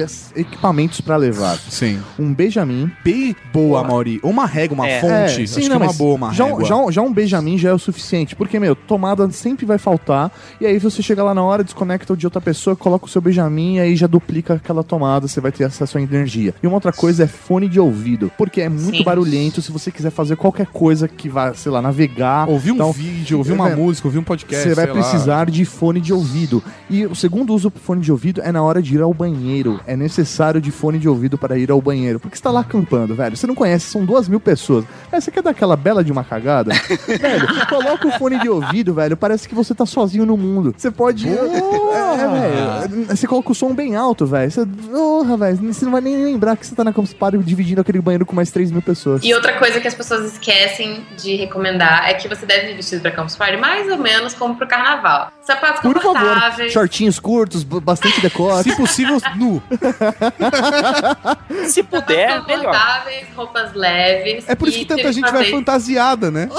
equipamentos 0.48 1.02
pra 1.02 1.16
levar. 1.18 1.58
Sim. 1.70 2.00
Um 2.18 2.34
Benjamin. 2.34 2.90
Bem 3.04 3.36
boa, 3.54 3.84
Mauri. 3.84 4.20
Uma 4.24 4.46
régua, 4.46 4.76
uma 4.76 4.88
É. 4.88 5.00
fonte. 5.02 5.12
É, 5.14 5.26
acho 5.26 5.48
sim, 5.48 5.62
que 5.62 5.70
não, 5.70 5.76
é 5.76 5.80
uma 5.80 5.94
boa 5.94 6.16
uma 6.16 6.34
já, 6.34 6.46
um- 6.46 6.48
régua. 6.50 6.66
já, 6.66 6.76
um- 6.76 6.92
já 6.92 7.02
um 7.02 7.14
Benjamin 7.14 7.58
já 7.58 7.70
é 7.70 7.74
o 7.74 7.80
suficiente, 7.80 8.36
porque, 8.36 8.60
meu, 8.60 8.76
tomada 8.76 9.30
sempre 9.32 9.66
vai 9.66 9.78
faltar, 9.78 10.32
e 10.60 10.66
aí 10.66 10.78
você 10.80 11.02
chega 11.02 11.24
lá 11.24 11.34
na 11.34 11.44
hora, 11.44 11.64
desconecta 11.64 12.14
o 12.14 12.18
de 12.18 12.26
outra 12.26 12.42
pessoa, 12.42 12.76
coloca 12.76 13.06
o 13.06 13.10
seu 13.10 13.22
Benjamin, 13.22 13.76
e 13.76 13.80
aí 13.80 13.96
já 13.96 14.08
duplica 14.08 14.56
aquela 14.56 14.84
tomada, 14.84 15.28
você 15.28 15.40
vai 15.42 15.52
ter 15.52 15.64
acesso 15.66 15.98
à 15.98 16.02
energia. 16.02 16.54
E 16.62 16.68
uma 16.68 16.76
outra 16.76 16.92
coisa 16.94 17.24
é 17.24 17.28
fone 17.28 17.68
de 17.68 17.80
ouvido, 17.80 18.32
porque 18.38 18.62
é 18.62 18.70
muito 18.70 18.98
Sim. 18.98 19.04
barulhento 19.04 19.62
se 19.62 19.72
você 19.72 19.92
quiser 19.92 20.12
fazer 20.12 20.36
qualquer 20.36 20.68
coisa 20.68 21.08
que 21.08 21.28
vá, 21.30 21.54
sei 21.54 21.72
lá, 21.72 21.82
navegar. 21.82 22.48
Ouvir 22.50 22.72
um 22.72 22.76
Então, 22.76 22.92
vídeo, 22.92 23.38
ouvir 23.38 23.52
uma 23.54 23.70
é, 23.70 23.76
música, 23.76 24.08
ouvir 24.08 24.18
um 24.20 24.24
podcast. 24.24 24.68
Você 24.70 24.76
vai 24.76 24.86
sei 24.86 24.94
lá. 24.94 25.00
precisar 25.02 25.50
de 25.50 25.66
fone 25.66 26.00
de 26.00 26.14
ouvido. 26.14 26.64
E 26.90 27.06
o 27.06 27.16
segundo 27.16 27.54
uso 27.54 27.70
pro 27.70 27.82
fone 27.82 28.02
de 28.02 28.12
ouvido 28.12 28.42
é 28.42 28.52
na 28.52 28.62
hora 28.64 28.82
de 28.82 28.96
ir 28.96 29.02
ao 29.02 29.14
banheiro. 29.14 29.80
É 29.86 29.96
necessário 29.96 30.37
de 30.62 30.72
fone 30.72 31.00
de 31.00 31.10
ouvido 31.10 31.38
para 31.38 31.58
ir 31.58 31.72
ao 31.72 31.82
banheiro. 31.82 32.20
Porque 32.20 32.38
você 32.38 32.44
tá 32.44 32.52
lá 32.52 32.60
acampando, 32.62 33.16
velho. 33.16 33.36
Você 33.36 33.48
não 33.48 33.56
conhece, 33.56 33.90
são 33.90 34.06
duas 34.06 34.28
mil 34.28 34.40
pessoas. 34.40 34.86
É, 35.12 35.20
você 35.20 35.32
quer 35.32 35.42
dar 35.42 35.50
aquela 35.50 35.76
bela 35.76 36.04
de 36.04 36.12
uma 36.12 36.24
cagada? 36.24 36.72
velho, 37.08 37.68
coloca 37.68 38.08
o 38.08 38.12
fone 38.12 38.40
de 38.40 38.48
ouvido, 38.48 38.94
velho. 38.94 39.18
Parece 39.18 39.50
que 39.50 39.56
você 39.56 39.74
tá 39.74 39.86
sozinho 39.86 40.26
no 40.26 40.38
mundo. 40.38 40.76
Você 40.78 40.92
pode. 40.92 41.28
É, 41.28 41.34
velho. 41.34 43.06
Você 43.08 43.26
coloca 43.26 43.52
o 43.52 43.56
som 43.56 43.74
bem 43.74 43.96
alto, 43.96 44.26
velho. 44.26 44.52
Você. 44.52 44.66
Porra, 44.66 45.38
velho. 45.38 45.74
Você 45.74 45.86
não 45.86 45.92
vai 45.92 46.02
nem 46.02 46.24
lembrar 46.24 46.56
que 46.56 46.66
você 46.66 46.76
tá 46.76 46.84
na 46.84 46.94
Campus 46.94 47.14
Party 47.14 47.38
dividindo 47.40 47.82
aquele 47.82 48.00
banheiro 48.00 48.26
com 48.26 48.36
mais 48.36 48.52
3 48.52 48.72
mil 48.72 48.82
pessoas. 48.82 49.24
E 49.24 49.34
outra 49.34 49.58
coisa 49.58 49.82
que 49.82 49.88
as 49.88 49.96
pessoas 49.96 50.34
esquecem 50.34 51.04
de 51.18 51.36
recomendar 51.36 52.08
é 52.10 52.14
que 52.14 52.28
você 52.28 52.46
deve 52.46 52.72
ir 52.72 52.76
vestido 52.76 53.02
pra 53.02 53.12
Campus 53.12 53.36
Party 53.36 53.58
mais 53.58 53.92
ou 53.92 53.98
menos 53.98 54.34
como 54.34 54.56
pro 54.56 54.68
carnaval. 54.68 55.32
Sapatos 55.42 55.82
Por 55.82 56.00
favor, 56.02 56.70
shortinhos 56.70 57.20
curtos, 57.20 57.64
bastante 57.64 58.22
decote. 58.22 58.70
Se 58.70 58.76
possível, 58.76 59.18
nu. 59.36 59.64
Se 61.68 61.84
puder, 61.84 62.44
melhor. 62.46 62.66
confortáveis, 62.66 63.28
roupas 63.36 63.74
leves. 63.74 64.48
É 64.48 64.56
por 64.56 64.68
isso 64.68 64.80
que 64.80 64.86
tanta 64.86 65.12
gente 65.12 65.32
vai 65.32 65.46
fantasiada, 65.46 66.32
né? 66.32 66.50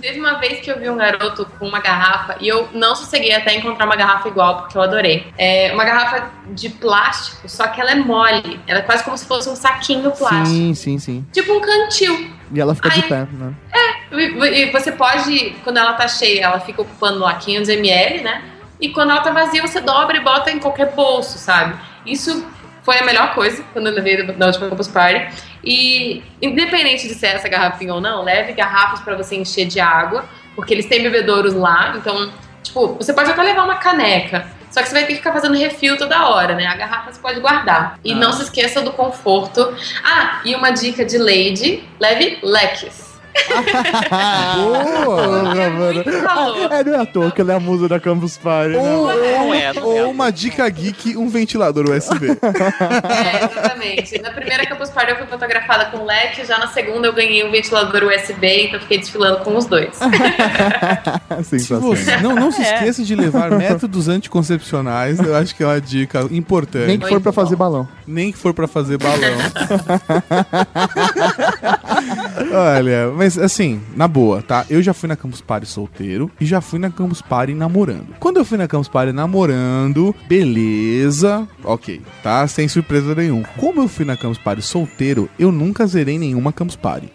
Teve 0.00 0.20
uma 0.20 0.34
vez 0.34 0.60
que 0.60 0.70
eu 0.70 0.78
vi 0.78 0.88
um 0.90 0.96
garoto 0.96 1.46
com 1.58 1.66
uma 1.68 1.80
garrafa 1.80 2.36
e 2.40 2.48
eu 2.48 2.68
não 2.72 2.94
sosseguei 2.94 3.32
até 3.34 3.54
encontrar 3.54 3.86
uma 3.86 3.96
garrafa 3.96 4.28
igual, 4.28 4.58
porque 4.62 4.76
eu 4.76 4.82
adorei. 4.82 5.26
É 5.36 5.72
uma 5.72 5.84
garrafa 5.84 6.30
de 6.50 6.68
plástico, 6.68 7.48
só 7.48 7.66
que 7.68 7.80
ela 7.80 7.92
é 7.92 7.96
mole. 7.96 8.60
Ela 8.66 8.80
é 8.80 8.82
quase 8.82 9.04
como 9.04 9.16
se 9.16 9.26
fosse 9.26 9.48
um 9.48 9.56
saquinho 9.56 10.10
plástico. 10.10 10.46
Sim, 10.46 10.74
sim, 10.74 10.98
sim. 10.98 11.26
Tipo 11.32 11.52
um 11.54 11.60
cantil. 11.60 12.30
E 12.52 12.60
ela 12.60 12.74
fica 12.74 12.90
de 12.90 13.00
Ai. 13.02 13.08
pé, 13.08 13.28
né? 13.32 13.54
E 14.12 14.60
e 14.60 14.70
você 14.72 14.90
pode, 14.90 15.54
quando 15.62 15.76
ela 15.76 15.92
tá 15.92 16.08
cheia, 16.08 16.44
ela 16.44 16.60
fica 16.60 16.82
ocupando 16.82 17.20
lá 17.20 17.34
500 17.34 17.68
ml, 17.68 18.22
né? 18.22 18.42
E 18.80 18.90
quando 18.90 19.10
ela 19.10 19.20
tá 19.20 19.30
vazia, 19.30 19.60
você 19.60 19.80
dobra 19.80 20.16
e 20.16 20.20
bota 20.20 20.50
em 20.50 20.58
qualquer 20.58 20.92
bolso, 20.92 21.38
sabe? 21.38 21.78
Isso 22.06 22.46
foi 22.82 22.98
a 22.98 23.04
melhor 23.04 23.34
coisa 23.34 23.62
quando 23.72 23.86
eu 23.88 23.92
levei 23.92 24.22
da 24.32 24.46
última 24.46 24.68
Campus 24.68 24.88
Party. 24.88 25.28
E 25.62 26.22
independente 26.40 27.06
de 27.06 27.14
ser 27.14 27.28
essa 27.28 27.48
garrafinha 27.48 27.94
ou 27.94 28.00
não, 28.00 28.22
leve 28.22 28.52
garrafas 28.52 29.00
pra 29.00 29.14
você 29.14 29.36
encher 29.36 29.66
de 29.66 29.78
água, 29.78 30.24
porque 30.56 30.72
eles 30.72 30.86
têm 30.86 31.02
bebedouros 31.02 31.52
lá. 31.52 31.94
Então, 31.96 32.32
tipo, 32.62 32.94
você 32.94 33.12
pode 33.12 33.30
até 33.30 33.42
levar 33.42 33.64
uma 33.64 33.76
caneca. 33.76 34.46
Só 34.70 34.80
que 34.80 34.88
você 34.88 34.94
vai 34.94 35.02
ter 35.02 35.08
que 35.08 35.18
ficar 35.18 35.32
fazendo 35.32 35.56
refil 35.56 35.96
toda 35.98 36.28
hora, 36.28 36.54
né? 36.54 36.66
A 36.66 36.76
garrafa 36.76 37.12
você 37.12 37.20
pode 37.20 37.40
guardar. 37.40 37.98
E 38.04 38.14
não 38.14 38.32
se 38.32 38.44
esqueça 38.44 38.80
do 38.80 38.92
conforto. 38.92 39.74
Ah, 40.04 40.40
e 40.44 40.54
uma 40.54 40.70
dica 40.70 41.04
de 41.04 41.18
Lady: 41.18 41.82
leve 41.98 42.38
leques. 42.42 43.09
Boa, 44.56 46.02
É 46.04 46.20
calor. 46.22 46.72
É, 46.72 46.84
não 46.84 46.94
é 46.94 47.00
à 47.00 47.06
toa 47.06 47.30
que 47.30 47.40
ela 47.40 47.52
é 47.52 47.56
a 47.56 47.60
musa 47.60 47.88
da 47.88 47.98
Campus 48.00 48.36
Party, 48.36 48.74
né? 48.76 48.78
Ou, 48.78 49.06
Não 49.06 49.54
é, 49.54 49.72
não 49.72 49.92
é. 49.96 50.02
ou 50.04 50.10
uma 50.10 50.30
dica 50.30 50.68
geek, 50.68 51.16
um 51.16 51.28
ventilador 51.28 51.88
USB. 51.90 52.28
É, 52.30 53.44
exatamente. 53.44 54.20
Na 54.22 54.30
primeira 54.30 54.66
Campus 54.66 54.90
Party 54.90 55.10
eu 55.12 55.16
fui 55.18 55.26
fotografada 55.26 55.86
com 55.86 56.04
leque, 56.04 56.44
já 56.44 56.58
na 56.58 56.66
segunda 56.68 57.06
eu 57.08 57.12
ganhei 57.12 57.44
um 57.46 57.50
ventilador 57.50 58.02
USB, 58.04 58.66
então 58.68 58.80
fiquei 58.80 58.98
desfilando 58.98 59.38
com 59.44 59.56
os 59.56 59.66
dois. 59.66 59.90
Se 61.42 61.58
Sensacional. 61.60 61.88
você, 61.96 62.16
não, 62.18 62.34
não 62.34 62.50
se 62.50 62.60
É. 62.62 62.74
esqueça 62.74 63.02
de 63.04 63.14
levar 63.14 63.50
métodos 63.50 64.08
anticoncepcionais. 64.08 65.18
Eu 65.18 65.34
acho 65.36 65.54
que 65.54 65.62
é 65.62 65.66
uma 65.66 65.80
dica 65.80 66.26
importante. 66.30 66.86
Nem 66.86 66.98
que 66.98 67.08
for 67.08 67.20
pra 67.20 67.32
fazer 67.32 67.56
balão. 67.56 67.88
Nem 68.06 68.32
que 68.32 68.38
for 68.38 68.52
pra 68.52 68.66
fazer 68.68 68.98
balão. 68.98 69.18
Olha, 72.52 73.08
mas 73.20 73.36
assim, 73.36 73.82
na 73.94 74.08
boa, 74.08 74.40
tá? 74.40 74.64
Eu 74.70 74.80
já 74.80 74.94
fui 74.94 75.06
na 75.06 75.14
Campus 75.14 75.42
Party 75.42 75.66
solteiro 75.66 76.30
e 76.40 76.46
já 76.46 76.62
fui 76.62 76.78
na 76.78 76.90
Campus 76.90 77.20
Party 77.20 77.52
namorando. 77.52 78.06
Quando 78.18 78.38
eu 78.38 78.46
fui 78.46 78.56
na 78.56 78.66
Campus 78.66 78.88
Party 78.88 79.12
namorando, 79.12 80.16
beleza, 80.26 81.46
ok, 81.62 82.00
tá? 82.22 82.48
Sem 82.48 82.66
surpresa 82.66 83.14
nenhuma. 83.14 83.44
Como 83.58 83.82
eu 83.82 83.88
fui 83.88 84.06
na 84.06 84.16
Campus 84.16 84.38
Party 84.38 84.62
solteiro, 84.62 85.28
eu 85.38 85.52
nunca 85.52 85.86
zerei 85.86 86.18
nenhuma 86.18 86.50
Campus 86.50 86.76
Party. 86.76 87.12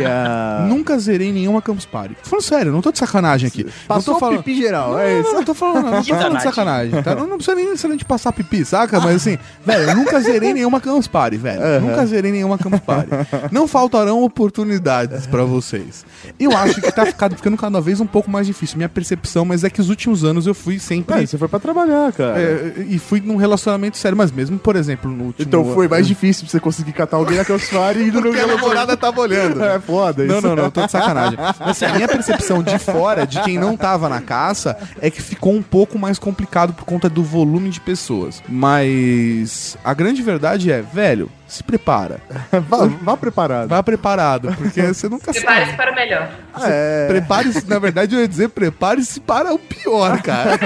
Ia... 0.00 0.66
Nunca 0.68 0.98
zerei 0.98 1.32
nenhuma 1.32 1.62
Campus 1.62 1.86
Party. 1.86 2.16
Tô 2.22 2.30
falando 2.30 2.44
sério, 2.44 2.72
não 2.72 2.82
tô 2.82 2.90
de 2.90 2.98
sacanagem 2.98 3.46
aqui. 3.46 3.64
Passou 3.86 4.14
não 4.14 4.20
tô 4.20 4.26
falando... 4.26 4.42
pipi 4.42 4.56
geral, 4.56 4.90
Não, 4.90 4.98
é 4.98 5.20
isso. 5.20 5.28
não, 5.28 5.34
não 5.36 5.44
tô 5.44 5.54
falando, 5.54 5.84
não, 5.84 5.92
não 5.92 6.02
tô 6.02 6.14
falando 6.16 6.36
de 6.36 6.42
sacanagem, 6.42 7.02
tá? 7.02 7.14
Não, 7.14 7.26
não 7.26 7.36
precisa 7.36 7.54
nem 7.54 7.66
necessariamente 7.66 8.04
passar 8.04 8.32
pipi, 8.32 8.64
saca? 8.64 8.98
Mas 8.98 9.16
assim, 9.16 9.38
velho, 9.64 9.90
eu 9.90 9.96
nunca 9.96 10.20
zerei 10.20 10.52
nenhuma 10.52 10.80
Campus 10.80 11.06
Party, 11.06 11.36
velho. 11.36 11.80
Nunca 11.80 12.04
zerei 12.06 12.32
nenhuma 12.32 12.58
Campus 12.58 12.80
Party. 12.80 13.08
Não 13.52 13.68
faltarão 13.68 14.22
oportunidades 14.22 15.27
pra 15.30 15.44
vocês. 15.44 16.04
Eu 16.38 16.56
acho 16.56 16.80
que 16.80 16.92
tá 16.92 17.06
ficado, 17.06 17.36
ficando 17.36 17.56
cada 17.56 17.80
vez 17.80 18.00
um 18.00 18.06
pouco 18.06 18.30
mais 18.30 18.46
difícil. 18.46 18.76
Minha 18.76 18.88
percepção, 18.88 19.44
mas 19.44 19.64
é 19.64 19.70
que 19.70 19.80
os 19.80 19.88
últimos 19.88 20.24
anos 20.24 20.46
eu 20.46 20.54
fui 20.54 20.78
sempre. 20.78 21.22
É, 21.22 21.26
você 21.26 21.38
foi 21.38 21.48
pra 21.48 21.58
trabalhar, 21.58 22.12
cara. 22.12 22.40
é, 22.40 22.86
e 22.88 22.98
fui 22.98 23.20
num 23.20 23.36
relacionamento 23.36 23.96
sério, 23.96 24.16
mas 24.16 24.30
mesmo, 24.30 24.58
por 24.58 24.76
exemplo, 24.76 25.10
no 25.10 25.24
último 25.24 25.46
Então 25.46 25.64
foi 25.74 25.88
mais 25.88 26.06
difícil 26.06 26.44
pra 26.44 26.50
você 26.50 26.60
conseguir 26.60 26.92
catar 26.92 27.16
alguém 27.16 27.36
na 27.36 27.44
Party 27.44 28.00
e 28.00 28.10
no 28.10 28.28
a 28.28 28.46
namorada 28.46 28.96
tava 28.96 29.20
olhando. 29.20 29.62
É 29.62 29.78
foda 29.80 30.24
isso. 30.24 30.32
Não, 30.32 30.40
não, 30.40 30.56
não, 30.56 30.70
tô 30.70 30.84
de 30.84 30.92
sacanagem. 30.92 31.38
Assim, 31.60 31.84
a 31.84 31.94
minha 31.94 32.08
percepção 32.08 32.62
de 32.62 32.78
fora, 32.78 33.26
de 33.26 33.40
quem 33.42 33.58
não 33.58 33.76
tava 33.76 34.08
na 34.08 34.20
caça, 34.20 34.76
é 35.00 35.10
que 35.10 35.22
ficou 35.22 35.54
um 35.54 35.62
pouco 35.62 35.98
mais 35.98 36.18
complicado 36.18 36.72
por 36.72 36.84
conta 36.84 37.08
do 37.08 37.22
volume 37.22 37.70
de 37.70 37.80
pessoas. 37.80 38.42
Mas 38.48 39.76
a 39.84 39.94
grande 39.94 40.22
verdade 40.22 40.70
é, 40.70 40.82
velho, 40.82 41.30
se 41.46 41.62
prepara. 41.62 42.20
vá, 42.68 42.86
vá 42.86 43.16
preparado. 43.16 43.68
Vá 43.68 43.82
preparado, 43.82 44.54
porque 44.56 44.82
você 44.82 45.08
nunca 45.18 45.32
Prepare-se 45.32 45.72
para 45.76 45.92
o 45.92 45.94
melhor. 45.94 46.30
É. 46.64 47.06
Prepare-se, 47.08 47.68
na 47.68 47.78
verdade 47.78 48.14
eu 48.14 48.20
ia 48.20 48.28
dizer, 48.28 48.48
prepare-se 48.48 49.20
para 49.20 49.52
o 49.52 49.58
pior, 49.58 50.20
cara. 50.22 50.58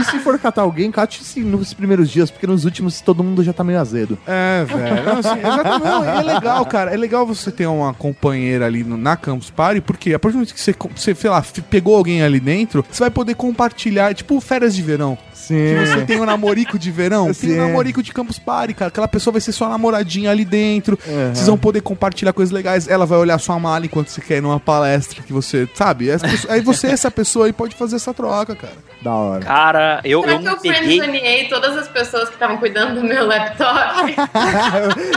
E 0.00 0.04
se 0.04 0.18
for 0.18 0.38
catar 0.38 0.62
alguém, 0.62 0.90
cate-se 0.90 1.40
nos 1.40 1.72
primeiros 1.74 2.10
dias, 2.10 2.30
porque 2.30 2.46
nos 2.46 2.64
últimos 2.64 3.00
todo 3.00 3.22
mundo 3.22 3.42
já 3.42 3.52
tá 3.52 3.62
meio 3.64 3.80
azedo. 3.80 4.18
É, 4.26 4.64
velho. 4.64 5.04
Não, 5.04 5.18
assim, 5.18 5.84
não, 5.84 6.04
é 6.04 6.22
legal, 6.22 6.66
cara. 6.66 6.92
É 6.92 6.96
legal 6.96 7.26
você 7.26 7.50
ter 7.50 7.66
uma 7.66 7.92
companheira 7.94 8.66
ali 8.66 8.82
no- 8.84 8.96
na 8.96 9.16
Campus 9.16 9.50
Party, 9.50 9.80
porque 9.80 10.12
a 10.14 10.18
partir 10.18 10.32
do 10.34 10.38
momento 10.38 10.54
que 10.54 10.60
você, 10.60 10.74
você 10.94 11.14
sei 11.14 11.30
lá, 11.30 11.42
pegou 11.70 11.96
alguém 11.96 12.22
ali 12.22 12.40
dentro, 12.40 12.84
você 12.90 13.00
vai 13.00 13.10
poder 13.10 13.34
compartilhar, 13.34 14.14
tipo 14.14 14.40
férias 14.40 14.74
de 14.74 14.82
verão. 14.82 15.16
Sim. 15.46 15.54
Que 15.54 15.86
você 15.86 16.04
tem 16.04 16.20
um 16.20 16.24
namorico 16.24 16.78
de 16.78 16.90
verão, 16.90 17.26
tem 17.26 17.34
Sim. 17.34 17.60
um 17.60 17.66
namorico 17.66 18.02
de 18.02 18.12
Campus 18.12 18.38
Party, 18.38 18.74
cara. 18.74 18.88
Aquela 18.88 19.08
pessoa 19.08 19.32
vai 19.32 19.40
ser 19.40 19.52
sua 19.52 19.68
namoradinha 19.68 20.30
ali 20.30 20.44
dentro. 20.44 20.98
Uhum. 21.06 21.34
Vocês 21.34 21.46
vão 21.46 21.56
poder 21.58 21.80
compartilhar 21.80 22.32
coisas 22.32 22.52
legais. 22.52 22.88
Ela 22.88 23.06
vai 23.06 23.18
olhar 23.18 23.38
sua 23.38 23.58
mala 23.58 23.84
enquanto 23.86 24.08
você 24.08 24.20
quer 24.20 24.38
ir 24.38 24.40
numa 24.40 24.58
palestra 24.60 25.22
que 25.22 25.32
você, 25.32 25.68
sabe? 25.74 26.06
Pessoas- 26.06 26.46
aí 26.50 26.60
você, 26.60 26.88
essa 26.88 27.10
pessoa 27.10 27.46
aí, 27.46 27.52
pode 27.52 27.74
fazer 27.76 27.96
essa 27.96 28.12
troca, 28.12 28.54
cara. 28.56 28.74
Da 29.02 29.12
hora. 29.14 29.44
Cara, 29.44 30.00
eu, 30.04 30.20
Será 30.22 30.32
eu 30.32 30.38
que 30.38 30.44
não 30.44 30.52
eu 30.52 30.58
peguei. 30.58 30.98
friendzoneei 30.98 31.48
todas 31.48 31.76
as 31.76 31.86
pessoas 31.88 32.28
que 32.28 32.34
estavam 32.34 32.56
cuidando 32.58 33.00
do 33.00 33.06
meu 33.06 33.26
laptop? 33.26 34.14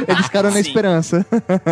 Eles 0.08 0.26
ficaram 0.26 0.50
na 0.50 0.56
Sim. 0.56 0.62
esperança. 0.62 1.26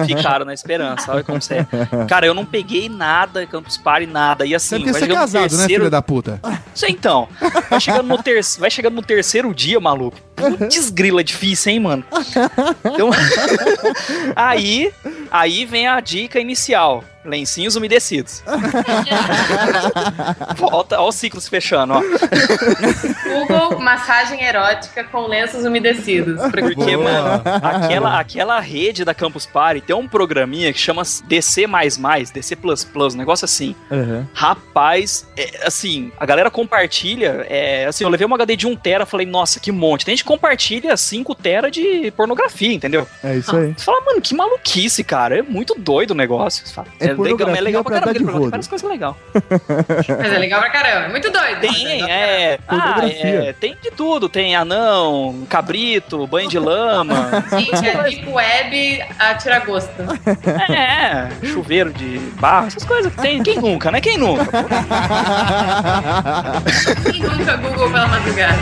Ficaram 0.05 0.45
na 0.45 0.53
esperança, 0.53 1.11
olha 1.11 1.23
como 1.23 1.41
você 1.41 1.55
é. 1.55 2.05
Cara, 2.07 2.25
eu 2.25 2.33
não 2.33 2.45
peguei 2.45 2.89
nada, 2.89 3.45
Campus 3.45 3.77
Party, 3.77 4.07
nada. 4.07 4.45
E 4.45 4.55
assim, 4.55 4.79
Você 4.79 4.91
vai 4.91 4.93
você 4.93 5.05
é 5.05 5.07
no 5.07 5.15
casado, 5.15 5.41
né, 5.43 5.47
terceiro... 5.49 5.73
filha 5.83 5.89
da 5.89 6.01
puta? 6.01 6.39
Sei 6.73 6.89
então. 6.91 7.27
Vai 7.69 7.79
chegando, 7.79 8.07
no 8.07 8.23
vai 8.55 8.69
chegando 8.69 8.95
no 8.95 9.01
terceiro 9.01 9.53
dia, 9.53 9.79
maluco. 9.79 10.17
Putz, 10.35 10.89
grila 10.89 11.23
difícil, 11.23 11.73
hein, 11.73 11.79
mano? 11.79 12.03
Então... 12.85 13.09
aí, 14.35 14.93
aí 15.31 15.65
vem 15.65 15.87
a 15.87 15.99
dica 15.99 16.39
inicial. 16.39 17.03
lencinhos 17.27 17.75
umedecidos. 17.75 18.41
Volta, 20.55 20.99
ó 20.99 21.09
o 21.09 21.11
ciclo 21.11 21.41
se 21.41 21.49
fechando, 21.49 21.93
ó. 21.93 22.01
Google, 22.01 23.79
massagem 23.79 24.43
erótica 24.43 25.03
com 25.03 25.27
lenços 25.27 25.65
umedecidos. 25.65 26.39
Porque, 26.49 26.95
mano, 26.95 27.41
aquela, 27.61 28.19
aquela 28.19 28.59
rede 28.59 29.03
da 29.03 29.13
Campus 29.13 29.45
Party 29.45 29.81
tem 29.81 29.95
um 29.95 30.07
programinha 30.07 30.71
que 30.71 30.79
chama 30.79 31.03
DC, 31.25 31.67
DC, 32.31 32.55
um 33.13 33.17
negócio 33.17 33.45
assim. 33.45 33.75
Uhum. 33.91 34.25
Rapaz, 34.33 35.27
é, 35.35 35.65
assim, 35.65 36.11
a 36.19 36.25
galera 36.25 36.49
compartilha. 36.49 37.45
É, 37.49 37.85
assim, 37.85 38.03
eu 38.03 38.09
levei 38.09 38.25
uma 38.25 38.35
HD 38.35 38.55
de 38.55 38.67
1 38.67 38.75
tera, 38.77 39.05
falei, 39.05 39.25
nossa, 39.25 39.59
que 39.59 39.71
monte. 39.71 40.05
Tem 40.05 40.13
gente 40.13 40.23
que 40.23 40.27
compartilha 40.27 40.95
5 40.95 41.35
tera 41.35 41.69
de 41.69 42.11
pornografia, 42.11 42.73
entendeu? 42.73 43.07
É 43.23 43.35
isso 43.35 43.55
aí. 43.55 43.73
Você 43.77 43.83
fala, 43.83 44.01
mano, 44.05 44.21
que 44.21 44.33
maluquice, 44.33 45.03
cara. 45.03 45.16
É 45.31 45.41
muito 45.41 45.73
doido 45.75 46.11
o 46.11 46.15
negócio. 46.15 46.67
Fala, 46.71 46.87
É 46.99 47.11
legal, 47.13 47.49
é 47.49 47.61
legal 47.61 47.83
pra 47.83 47.99
pra 48.01 48.13
caramba. 48.13 48.31
rodo. 48.31 48.41
Tem 48.43 48.49
várias 48.51 48.67
coisas 48.67 48.89
legais. 48.89 49.15
Mas 50.19 50.33
é 50.33 50.37
legal 50.37 50.59
pra 50.59 50.69
caramba. 50.69 51.05
É 51.05 51.09
muito 51.09 51.31
doido. 51.31 51.59
Tem, 51.59 52.09
é. 52.11 52.59
Ah, 52.67 52.99
é, 53.03 53.53
tem 53.59 53.75
de 53.81 53.91
tudo. 53.91 54.29
Tem 54.29 54.55
anão, 54.55 55.45
cabrito, 55.49 56.25
banho 56.27 56.47
de 56.49 56.59
lama. 56.59 57.43
Gente, 57.57 57.87
é 57.87 58.03
Deep 58.03 58.29
Web 58.29 59.03
a 59.19 59.33
tiragosto. 59.35 59.91
É, 60.71 61.29
chuveiro 61.45 61.91
de 61.91 62.19
barro, 62.39 62.67
essas 62.67 62.83
coisas 62.85 63.13
que 63.13 63.21
tem. 63.21 63.41
Quem 63.43 63.57
nunca, 63.59 63.91
né? 63.91 63.99
Quem 64.01 64.17
nunca? 64.17 64.45
Quem 67.11 67.21
nunca 67.21 67.57
Google 67.57 67.91
pela 67.91 68.07
madrugada? 68.07 68.57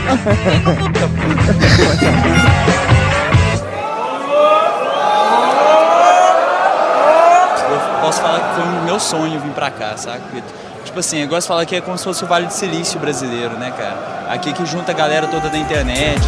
Eu 8.16 8.22
posso 8.22 8.22
falar 8.22 8.48
que 8.48 8.54
foi 8.54 8.64
o 8.64 8.82
meu 8.84 8.98
sonho 9.00 9.40
vir 9.40 9.52
pra 9.52 9.70
cá, 9.70 9.96
saca? 9.96 10.20
Porque, 10.20 10.42
Tipo 10.84 11.00
assim, 11.00 11.18
eu 11.18 11.28
gosto 11.28 11.42
de 11.42 11.48
falar 11.48 11.66
que 11.66 11.76
é 11.76 11.80
como 11.80 11.98
se 11.98 12.04
fosse 12.04 12.24
o 12.24 12.26
Vale 12.26 12.46
do 12.46 12.52
Silício 12.52 12.98
brasileiro, 12.98 13.58
né, 13.58 13.70
cara? 13.76 14.32
Aqui 14.32 14.52
que 14.52 14.64
junta 14.64 14.92
a 14.92 14.94
galera 14.94 15.26
toda 15.26 15.50
da 15.50 15.58
internet. 15.58 16.22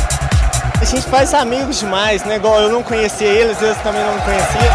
A 0.81 0.85
gente 0.85 1.09
faz 1.09 1.33
amigos 1.33 1.79
demais, 1.79 2.25
né? 2.25 2.37
Igual 2.37 2.61
eu 2.61 2.69
não 2.71 2.83
conhecia 2.83 3.27
eles, 3.27 3.63
eles 3.63 3.79
também 3.79 4.05
não 4.05 4.15
me 4.15 4.21
conheciam. 4.21 4.75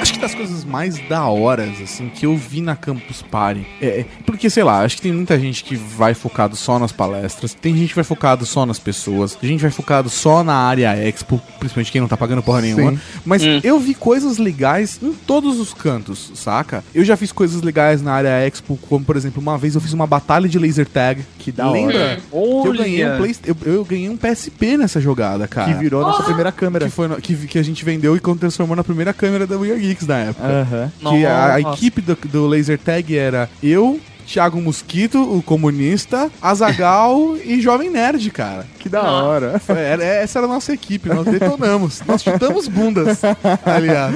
Acho 0.00 0.12
que 0.12 0.18
das 0.20 0.34
coisas 0.34 0.55
mais 0.66 0.98
da 1.08 1.24
horas, 1.26 1.80
assim, 1.82 2.08
que 2.08 2.26
eu 2.26 2.36
vi 2.36 2.60
na 2.60 2.74
Campus 2.76 3.22
Party. 3.22 3.66
É, 3.80 4.04
porque, 4.24 4.50
sei 4.50 4.62
lá, 4.64 4.82
acho 4.82 4.96
que 4.96 5.02
tem 5.02 5.12
muita 5.12 5.38
gente 5.38 5.64
que 5.64 5.76
vai 5.76 6.14
focado 6.14 6.56
só 6.56 6.78
nas 6.78 6.92
palestras, 6.92 7.54
tem 7.54 7.76
gente 7.76 7.90
que 7.90 7.94
vai 7.94 8.04
focado 8.04 8.44
só 8.44 8.66
nas 8.66 8.78
pessoas, 8.78 9.34
tem 9.34 9.48
gente 9.50 9.58
que 9.58 9.62
vai 9.64 9.70
focado 9.70 10.08
só 10.10 10.42
na 10.44 10.54
área 10.54 10.94
Expo, 10.96 11.40
principalmente 11.58 11.92
quem 11.92 12.00
não 12.00 12.08
tá 12.08 12.16
pagando 12.16 12.42
porra 12.42 12.60
nenhuma. 12.60 12.92
Sim. 12.92 12.98
Mas 13.24 13.42
Hum. 13.42 13.60
eu 13.62 13.78
vi 13.78 13.94
coisas 13.94 14.38
legais 14.38 14.98
em 15.02 15.12
todos 15.12 15.60
os 15.60 15.72
cantos, 15.72 16.32
saca? 16.34 16.82
Eu 16.94 17.04
já 17.04 17.16
fiz 17.16 17.30
coisas 17.32 17.62
legais 17.62 18.02
na 18.02 18.12
área 18.12 18.46
Expo, 18.46 18.76
como 18.88 19.04
por 19.04 19.16
exemplo, 19.16 19.40
uma 19.40 19.56
vez 19.56 19.74
eu 19.74 19.80
fiz 19.80 19.92
uma 19.92 20.06
batalha 20.06 20.48
de 20.48 20.58
laser 20.58 20.86
tag. 20.88 21.24
Que 21.38 21.52
da 21.52 21.70
Lembra? 21.70 22.18
hora. 22.32 22.62
Que 22.62 22.68
eu 22.68 22.72
ganhei 22.74 23.06
um 23.08 23.16
Play, 23.18 23.36
eu, 23.44 23.56
eu 23.64 23.84
ganhei 23.84 24.08
um 24.08 24.16
PSP 24.16 24.76
nessa 24.76 25.00
jogada, 25.00 25.46
cara. 25.46 25.72
Que 25.72 25.78
virou 25.78 26.02
a 26.04 26.08
nossa 26.08 26.24
primeira 26.24 26.50
câmera. 26.50 26.86
Que, 26.86 26.90
foi 26.90 27.06
no- 27.06 27.16
que, 27.20 27.34
que 27.46 27.58
a 27.58 27.62
gente 27.62 27.84
vendeu 27.84 28.16
e 28.16 28.20
quando 28.20 28.40
transformou 28.40 28.74
na 28.74 28.82
primeira 28.82 29.12
câmera 29.12 29.46
da 29.46 29.54
Are 29.56 29.78
Geeks 29.78 30.06
na 30.06 30.18
época. 30.18 30.46
Aham. 30.60 30.92
Que 31.10 31.26
a, 31.26 31.54
a 31.54 31.60
equipe 31.60 32.00
do, 32.00 32.16
do 32.24 32.46
Laser 32.46 32.78
Tag 32.78 33.16
era 33.16 33.48
eu, 33.62 34.00
Thiago 34.26 34.60
Mosquito, 34.60 35.20
o 35.22 35.42
comunista, 35.42 36.30
Azagal 36.42 37.36
e 37.44 37.60
Jovem 37.60 37.90
Nerd, 37.90 38.30
cara. 38.30 38.66
Que 38.78 38.88
da 38.88 39.02
hora. 39.02 39.58
Foi- 39.58 39.76
era- 39.78 40.04
essa 40.04 40.38
era 40.38 40.46
a 40.46 40.50
nossa 40.50 40.72
equipe, 40.72 41.08
nós 41.08 41.24
detonamos. 41.26 42.02
nós 42.06 42.22
chutamos 42.22 42.66
bundas, 42.68 43.20
aliás. 43.64 44.14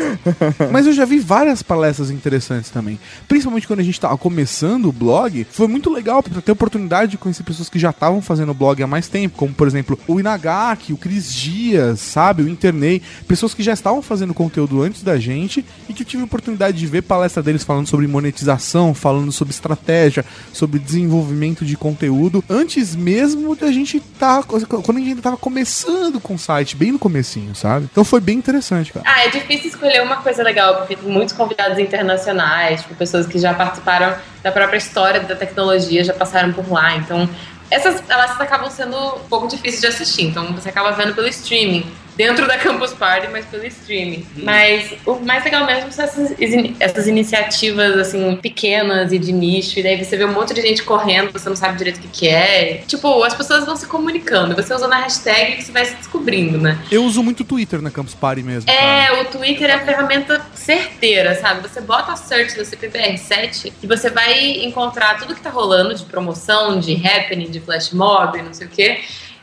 Mas 0.73 0.87
eu 0.87 0.93
já 0.93 1.05
vi 1.05 1.19
várias 1.19 1.63
palestras 1.63 2.11
interessantes 2.11 2.71
também. 2.71 2.99
Principalmente 3.29 3.67
quando 3.67 3.81
a 3.81 3.85
gente 3.85 4.01
tava 4.01 4.17
começando 4.19 4.87
o 4.87 4.93
blog, 4.93 5.47
foi 5.51 5.69
muito 5.69 5.91
legal 5.93 6.23
pra 6.23 6.41
ter 6.41 6.51
a 6.51 6.55
oportunidade 6.55 7.13
de 7.13 7.19
conhecer 7.19 7.43
pessoas 7.43 7.69
que 7.69 7.79
já 7.79 7.91
estavam 7.91 8.21
fazendo 8.21 8.53
blog 8.55 8.83
há 8.83 8.87
mais 8.87 9.09
tempo, 9.09 9.37
como 9.37 9.53
por 9.55 9.67
exemplo 9.67 9.99
o 10.09 10.19
Inagaki, 10.19 10.93
o 10.93 10.97
Cris 10.97 11.33
Dias, 11.33 12.01
sabe, 12.01 12.43
o 12.43 12.49
Internei, 12.49 13.01
pessoas 13.29 13.55
que 13.55 13.63
já 13.63 13.73
estavam 13.73 14.03
fazendo 14.03 14.35
conteúdo 14.35 14.83
antes 14.83 15.03
da 15.03 15.19
gente 15.19 15.65
e 15.89 15.95
que 15.95 16.03
eu 16.03 16.07
tive 16.07 16.23
a 16.23 16.27
oportunidade 16.27 16.77
de 16.79 16.87
ver 16.87 17.03
palestra 17.03 17.43
deles 17.43 17.63
falando 17.65 17.87
sobre 17.87 18.07
monetização, 18.07 18.95
falando 18.95 19.31
sobre 19.33 19.53
estratégia, 19.53 20.00
sobre 20.53 20.79
desenvolvimento 20.79 21.65
de 21.65 21.77
conteúdo, 21.77 22.43
antes 22.49 22.95
mesmo 22.95 23.55
da 23.57 23.71
gente 23.71 24.01
tá 24.01 24.43
quando 24.43 24.97
a 24.97 25.01
gente 25.01 25.21
tava 25.21 25.37
começando 25.37 26.21
com 26.21 26.35
o 26.35 26.39
site, 26.39 26.77
bem 26.77 26.93
no 26.93 26.99
comecinho, 26.99 27.55
sabe? 27.55 27.89
Então 27.91 28.05
foi 28.05 28.21
bem 28.21 28.39
interessante, 28.39 28.93
cara. 28.93 29.05
Ah, 29.09 29.25
é 29.25 29.29
difícil 29.29 29.69
escolher 29.69 30.03
uma 30.03 30.17
coisa 30.17 30.43
legal, 30.43 30.77
porque 30.77 30.97
tem 30.97 31.11
muitos 31.11 31.35
convidados 31.35 31.79
internacionais, 31.79 32.83
tipo, 32.83 32.95
pessoas 32.95 33.27
que 33.27 33.39
já 33.39 33.55
participaram 33.55 34.17
da 34.43 34.51
própria 34.53 34.79
história 34.79 35.21
da 35.21 35.37
tecnologia, 35.37 36.03
já 36.05 36.15
passaram 36.15 36.53
por 36.53 36.71
lá. 36.71 36.97
Então, 36.97 37.29
essas 37.71 38.03
elas 38.09 38.41
acabam 38.41 38.69
sendo 38.71 38.97
um 38.97 39.29
pouco 39.29 39.47
difíceis 39.47 39.81
de 39.81 39.87
assistir. 39.87 40.25
Então, 40.25 40.53
você 40.53 40.69
acaba 40.69 40.91
vendo 40.93 41.15
pelo 41.15 41.29
streaming. 41.29 41.87
Dentro 42.21 42.47
da 42.47 42.59
Campus 42.59 42.93
Party, 42.93 43.29
mas 43.33 43.47
pelo 43.47 43.65
streaming. 43.65 44.27
Mas 44.37 44.93
o 45.07 45.15
mais 45.15 45.43
legal 45.43 45.65
mesmo 45.65 45.91
são 45.91 46.05
essas, 46.05 46.35
essas 46.79 47.07
iniciativas, 47.07 47.97
assim, 47.97 48.37
pequenas 48.37 49.11
e 49.11 49.19
de 49.19 49.33
nicho. 49.33 49.79
E 49.79 49.83
daí 49.83 49.97
você 49.97 50.19
vê 50.19 50.27
um 50.27 50.33
monte 50.35 50.53
de 50.53 50.61
gente 50.61 50.83
correndo, 50.83 51.33
você 51.33 51.49
não 51.49 51.57
sabe 51.57 51.79
direito 51.79 51.97
o 51.97 52.01
que, 52.01 52.09
que 52.09 52.29
é. 52.29 52.83
Tipo, 52.87 53.25
as 53.25 53.33
pessoas 53.33 53.65
vão 53.65 53.75
se 53.75 53.87
comunicando. 53.87 54.55
Você 54.55 54.75
usando 54.75 54.93
a 54.93 54.99
hashtag 54.99 55.63
você 55.63 55.73
vai 55.73 55.87
se 55.87 55.95
descobrindo, 55.95 56.59
né? 56.59 56.79
Eu 56.93 57.05
uso 57.07 57.23
muito 57.23 57.43
Twitter 57.43 57.81
na 57.81 57.91
Campus 57.91 58.13
Party 58.13 58.43
mesmo. 58.43 58.71
cara. 58.71 59.17
É, 59.17 59.23
o 59.23 59.25
Twitter 59.25 59.71
é 59.71 59.75
a 59.77 59.81
ferramenta 59.81 60.45
certeira, 60.53 61.35
sabe? 61.37 61.67
Você 61.67 61.81
bota 61.81 62.13
a 62.13 62.17
search 62.17 62.55
do 62.55 62.65
CPBR7 62.65 63.73
e 63.83 63.87
você 63.87 64.11
vai 64.11 64.63
encontrar 64.63 65.19
tudo 65.19 65.35
que 65.35 65.41
tá 65.41 65.49
rolando 65.49 65.95
de 65.95 66.05
promoção, 66.05 66.79
de 66.79 66.95
happening, 66.95 67.51
de 67.51 67.61
flash 67.61 67.93
mob, 67.93 68.43
não 68.43 68.53
sei 68.53 68.67
o 68.67 68.71
quê. 68.71 69.01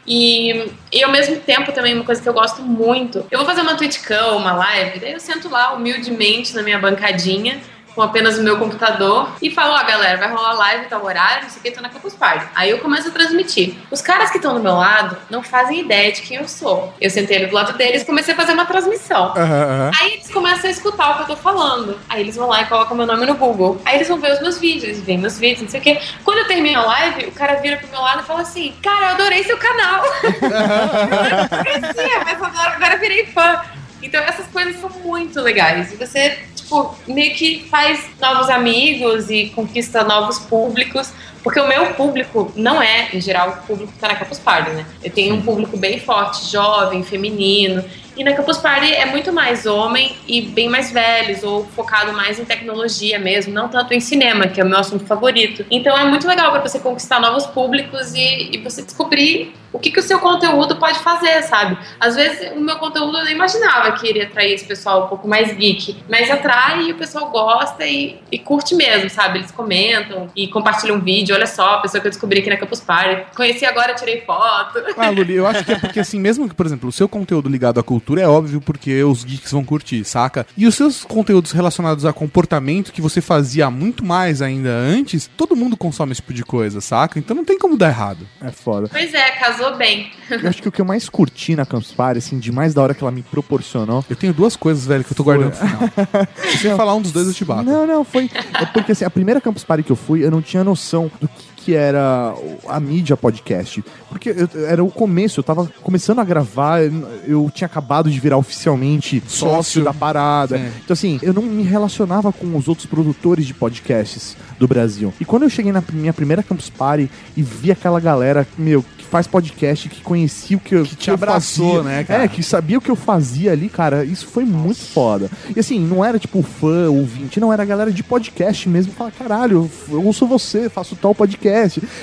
E, 0.07 0.71
e 0.91 1.03
ao 1.03 1.11
mesmo 1.11 1.35
tempo 1.37 1.71
também 1.73 1.93
uma 1.93 2.05
coisa 2.05 2.21
que 2.21 2.29
eu 2.29 2.33
gosto 2.33 2.61
muito. 2.61 3.25
Eu 3.29 3.39
vou 3.39 3.45
fazer 3.45 3.61
uma 3.61 3.75
TwitchCam, 3.75 4.37
uma 4.37 4.53
live, 4.53 4.99
daí 4.99 5.11
eu 5.11 5.19
sento 5.19 5.49
lá 5.49 5.73
humildemente 5.73 6.55
na 6.55 6.63
minha 6.63 6.79
bancadinha 6.79 7.59
com 7.97 8.03
apenas 8.03 8.37
o 8.37 8.43
meu 8.43 8.59
computador 8.59 9.31
e 9.41 9.49
falo, 9.49 9.73
ó, 9.73 9.83
galera, 9.83 10.19
vai 10.19 10.29
rolar 10.29 10.53
live, 10.53 10.85
tal 10.85 11.03
horário, 11.03 11.41
não 11.41 11.49
sei 11.49 11.59
o 11.59 11.63
que, 11.63 11.71
tô 11.71 11.81
na 11.81 11.89
Campus 11.89 12.13
Party. 12.13 12.45
Aí 12.53 12.69
eu 12.69 12.77
começo 12.77 13.07
a 13.07 13.11
transmitir. 13.11 13.73
Os 13.89 14.03
caras 14.03 14.29
que 14.29 14.37
estão 14.37 14.53
do 14.53 14.59
meu 14.59 14.75
lado 14.75 15.17
não 15.31 15.41
fazem 15.41 15.79
ideia 15.79 16.11
de 16.11 16.21
quem 16.21 16.37
eu 16.37 16.47
sou. 16.47 16.93
Eu 17.01 17.09
sentei 17.09 17.37
ali 17.37 17.47
do 17.47 17.55
lado 17.55 17.75
deles 17.75 18.03
e 18.03 18.05
comecei 18.05 18.35
a 18.35 18.37
fazer 18.37 18.53
uma 18.53 18.67
transmissão. 18.67 19.33
Aham. 19.35 19.89
Aí 19.99 20.13
eles 20.13 20.29
começam 20.29 20.67
a 20.67 20.71
escutar 20.71 21.09
o 21.09 21.15
que 21.15 21.21
eu 21.23 21.35
tô 21.35 21.41
falando. 21.41 21.99
Aí 22.07 22.21
eles 22.21 22.35
vão 22.35 22.47
lá 22.47 22.61
e 22.61 22.65
colocam 22.67 22.95
meu 22.95 23.07
nome 23.07 23.25
no 23.25 23.33
Google. 23.33 23.81
Aí 23.83 23.95
eles 23.95 24.07
vão 24.07 24.19
ver 24.19 24.33
os 24.33 24.41
meus 24.41 24.59
vídeos, 24.59 24.83
eles 24.83 25.01
veem 25.01 25.17
meus 25.17 25.39
vídeos, 25.39 25.63
não 25.63 25.69
sei 25.69 25.79
o 25.79 25.83
quê. 25.83 25.99
Quando 26.23 26.37
eu 26.37 26.47
termino 26.47 26.79
a 26.79 26.85
live, 26.85 27.25
o 27.25 27.31
cara 27.31 27.55
vira 27.55 27.77
pro 27.77 27.87
meu 27.87 28.01
lado 28.01 28.21
e 28.21 28.25
fala 28.25 28.41
assim: 28.41 28.75
Cara, 28.83 29.07
eu 29.07 29.09
adorei 29.15 29.43
seu 29.43 29.57
canal. 29.57 30.03
eu 30.05 31.37
não 31.37 31.63
conhecia, 31.63 32.23
mas 32.23 32.43
agora, 32.43 32.75
agora 32.75 32.97
virei 32.97 33.25
fã. 33.25 33.59
Então 34.03 34.21
essas 34.21 34.45
coisas 34.47 34.79
são 34.79 34.89
muito 35.03 35.41
legais. 35.41 35.91
E 35.91 35.95
você, 35.95 36.37
tipo, 36.67 36.95
meio 37.07 37.33
que 37.33 37.65
faz 37.69 38.09
novos 38.19 38.49
amigos 38.49 39.29
e 39.29 39.47
conquista 39.55 40.03
novos 40.03 40.37
públicos. 40.39 41.11
Porque 41.41 41.59
o 41.61 41.67
meu 41.67 41.93
público 41.93 42.51
não 42.57 42.81
é, 42.81 43.09
em 43.13 43.21
geral, 43.21 43.61
o 43.63 43.67
público 43.67 43.93
que 43.93 43.99
tá 43.99 44.09
na 44.09 44.15
Campus 44.15 44.39
Party, 44.39 44.71
né? 44.71 44.85
Eu 45.01 45.11
tenho 45.11 45.35
um 45.35 45.41
público 45.41 45.77
bem 45.77 45.97
forte, 45.97 46.45
jovem, 46.51 47.03
feminino. 47.03 47.85
E 48.17 48.23
na 48.23 48.33
Campus 48.33 48.57
Party 48.57 48.91
é 48.93 49.05
muito 49.05 49.31
mais 49.31 49.67
homem 49.67 50.15
e 50.27 50.41
bem 50.41 50.67
mais 50.67 50.91
velhos, 50.91 51.43
ou 51.43 51.65
focado 51.67 52.11
mais 52.13 52.39
em 52.39 52.45
tecnologia 52.45 53.19
mesmo, 53.19 53.53
não 53.53 53.69
tanto 53.69 53.93
em 53.93 53.99
cinema, 53.99 54.47
que 54.47 54.59
é 54.59 54.63
o 54.63 54.67
meu 54.67 54.79
assunto 54.79 55.05
favorito. 55.05 55.63
Então 55.69 55.95
é 55.95 56.03
muito 56.03 56.27
legal 56.27 56.51
para 56.51 56.61
você 56.61 56.79
conquistar 56.79 57.19
novos 57.19 57.45
públicos 57.45 58.15
e, 58.15 58.49
e 58.53 58.57
você 58.57 58.81
descobrir 58.81 59.53
o 59.71 59.79
que, 59.79 59.91
que 59.91 59.99
o 59.99 60.03
seu 60.03 60.19
conteúdo 60.19 60.77
pode 60.77 60.97
fazer, 60.99 61.43
sabe? 61.43 61.77
Às 61.99 62.15
vezes 62.15 62.51
o 62.55 62.59
meu 62.59 62.77
conteúdo 62.77 63.17
eu 63.17 63.25
não 63.25 63.31
imaginava 63.31 63.91
que 63.91 64.07
iria 64.07 64.23
atrair 64.23 64.53
esse 64.53 64.65
pessoal 64.65 65.05
um 65.05 65.07
pouco 65.07 65.27
mais 65.27 65.55
geek, 65.55 65.97
mas 66.09 66.31
atrai 66.31 66.85
e 66.85 66.91
o 66.93 66.95
pessoal 66.95 67.29
gosta 67.29 67.85
e, 67.85 68.17
e 68.31 68.39
curte 68.39 68.73
mesmo, 68.73 69.09
sabe? 69.09 69.39
Eles 69.39 69.51
comentam 69.51 70.27
e 70.35 70.47
compartilham 70.47 70.95
um 70.95 71.01
vídeo. 71.01 71.35
Olha 71.35 71.45
só, 71.45 71.75
a 71.75 71.77
pessoa 71.81 72.01
que 72.01 72.07
eu 72.07 72.11
descobri 72.11 72.39
aqui 72.39 72.49
na 72.49 72.57
Campus 72.57 72.79
Party. 72.79 73.35
Conheci 73.35 73.65
agora, 73.65 73.93
tirei 73.93 74.21
foto. 74.21 74.83
Ah, 74.97 75.09
Luli, 75.09 75.35
eu 75.35 75.45
acho 75.45 75.63
que 75.63 75.73
é 75.73 75.79
porque 75.79 75.99
assim, 75.99 76.19
mesmo 76.19 76.49
que, 76.49 76.55
por 76.55 76.65
exemplo, 76.65 76.89
o 76.89 76.91
seu 76.91 77.07
conteúdo 77.07 77.49
ligado 77.49 77.79
à 77.79 77.83
cultura 77.83 78.06
é 78.17 78.27
óbvio 78.27 78.61
porque 78.61 79.03
os 79.03 79.23
geeks 79.23 79.51
vão 79.51 79.63
curtir, 79.63 80.03
saca? 80.05 80.45
E 80.55 80.65
os 80.65 80.75
seus 80.75 81.03
conteúdos 81.03 81.51
relacionados 81.51 82.05
a 82.05 82.13
comportamento 82.13 82.93
que 82.93 83.01
você 83.01 83.19
fazia 83.19 83.69
muito 83.69 84.05
mais 84.05 84.41
ainda 84.41 84.69
antes, 84.69 85.29
todo 85.35 85.55
mundo 85.55 85.75
consome 85.75 86.11
esse 86.11 86.21
tipo 86.21 86.33
de 86.33 86.43
coisa, 86.43 86.79
saca? 86.79 87.19
Então 87.19 87.35
não 87.35 87.43
tem 87.43 87.57
como 87.57 87.75
dar 87.77 87.89
errado. 87.89 88.27
É 88.41 88.51
foda. 88.51 88.87
Pois 88.89 89.13
é, 89.13 89.31
casou 89.31 89.75
bem. 89.75 90.11
Eu 90.29 90.49
acho 90.49 90.61
que 90.61 90.67
o 90.67 90.71
que 90.71 90.81
eu 90.81 90.85
mais 90.85 91.09
curti 91.09 91.55
na 91.55 91.65
Campus 91.65 91.91
Party, 91.91 92.19
assim, 92.19 92.39
de 92.39 92.51
mais 92.51 92.73
da 92.73 92.81
hora 92.81 92.93
que 92.93 93.03
ela 93.03 93.11
me 93.11 93.23
proporcionou. 93.23 94.05
Eu 94.09 94.15
tenho 94.15 94.33
duas 94.33 94.55
coisas, 94.55 94.85
velho, 94.85 95.03
que 95.03 95.11
eu 95.11 95.15
tô 95.15 95.23
guardando 95.23 95.51
pro 95.51 95.67
final. 95.67 96.27
Se 96.51 96.57
você 96.59 96.75
falar 96.75 96.95
um 96.95 97.01
dos 97.01 97.11
dois, 97.11 97.27
eu 97.27 97.33
te 97.33 97.43
bato. 97.43 97.63
Não, 97.63 97.87
não, 97.87 98.03
foi. 98.03 98.29
É 98.59 98.65
porque 98.65 98.91
assim, 98.91 99.05
a 99.05 99.09
primeira 99.09 99.41
Campus 99.41 99.63
Party 99.63 99.83
que 99.83 99.91
eu 99.91 99.95
fui, 99.95 100.23
eu 100.23 100.31
não 100.31 100.41
tinha 100.41 100.63
noção 100.63 101.11
do 101.19 101.27
que, 101.27 101.56
que 101.67 101.75
era 101.75 102.33
a 102.69 102.79
mídia 102.79 103.17
podcast. 103.17 103.83
Porque 104.07 104.29
eu- 104.29 104.65
era 104.65 104.81
o 104.81 104.89
começo, 104.89 105.41
eu 105.41 105.43
tava 105.43 105.69
começando 105.83 106.19
a 106.19 106.23
gravar, 106.23 106.79
eu- 107.27 107.51
tinha 107.53 107.65
acabado 107.65 108.09
de 108.09 108.17
virar 108.21 108.37
oficialmente 108.37 109.21
sócio, 109.27 109.49
Sócio. 109.55 109.83
da 109.83 109.93
parada. 109.93 110.57
Sim. 110.57 110.65
Então, 110.85 110.93
assim, 110.93 111.19
eu 111.21 111.33
não 111.33 111.41
me 111.41 111.63
relacionava 111.63 112.31
com 112.31 112.55
os 112.55 112.69
outros 112.69 112.85
produtores 112.85 113.45
de 113.45 113.53
podcasts 113.53 114.37
do 114.57 114.65
Brasil. 114.65 115.13
E 115.19 115.25
quando 115.25 115.43
eu 115.43 115.49
cheguei 115.49 115.73
na 115.73 115.83
minha 115.91 116.13
primeira 116.13 116.41
Campus 116.41 116.69
Party 116.69 117.09
e 117.35 117.41
vi 117.43 117.69
aquela 117.69 117.99
galera, 117.99 118.47
meu, 118.57 118.83
que 118.97 119.03
faz 119.03 119.27
podcast, 119.27 119.89
que 119.89 120.01
conhecia 120.01 120.55
o 120.55 120.59
que 120.61 120.73
eu 120.73 120.83
que 120.85 120.95
te 120.95 121.11
abraçou, 121.11 121.83
né, 121.83 122.03
cara? 122.05 122.23
É, 122.23 122.27
que 122.29 122.41
sabia 122.41 122.77
o 122.77 122.81
que 122.81 122.89
eu 122.89 122.95
fazia 122.95 123.51
ali, 123.51 123.67
cara, 123.67 124.05
isso 124.05 124.25
foi 124.27 124.45
muito 124.45 124.79
foda. 124.79 125.29
E 125.55 125.59
assim, 125.59 125.79
não 125.79 126.03
era 126.03 126.17
tipo 126.17 126.41
fã, 126.41 126.89
ouvinte, 126.89 127.39
não, 127.41 127.51
era 127.51 127.63
a 127.63 127.65
galera 127.65 127.91
de 127.91 128.03
podcast 128.03 128.67
mesmo. 128.69 128.93
Fala, 128.93 129.11
caralho, 129.11 129.69
eu, 129.89 129.95
eu 129.95 130.05
ouço 130.05 130.25
você, 130.25 130.69
faço 130.69 130.95
tal 130.95 131.13
podcast. 131.13 131.56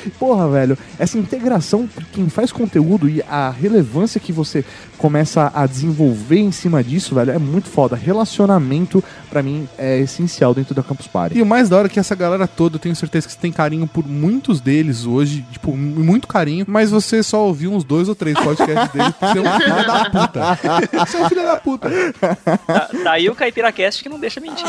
E, 0.07 0.11
porra, 0.11 0.49
velho, 0.49 0.77
essa 0.99 1.19
integração, 1.19 1.89
quem 2.13 2.29
faz 2.29 2.51
conteúdo 2.51 3.09
e 3.09 3.23
a 3.29 3.51
relevância 3.51 4.21
que 4.21 4.33
você 4.33 4.65
começa 4.99 5.51
a 5.55 5.67
desenvolver 5.67 6.39
em 6.39 6.53
cima 6.53 6.83
disso, 6.83 7.15
velho, 7.15 7.31
é 7.33 7.39
muito 7.39 7.69
foda. 7.69 7.95
Relacionamento, 7.97 9.03
pra 9.31 9.43
mim, 9.43 9.69
é 9.79 9.99
essencial 9.99 10.55
dentro 10.55 10.75
da 10.75 10.83
Campus 10.83 11.07
Party. 11.07 11.39
E 11.39 11.43
o 11.43 11.47
mais 11.47 11.69
da 11.69 11.77
hora 11.77 11.87
é 11.87 11.91
que 11.91 12.01
essa 12.01 12.15
galera 12.15 12.47
toda, 12.47 12.77
eu 12.77 12.81
tenho 12.81 12.97
certeza 12.97 13.27
que 13.27 13.33
você 13.33 13.39
tem 13.39 13.53
carinho 13.53 13.87
por 13.87 14.07
muitos 14.07 14.61
deles 14.61 15.05
hoje, 15.07 15.45
tipo, 15.53 15.77
muito 15.77 16.27
carinho, 16.27 16.65
mas 16.69 16.91
você 16.91 17.23
só 17.23 17.47
ouviu 17.47 17.73
uns 17.73 17.85
dois 17.85 18.09
ou 18.09 18.15
três 18.15 18.39
podcasts 18.39 18.91
deles, 18.93 19.15
você 19.21 19.39
é 19.39 19.43
um 19.43 19.61
filho 19.61 19.87
da 19.87 20.11
puta. 20.11 20.45
Você 21.05 21.17
é 21.17 21.25
um 21.25 21.29
filho 21.29 21.43
da 21.43 21.57
puta. 21.57 21.89
Da- 21.89 22.89
Daí 23.05 23.29
o 23.29 23.35
CaipiraCast 23.35 24.03
que 24.03 24.09
não 24.09 24.19
deixa 24.19 24.41
mentir. 24.41 24.65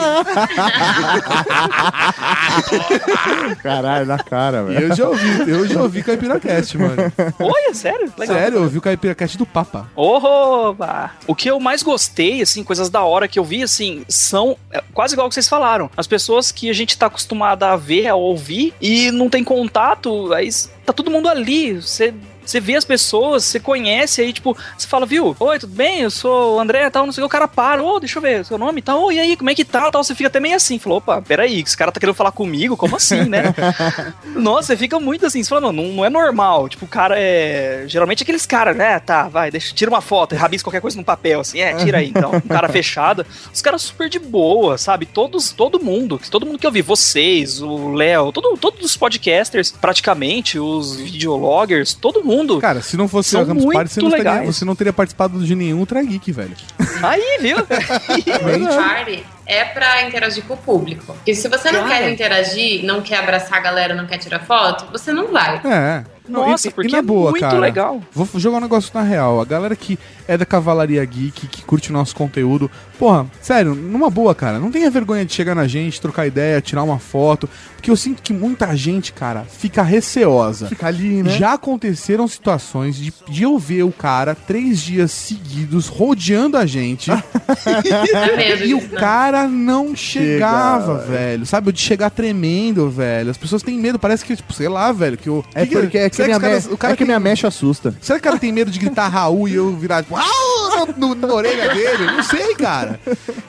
Caralho, 3.61 4.05
na 4.05 4.17
cara, 4.19 4.63
velho. 4.63 4.74
Eu 4.81 4.95
já 4.95 5.07
ouvi, 5.07 5.51
eu 5.51 5.67
já 5.67 5.81
ouvi 5.81 6.03
Caipiracast, 6.03 6.77
mano. 6.77 6.95
Olha, 7.39 7.73
sério? 7.73 8.11
Legal. 8.17 8.35
Sério, 8.35 8.57
eu 8.57 8.63
ouvi 8.63 8.77
o 8.77 8.81
Caipiracast 8.81 9.37
do 9.37 9.45
Papa. 9.45 9.89
Oba! 9.95 11.11
O 11.27 11.35
que 11.35 11.49
eu 11.49 11.59
mais 11.59 11.83
gostei, 11.83 12.41
assim, 12.41 12.63
coisas 12.63 12.89
da 12.89 13.01
hora 13.01 13.27
que 13.27 13.39
eu 13.39 13.43
vi, 13.43 13.63
assim, 13.63 14.03
são 14.07 14.57
é, 14.71 14.83
quase 14.93 15.13
igual 15.13 15.27
que 15.27 15.35
vocês 15.35 15.47
falaram. 15.47 15.89
As 15.95 16.07
pessoas 16.07 16.51
que 16.51 16.69
a 16.69 16.73
gente 16.73 16.97
tá 16.97 17.07
acostumado 17.07 17.63
a 17.63 17.75
ver, 17.75 18.07
a 18.07 18.15
ouvir, 18.15 18.73
e 18.81 19.11
não 19.11 19.29
tem 19.29 19.43
contato, 19.43 20.33
aí 20.33 20.49
tá 20.85 20.93
todo 20.93 21.11
mundo 21.11 21.27
ali. 21.27 21.81
Você. 21.81 22.13
Você 22.45 22.59
vê 22.59 22.75
as 22.75 22.85
pessoas, 22.85 23.43
você 23.43 23.59
conhece, 23.59 24.21
aí, 24.21 24.31
tipo, 24.31 24.55
você 24.77 24.87
fala, 24.87 25.05
viu? 25.05 25.35
Oi, 25.39 25.59
tudo 25.59 25.73
bem? 25.73 26.01
Eu 26.01 26.11
sou 26.11 26.55
o 26.55 26.59
André 26.59 26.89
tal, 26.89 27.05
não 27.05 27.11
sei 27.11 27.23
o 27.23 27.27
que, 27.27 27.35
o 27.35 27.39
cara 27.39 27.47
para, 27.47 27.83
ô, 27.83 27.99
deixa 27.99 28.17
eu 28.17 28.21
ver, 28.21 28.45
seu 28.45 28.57
nome 28.57 28.79
e 28.79 28.81
tal, 28.81 29.03
ô, 29.03 29.11
e 29.11 29.19
aí, 29.19 29.35
como 29.35 29.49
é 29.49 29.55
que 29.55 29.65
tá? 29.65 29.91
Tal, 29.91 30.03
você 30.03 30.13
fica 30.13 30.27
até 30.27 30.39
meio 30.39 30.55
assim, 30.55 30.77
falou, 30.79 30.99
opa, 30.99 31.21
peraí, 31.21 31.61
esse 31.61 31.75
cara 31.75 31.91
tá 31.91 31.99
querendo 31.99 32.15
falar 32.15 32.31
comigo? 32.31 32.77
Como 32.77 32.95
assim, 32.95 33.23
né? 33.25 33.53
Nossa, 34.35 34.67
você 34.67 34.77
fica 34.77 34.99
muito 34.99 35.25
assim, 35.25 35.43
você 35.43 35.49
fala, 35.49 35.71
não, 35.71 35.83
não, 35.83 36.05
é 36.05 36.09
normal. 36.09 36.69
Tipo, 36.69 36.85
o 36.85 36.87
cara 36.87 37.15
é. 37.17 37.85
Geralmente 37.87 38.23
aqueles 38.23 38.45
caras, 38.45 38.75
né? 38.75 38.99
Tá, 38.99 39.27
vai, 39.27 39.49
deixa, 39.51 39.73
tira 39.73 39.89
uma 39.89 40.01
foto, 40.01 40.35
rabisca 40.35 40.65
qualquer 40.65 40.81
coisa 40.81 40.97
no 40.97 41.03
papel, 41.03 41.39
assim, 41.39 41.59
é, 41.59 41.73
tira 41.75 41.99
aí 41.99 42.09
então. 42.09 42.31
Um 42.35 42.47
cara 42.47 42.69
fechado. 42.69 43.25
Os 43.53 43.61
caras 43.61 43.81
super 43.81 44.09
de 44.09 44.19
boa, 44.19 44.77
sabe? 44.77 45.05
Todos, 45.05 45.51
todo 45.51 45.79
mundo, 45.79 46.19
todo 46.29 46.45
mundo 46.45 46.59
que 46.59 46.67
eu 46.67 46.71
vi, 46.71 46.81
vocês, 46.81 47.61
o 47.61 47.93
Léo, 47.93 48.31
todo, 48.31 48.57
todos 48.57 48.83
os 48.83 48.97
podcasters, 48.97 49.71
praticamente, 49.71 50.59
os 50.59 50.95
videologgers, 50.95 51.93
todo 51.93 52.23
mundo. 52.23 52.34
Cara, 52.59 52.81
se 52.81 52.97
não 52.97 53.07
fosse 53.07 53.35
a 53.37 53.45
Campus 53.45 53.63
muito 53.63 53.75
Party, 53.77 53.93
você 53.93 54.01
não, 54.01 54.09
teria, 54.09 54.31
legais. 54.31 54.55
você 54.55 54.65
não 54.65 54.75
teria 54.75 54.93
participado 54.93 55.43
de 55.43 55.55
nenhum 55.55 55.79
Ultra 55.79 56.01
Geek, 56.03 56.31
velho. 56.31 56.55
Aí, 57.03 57.37
viu? 57.39 57.57
Party 57.65 59.25
é 59.45 59.63
pra 59.65 60.03
interagir 60.03 60.43
com 60.45 60.53
o 60.55 60.57
público. 60.57 61.05
Porque 61.13 61.35
se 61.35 61.47
você 61.47 61.71
não 61.71 61.81
Claro. 61.85 61.95
quer 62.03 62.09
interagir, 62.11 62.83
não 62.83 63.01
quer 63.01 63.17
abraçar 63.19 63.57
a 63.59 63.61
galera, 63.61 63.93
não 63.93 64.05
quer 64.07 64.17
tirar 64.17 64.39
foto, 64.39 64.91
você 64.91 65.13
não 65.13 65.31
vai. 65.31 65.61
É. 65.65 66.03
Nossa, 66.27 66.67
e, 66.67 66.71
porque 66.71 66.89
e 66.89 66.91
na 66.91 66.97
é 66.99 67.01
boa, 67.01 67.31
muito 67.31 67.41
cara, 67.41 67.59
legal. 67.59 68.01
Vou 68.11 68.27
jogar 68.35 68.57
um 68.57 68.61
negócio 68.61 68.91
na 68.93 69.01
real. 69.01 69.39
A 69.41 69.45
galera 69.45 69.75
que 69.75 69.97
é 70.27 70.37
da 70.37 70.45
Cavalaria 70.45 71.03
Geek, 71.05 71.47
que 71.47 71.63
curte 71.63 71.89
o 71.89 71.93
nosso 71.93 72.15
conteúdo, 72.15 72.69
porra, 72.97 73.27
sério, 73.41 73.75
numa 73.75 74.09
boa, 74.09 74.33
cara, 74.33 74.59
não 74.59 74.71
tenha 74.71 74.89
vergonha 74.89 75.25
de 75.25 75.33
chegar 75.33 75.55
na 75.55 75.67
gente, 75.67 76.01
trocar 76.01 76.25
ideia, 76.25 76.61
tirar 76.61 76.83
uma 76.83 76.99
foto, 76.99 77.49
porque 77.75 77.91
eu 77.91 77.95
sinto 77.95 78.21
que 78.21 78.33
muita 78.33 78.75
gente, 78.75 79.13
cara, 79.13 79.43
fica 79.43 79.83
receosa. 79.83 80.67
Fica 80.67 80.87
ali, 80.87 81.21
né? 81.21 81.29
Já 81.31 81.53
aconteceram 81.53 82.27
situações 82.27 82.95
de, 82.95 83.13
de 83.29 83.43
eu 83.43 83.57
ver 83.59 83.83
o 83.83 83.91
cara 83.91 84.33
três 84.33 84.81
dias 84.81 85.11
seguidos 85.11 85.87
rodeando 85.87 86.57
a 86.57 86.65
gente 86.65 87.11
medo 88.35 88.63
e 88.63 88.73
o 88.73 88.81
né? 88.81 88.99
cara 88.99 89.47
não 89.47 89.95
chegava, 89.95 90.99
Chega, 90.99 91.11
velho. 91.11 91.45
Sabe? 91.45 91.71
De 91.71 91.79
chegar 91.79 92.09
tremendo, 92.09 92.89
velho. 92.89 93.29
As 93.29 93.37
pessoas 93.37 93.61
têm 93.61 93.77
medo, 93.77 93.99
parece 93.99 94.25
que, 94.25 94.35
tipo, 94.35 94.53
sei 94.53 94.67
lá, 94.67 94.91
velho, 94.91 95.17
que 95.17 95.29
o. 95.29 95.43
É 95.53 95.65
que 95.65 95.75
porque 95.75 95.97
é 95.97 96.09
que, 96.23 96.23
minha, 96.29 96.39
caras- 96.39 96.67
me... 96.67 96.73
o 96.73 96.77
cara 96.77 96.93
é 96.93 96.95
que 96.95 96.99
tem- 96.99 97.07
minha 97.07 97.19
mecha 97.19 97.47
assusta. 97.47 97.95
Será 98.01 98.19
que 98.19 98.27
o 98.27 98.29
cara 98.29 98.39
tem 98.39 98.51
medo 98.51 98.71
de 98.71 98.79
gritar 98.79 99.07
Raul 99.07 99.47
e 99.47 99.55
eu 99.55 99.71
virar, 99.75 100.03
tipo, 100.03 100.15
"Au!" 100.15 100.85
no, 100.97 101.15
no- 101.15 101.27
na 101.27 101.33
orelha 101.33 101.73
dele? 101.73 102.05
Não 102.05 102.23
sei, 102.23 102.53
cara. 102.55 102.99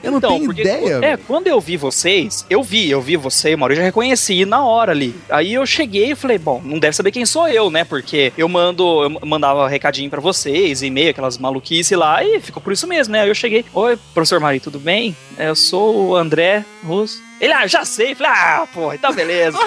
Eu 0.03 0.11
não 0.11 0.19
tenho 0.21 0.35
Então, 0.35 0.45
porque, 0.45 0.61
ideia. 0.61 0.99
É, 1.03 1.17
quando 1.17 1.47
eu 1.47 1.59
vi 1.59 1.75
vocês, 1.77 2.45
eu 2.49 2.63
vi, 2.63 2.89
eu 2.89 3.01
vi 3.01 3.15
você 3.17 3.51
e 3.51 3.55
o 3.55 3.57
Maurício, 3.57 3.79
eu 3.79 3.83
já 3.83 3.87
reconheci 3.87 4.45
na 4.45 4.63
hora 4.63 4.91
ali. 4.91 5.13
Aí 5.29 5.53
eu 5.53 5.65
cheguei 5.65 6.11
e 6.11 6.15
falei, 6.15 6.37
bom, 6.37 6.61
não 6.63 6.79
deve 6.79 6.95
saber 6.95 7.11
quem 7.11 7.25
sou 7.25 7.47
eu, 7.47 7.69
né? 7.69 7.83
Porque 7.83 8.31
eu 8.37 8.47
mando, 8.47 9.03
eu 9.03 9.09
mandava 9.27 9.67
recadinho 9.67 10.09
pra 10.09 10.21
vocês, 10.21 10.81
e-mail, 10.81 11.09
aquelas 11.11 11.37
maluquices 11.37 11.97
lá, 11.97 12.23
e 12.23 12.39
ficou 12.39 12.61
por 12.61 12.71
isso 12.73 12.87
mesmo, 12.87 13.11
né? 13.11 13.21
Aí 13.21 13.29
eu 13.29 13.35
cheguei, 13.35 13.65
oi, 13.73 13.97
professor 14.13 14.39
Mari, 14.39 14.59
tudo 14.59 14.79
bem? 14.79 15.15
É, 15.37 15.49
Eu 15.49 15.55
sou 15.55 16.09
o 16.09 16.15
André 16.15 16.63
Russo. 16.85 17.26
Ele, 17.39 17.53
ah, 17.53 17.67
já 17.67 17.85
sei. 17.85 18.15
Falei, 18.15 18.31
ah, 18.33 18.67
porra, 18.73 18.95
então 18.95 19.13
beleza. 19.13 19.57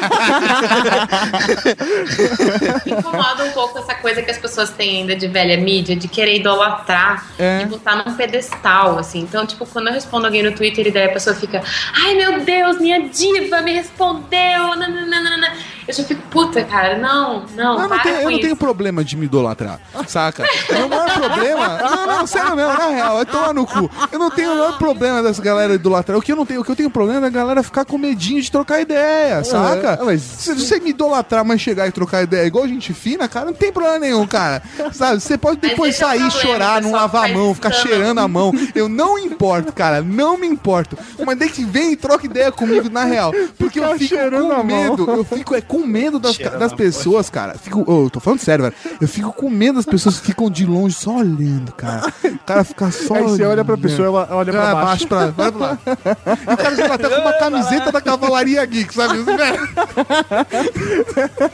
Incomoda 2.86 3.44
um 3.44 3.50
pouco 3.52 3.78
essa 3.78 3.94
coisa 3.94 4.22
que 4.22 4.30
as 4.30 4.38
pessoas 4.38 4.70
têm 4.70 4.98
ainda 5.00 5.14
de 5.16 5.28
velha 5.28 5.56
mídia, 5.56 5.94
de 5.96 6.08
querer 6.08 6.36
idolatrar 6.36 7.26
É. 7.38 7.62
e 7.62 7.66
botar 7.66 7.96
num 7.96 8.14
pedestal, 8.14 8.98
assim. 8.98 9.20
Então, 9.20 9.46
tipo, 9.46 9.66
quando 9.66 9.88
eu 9.88 9.92
respondo 9.94 10.26
alguém 10.26 10.42
no 10.42 10.52
Twitter 10.52 10.86
e 10.86 10.90
daí 10.90 11.04
a 11.04 11.12
pessoa 11.12 11.34
fica, 11.36 11.62
ai 12.04 12.14
meu 12.14 12.40
Deus, 12.40 12.78
minha 12.78 13.08
diva 13.08 13.60
me 13.60 13.72
respondeu, 13.72 14.74
nananana. 14.76 15.52
Eu 15.90 15.94
já 15.94 16.04
fico, 16.04 16.22
puta, 16.30 16.62
cara, 16.64 16.96
não, 16.98 17.44
não, 17.56 17.74
Eu 17.74 17.80
não, 17.80 17.88
para 17.88 17.98
tenho, 17.98 18.14
com 18.14 18.20
eu 18.20 18.24
não 18.24 18.30
isso. 18.32 18.40
tenho 18.42 18.56
problema 18.56 19.02
de 19.02 19.16
me 19.16 19.26
idolatrar, 19.26 19.80
saca? 20.06 20.44
O 20.68 20.72
meu 20.72 20.88
maior 20.88 21.10
problema. 21.14 21.68
Não, 21.78 22.06
não, 22.06 22.26
sério 22.26 22.54
mesmo, 22.54 22.72
na 22.72 22.86
real, 22.88 23.16
vai 23.16 23.26
tomar 23.26 23.52
no 23.52 23.66
cu. 23.66 23.90
Eu 24.12 24.18
não 24.18 24.30
tenho 24.30 24.52
o 24.52 24.56
maior 24.56 24.78
problema 24.78 25.22
dessa 25.22 25.42
galera 25.42 25.74
idolatrar. 25.74 26.16
O 26.16 26.22
que 26.22 26.30
eu 26.30 26.36
não 26.36 26.46
tenho, 26.46 26.60
o 26.60 26.64
que 26.64 26.70
eu 26.70 26.76
tenho 26.76 26.90
problema 26.90 27.26
é 27.26 27.28
a 27.28 27.32
galera 27.32 27.62
ficar 27.62 27.84
com 27.84 27.98
medinho 27.98 28.40
de 28.40 28.50
trocar 28.50 28.80
ideia, 28.80 29.42
saca? 29.44 29.98
É, 30.00 30.04
mas- 30.04 30.22
Se 30.22 30.54
você 30.54 30.78
me 30.78 30.90
idolatrar, 30.90 31.44
mas 31.44 31.60
chegar 31.60 31.88
e 31.88 31.92
trocar 31.92 32.22
ideia 32.22 32.46
igual 32.46 32.66
gente 32.68 32.92
fina, 32.94 33.28
cara, 33.28 33.46
não 33.46 33.52
tem 33.52 33.72
problema 33.72 33.98
nenhum, 33.98 34.26
cara. 34.26 34.62
Sabe? 34.92 35.20
Você 35.20 35.36
pode 35.36 35.58
depois 35.60 35.96
é 35.96 35.98
sair, 35.98 36.18
problema, 36.30 36.40
chorar, 36.40 36.82
não 36.82 36.92
lavar 36.92 37.24
a 37.30 37.32
mão, 37.32 37.52
ficar 37.54 37.72
cheirando 37.72 38.18
a 38.18 38.28
mão. 38.28 38.52
Eu 38.74 38.88
não 38.88 39.18
importo, 39.18 39.72
cara, 39.72 40.02
não 40.02 40.38
me 40.38 40.46
importo. 40.46 40.96
Mas 41.26 41.36
daí 41.38 41.50
que 41.50 41.64
vem 41.64 41.92
e 41.92 41.96
troca 41.96 42.26
ideia 42.26 42.52
comigo 42.52 42.88
na 42.88 43.04
real. 43.04 43.32
Porque 43.58 43.80
eu 43.80 43.98
fico 43.98 44.14
com 44.30 44.62
medo. 44.64 45.10
Eu 45.10 45.24
fico 45.24 45.54
é, 45.54 45.60
com 45.60 45.79
medo 45.86 46.18
das, 46.18 46.36
das 46.38 46.72
pessoas, 46.72 47.28
cara. 47.30 47.54
Fico, 47.58 47.84
eu 47.86 48.08
tô 48.10 48.20
falando 48.20 48.40
sério, 48.40 48.64
velho. 48.64 48.74
Eu 49.00 49.08
fico 49.08 49.32
com 49.32 49.48
medo 49.50 49.76
das 49.76 49.86
pessoas 49.86 50.18
que 50.20 50.26
ficam 50.26 50.50
de 50.50 50.64
longe 50.66 50.94
só 50.94 51.16
olhando, 51.16 51.72
cara. 51.72 52.12
O 52.24 52.38
cara 52.46 52.64
fica 52.64 52.90
só 52.90 53.14
Aí 53.14 53.22
você 53.22 53.42
olha 53.44 53.64
pra 53.64 53.74
olhando. 53.74 53.82
pessoa, 53.88 54.06
ela 54.08 54.28
olha 54.32 54.52
pra 54.52 54.70
Ah, 54.70 54.74
baixo. 54.74 55.06
pra, 55.06 55.26
vai 55.28 55.50
pra 55.52 55.60
lá. 55.66 55.78
E 55.86 56.52
o 56.52 56.56
cara 56.56 56.76
já 56.76 56.88
tá 56.88 56.94
até 56.94 57.08
com 57.08 57.20
uma 57.20 57.32
camiseta 57.34 57.92
da 57.92 58.00
Cavalaria 58.00 58.64
Geek, 58.64 58.94
sabe? 58.94 59.18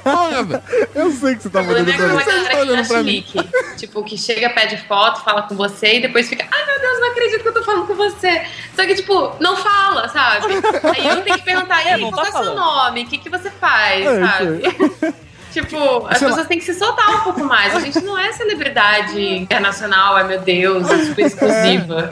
Porra, 0.02 0.42
velho. 0.42 0.62
Eu 0.94 1.10
sei 1.12 1.34
que 1.36 1.42
você 1.42 1.50
tá 1.50 1.62
mandando 1.62 1.90
é 1.90 1.94
pra 1.94 2.04
aquela 2.06 2.18
mim. 2.20 2.24
galera 2.26 2.48
que 2.48 2.56
olhando 2.56 2.88
pra 2.88 3.02
mim. 3.02 3.24
Tipo, 3.76 4.02
que 4.04 4.16
chega, 4.16 4.50
pede 4.50 4.76
foto, 4.86 5.20
fala 5.22 5.42
com 5.42 5.54
você 5.54 5.98
e 5.98 6.02
depois 6.02 6.28
fica, 6.28 6.46
ai 6.50 6.66
meu 6.66 6.80
Deus, 6.80 7.00
não 7.00 7.10
acredito 7.10 7.42
que 7.42 7.48
eu 7.48 7.54
tô 7.54 7.62
falando 7.62 7.86
com 7.86 7.94
você. 7.94 8.42
Só 8.74 8.84
que, 8.86 8.94
tipo, 8.94 9.32
não 9.40 9.56
fala, 9.56 10.08
sabe? 10.08 10.46
Aí 10.94 11.06
eu 11.06 11.22
tenho 11.22 11.36
que 11.38 11.44
perguntar, 11.44 11.82
e 11.84 11.88
É, 11.88 11.94
aí, 11.94 12.00
não 12.00 12.10
qual 12.10 12.24
tá 12.26 12.38
é 12.38 12.40
o 12.40 12.44
seu 12.44 12.54
nome? 12.54 13.04
O 13.04 13.06
que, 13.06 13.18
que 13.18 13.28
você 13.30 13.50
faz, 13.50 14.04
É, 14.06 14.15
sabe? 14.20 15.14
Tipo, 15.56 16.06
as 16.06 16.18
Sei 16.18 16.26
lá. 16.26 16.34
pessoas 16.34 16.46
têm 16.48 16.58
que 16.58 16.66
se 16.66 16.74
soltar 16.74 17.08
um 17.16 17.20
pouco 17.20 17.42
mais. 17.42 17.74
A 17.74 17.80
gente 17.80 17.98
não 18.02 18.18
é 18.18 18.30
celebridade 18.32 19.18
internacional, 19.18 20.14
ai 20.14 20.28
meu 20.28 20.38
Deus, 20.42 20.86
é 20.90 21.04
super 21.06 21.24
exclusiva. 21.24 22.10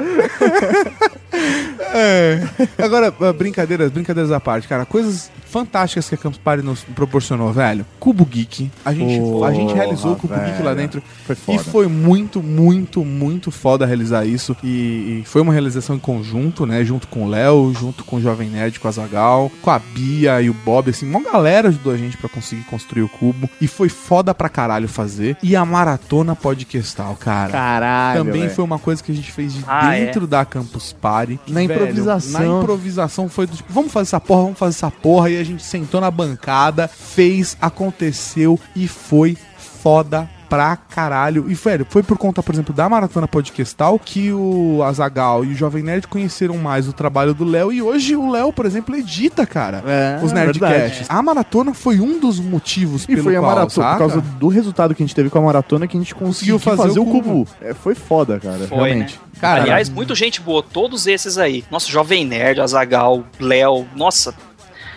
É. 1.93 2.41
Agora, 2.83 3.13
ah, 3.21 3.33
brincadeiras, 3.35 3.91
brincadeiras 3.91 4.33
à 4.33 4.41
parte, 4.41 4.67
cara. 4.67 4.87
Coisas 4.87 5.31
fantásticas 5.59 6.09
que 6.09 6.17
a 6.17 6.19
Campus 6.19 6.39
Party 6.43 6.65
nos 6.65 6.81
proporcionou, 6.83 7.53
velho. 7.53 7.87
Cubo 8.01 8.25
Geek. 8.25 8.69
A 8.85 8.93
gente, 8.93 9.21
a 9.45 9.53
gente 9.53 9.73
realizou 9.73 10.15
o 10.15 10.17
Cubo 10.17 10.35
Porra, 10.35 10.47
Geek 10.47 10.59
lá 10.65 10.75
velho. 10.75 10.77
dentro. 10.77 11.03
Foi 11.25 11.35
E 11.37 11.39
foda. 11.59 11.59
foi 11.71 11.87
muito, 11.87 12.43
muito, 12.43 13.05
muito 13.05 13.53
foda 13.53 13.87
realizar 13.87 14.25
isso. 14.27 14.57
E, 14.65 15.21
e 15.21 15.23
foi 15.25 15.41
uma 15.43 15.53
realização 15.53 15.95
em 15.95 15.99
conjunto, 16.01 16.67
né? 16.67 16.85
Junto 16.85 17.07
com 17.07 17.25
o 17.25 17.29
Léo, 17.29 17.73
junto 17.73 18.03
com 18.05 18.17
o 18.17 18.21
Jovem 18.21 18.51
Nerd, 18.51 18.81
com 18.81 18.89
a 18.89 18.91
Zagal, 18.91 19.51
com 19.63 19.71
a 19.71 19.79
Bia 19.79 20.43
e 20.43 20.51
o 20.51 20.55
Bob, 20.55 20.91
assim, 20.91 21.09
uma 21.09 21.21
galera 21.21 21.69
ajudou 21.69 21.93
a 21.93 21.97
gente 21.97 22.17
pra 22.17 22.29
conseguir 22.29 22.63
construir 22.65 23.03
o 23.03 23.09
cubo. 23.09 23.49
E 23.61 23.69
foi 23.69 23.89
foda 23.89 24.35
pra 24.35 24.49
caralho 24.49 24.89
fazer. 24.89 25.37
E 25.41 25.55
a 25.55 25.65
maratona 25.65 26.35
podcastal, 26.35 27.15
cara. 27.15 27.53
Caralho. 27.53 28.25
Também 28.25 28.43
velho. 28.43 28.55
foi 28.55 28.65
uma 28.65 28.79
coisa 28.81 29.01
que 29.03 29.13
a 29.13 29.15
gente 29.15 29.31
fez 29.31 29.55
de 29.55 29.65
Ah, 29.69 29.95
é? 29.97 30.07
dentro 30.07 30.27
da 30.27 30.45
Campus 30.45 30.93
Party. 30.93 31.39
Na 31.47 31.63
improvisação. 31.63 32.41
Na 32.41 32.47
improvisação 32.61 33.29
foi 33.29 33.47
do 33.47 33.57
tipo, 33.57 33.73
vamos 33.73 33.93
fazer 33.93 34.09
essa 34.09 34.21
porra, 34.21 34.43
vamos 34.43 34.59
fazer 34.59 34.75
essa 34.77 34.91
porra. 34.91 35.31
E 35.31 35.39
a 35.39 35.44
a 35.45 35.47
gente 35.47 35.63
sentou 35.63 36.01
na 36.01 36.11
bancada, 36.11 36.89
fez, 36.89 37.57
aconteceu 37.61 38.59
e 38.75 38.89
foi 38.89 39.37
foda 39.59 40.29
pra 40.49 40.77
caralho. 40.77 41.47
E, 41.51 41.55
velho, 41.55 41.85
foi 41.89 42.03
por 42.03 42.17
conta, 42.17 42.41
por 42.43 42.55
exemplo, 42.55 42.73
da 42.73 42.89
Maratona 42.89 43.27
Podcastal 43.27 43.99
que 43.99 44.31
o 44.33 44.83
Azagal 44.85 45.45
e 45.45 45.49
o 45.49 45.55
Jovem 45.55 45.83
Nerd 45.83 46.07
conheceram 46.07 46.57
mais 46.59 46.87
o 46.87 46.93
trabalho 46.93 47.35
do 47.35 47.45
Léo. 47.45 47.73
E 47.73 47.83
hoje 47.83 48.15
o 48.15 48.31
Léo, 48.31 48.53
por 48.53 48.65
exemplo, 48.65 48.95
edita, 48.95 49.45
cara, 49.47 49.83
É, 49.87 50.21
os 50.25 50.31
Nerdcasts. 50.33 51.07
A 51.11 51.21
maratona 51.23 51.75
foi 51.75 51.99
um 51.99 52.21
dos 52.21 52.39
motivos 52.39 53.03
E 53.05 53.09
pelo 53.09 53.25
foi 53.25 53.37
a 53.37 53.41
qual, 53.41 53.51
maratona, 53.55 53.87
saca? 53.89 53.93
por 53.93 53.99
causa 53.99 54.21
do 54.39 54.49
resultado 54.49 54.95
que 54.95 55.03
a 55.03 55.07
gente 55.07 55.15
teve 55.17 55.29
com 55.29 55.39
a 55.39 55.43
maratona, 55.43 55.89
que 55.89 55.97
a 55.97 56.01
gente 56.01 56.15
conseguiu 56.15 56.59
fazer, 56.59 56.77
fazer 56.83 57.01
o 57.01 57.03
o 57.03 57.07
cubo. 57.11 57.49
É, 57.61 57.75
foi 57.75 57.95
foda, 57.97 58.39
cara. 58.39 58.59
Foi, 58.69 58.77
realmente. 58.91 59.15
né? 59.15 59.41
Cara, 59.41 59.63
Aliás, 59.63 59.89
muita 59.89 60.15
gente 60.15 60.41
boa, 60.41 60.63
todos 60.63 61.07
esses 61.09 61.37
aí. 61.37 61.65
Nossa, 61.71 61.91
Jovem 61.91 62.25
Nerd, 62.25 62.61
Azagal, 62.61 63.25
Léo, 63.41 63.87
nossa, 63.97 64.33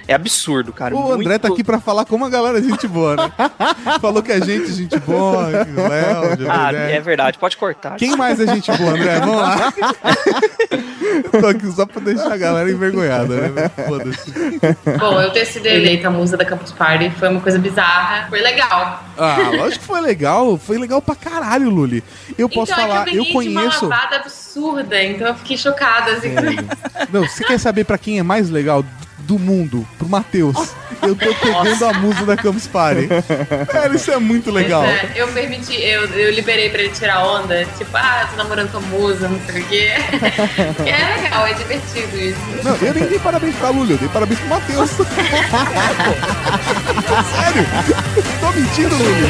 é 0.07 0.13
absurdo, 0.13 0.71
cara. 0.71 0.95
O 0.95 1.11
André 1.11 1.27
Muito- 1.29 1.41
tá 1.41 1.47
aqui 1.49 1.63
pra 1.63 1.79
falar 1.79 2.05
como 2.05 2.25
a 2.25 2.29
galera 2.29 2.59
é 2.59 2.61
gente 2.61 2.87
boa, 2.87 3.15
né? 3.15 3.31
Falou 3.99 4.23
que 4.23 4.31
a 4.31 4.39
gente 4.39 4.69
é 4.69 4.73
gente 4.73 4.99
boa, 4.99 5.65
que 5.65 5.71
o 5.71 5.87
Léo, 5.87 6.49
Ah, 6.49 6.71
é 6.73 6.99
verdade, 7.01 7.37
pode 7.37 7.57
cortar. 7.57 7.95
Quem 7.97 8.15
mais 8.15 8.39
é 8.39 8.47
gente 8.47 8.71
boa, 8.71 8.91
André? 8.91 9.19
Vamos 9.19 9.35
lá. 9.37 9.73
Tô 11.39 11.47
aqui 11.47 11.71
só 11.71 11.85
pra 11.85 12.01
deixar 12.01 12.31
a 12.31 12.37
galera 12.37 12.69
envergonhada, 12.69 13.49
né? 13.49 13.69
Foda-se. 13.87 14.31
Bom, 14.99 15.21
eu 15.21 15.31
ter 15.31 15.45
sido 15.45 15.65
eleita 15.65 16.07
a 16.07 16.11
musa 16.11 16.37
da 16.37 16.45
Campus 16.45 16.71
Party 16.71 17.09
foi 17.11 17.29
uma 17.29 17.41
coisa 17.41 17.57
bizarra. 17.59 18.27
Foi 18.29 18.39
legal. 18.41 19.03
Ah, 19.17 19.37
lógico 19.55 19.81
que 19.81 19.87
foi 19.87 20.01
legal. 20.01 20.57
Foi 20.57 20.77
legal 20.77 21.01
pra 21.01 21.15
caralho, 21.15 21.69
Luli. 21.69 22.03
Eu 22.37 22.47
posso 22.49 22.71
então, 22.71 22.87
falar, 22.87 23.01
é 23.07 23.11
que 23.11 23.17
eu 23.17 23.23
eu 23.23 23.33
ganhei 23.33 23.41
de 23.43 23.49
uma 23.49 23.61
conheço. 23.61 23.87
lavada 23.87 24.15
absurda, 24.17 25.03
então 25.03 25.27
eu 25.27 25.35
fiquei 25.35 25.57
chocada, 25.57 26.11
assim. 26.11 26.29
Meu, 27.11 27.27
você 27.27 27.43
quer 27.43 27.57
saber 27.59 27.83
pra 27.83 27.97
quem 27.97 28.19
é 28.19 28.23
mais 28.23 28.49
legal 28.49 28.83
do 29.27 29.37
mundo? 29.37 29.85
Pro 29.97 30.07
Matheus. 30.07 30.73
Eu 31.01 31.15
tô 31.15 31.33
pegando 31.35 31.85
a 31.85 31.93
musa 31.93 32.25
da 32.25 32.37
Campus 32.37 32.65
Party. 32.65 33.07
Cara, 33.69 33.93
isso 33.93 34.09
é 34.09 34.17
muito 34.17 34.49
legal. 34.49 34.83
É, 34.83 35.11
eu 35.15 35.27
permiti, 35.27 35.79
eu, 35.79 36.05
eu 36.05 36.31
liberei 36.31 36.69
pra 36.69 36.81
ele 36.81 36.93
tirar 36.93 37.23
onda, 37.23 37.65
tipo, 37.77 37.95
ah, 37.95 38.27
tô 38.31 38.37
namorando 38.37 38.71
com 38.71 38.77
a 38.77 38.81
musa, 38.81 39.27
não 39.27 39.39
sei 39.45 39.61
o 39.61 39.65
quê. 39.65 39.91
é 40.85 41.21
legal, 41.21 41.45
é 41.45 41.53
divertido 41.53 42.17
isso. 42.17 42.39
Não, 42.63 42.75
eu 42.77 42.93
nem 42.93 43.05
dei 43.05 43.19
parabéns 43.19 43.55
pra 43.57 43.69
Luli, 43.69 43.91
eu 43.91 43.97
dei 43.97 44.09
parabéns 44.09 44.39
pro 44.39 44.49
Matheus. 44.49 44.89
Sério? 47.35 47.65
Tô 48.39 48.51
mentindo, 48.53 48.95
Luli. 48.95 49.27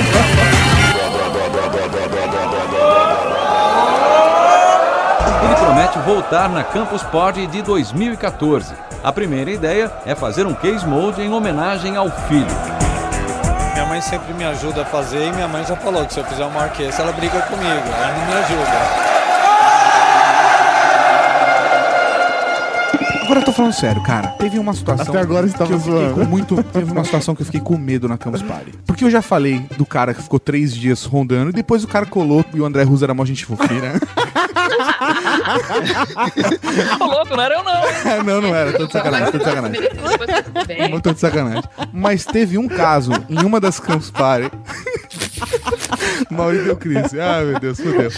Ele 5.44 5.56
promete 5.56 6.00
voltar 6.00 6.48
na 6.50 6.64
Campus 6.64 7.04
Party 7.04 7.48
de 7.48 7.62
2014. 7.62 8.87
A 9.04 9.12
primeira 9.12 9.52
ideia 9.52 9.92
é 10.06 10.16
fazer 10.16 10.46
um 10.46 10.54
case 10.54 10.86
mode 10.86 11.22
em 11.22 11.32
homenagem 11.32 11.96
ao 11.96 12.10
filho. 12.28 12.46
Minha 13.74 13.86
mãe 13.86 14.02
sempre 14.02 14.34
me 14.34 14.44
ajuda 14.44 14.82
a 14.82 14.86
fazer 14.86 15.28
e 15.28 15.32
minha 15.32 15.48
mãe 15.48 15.64
já 15.64 15.76
falou 15.76 16.06
que 16.06 16.14
se 16.14 16.20
eu 16.20 16.26
fizer 16.26 16.46
uma 16.46 16.64
orquestra 16.64 17.04
ela 17.04 17.14
briga 17.14 17.42
comigo, 17.44 17.68
ela 17.70 18.18
não 18.18 18.26
me 18.26 18.34
ajuda. 18.34 19.18
Agora 23.24 23.42
eu 23.42 23.46
tô 23.46 23.52
falando 23.52 23.74
sério, 23.74 24.02
cara. 24.04 24.30
Teve 24.30 24.58
uma 24.58 24.74
situação. 24.74 25.06
Até 25.10 25.20
agora 25.20 25.46
você 25.46 25.58
tava 25.58 25.68
que 25.70 25.74
eu 25.76 25.80
fiquei 25.80 26.00
zoando. 26.00 26.14
com 26.14 26.26
muito. 26.26 26.64
Teve 26.64 26.92
uma 26.92 27.04
situação 27.04 27.36
que 27.36 27.42
eu 27.42 27.46
fiquei 27.46 27.60
com 27.60 27.78
medo 27.78 28.08
na 28.08 28.18
Campus 28.18 28.42
Party. 28.42 28.72
Porque 28.86 29.04
eu 29.04 29.12
já 29.12 29.22
falei 29.22 29.60
do 29.78 29.86
cara 29.86 30.14
que 30.14 30.24
ficou 30.24 30.40
três 30.40 30.74
dias 30.74 31.04
rondando 31.04 31.50
e 31.50 31.54
depois 31.54 31.84
o 31.84 31.88
cara 31.88 32.06
colou 32.06 32.44
e 32.54 32.62
o 32.62 32.66
André 32.66 32.84
Russo 32.84 33.04
era 33.04 33.14
mó 33.14 33.26
gente 33.26 33.46
fofinha. 33.46 34.00
Ô, 37.00 37.06
louco, 37.06 37.36
não 37.36 37.44
era 37.44 37.56
eu 37.56 37.64
não. 37.64 38.24
não, 38.24 38.42
não 38.42 38.56
era. 38.56 38.74
Tô 38.74 38.86
de 38.86 38.92
sacanagem, 38.92 39.32
tô 39.32 39.38
de 39.38 39.44
sacanagem. 39.44 39.82
Depois 39.82 40.18
tá. 40.18 40.44
Não 40.90 41.00
tô 41.00 41.14
de 41.14 41.20
sacanagem. 41.20 41.64
Mas 41.94 42.26
teve 42.26 42.58
um 42.58 42.68
caso 42.68 43.12
em 43.30 43.44
uma 43.44 43.60
das 43.60 43.80
Campus 43.80 44.12
Party. 44.12 44.52
Maurício 46.30 46.66
deu 46.66 46.78
crise. 46.78 47.20
Ai, 47.20 47.46
meu 47.46 47.60
Deus, 47.60 47.80
fodeu. 47.80 48.12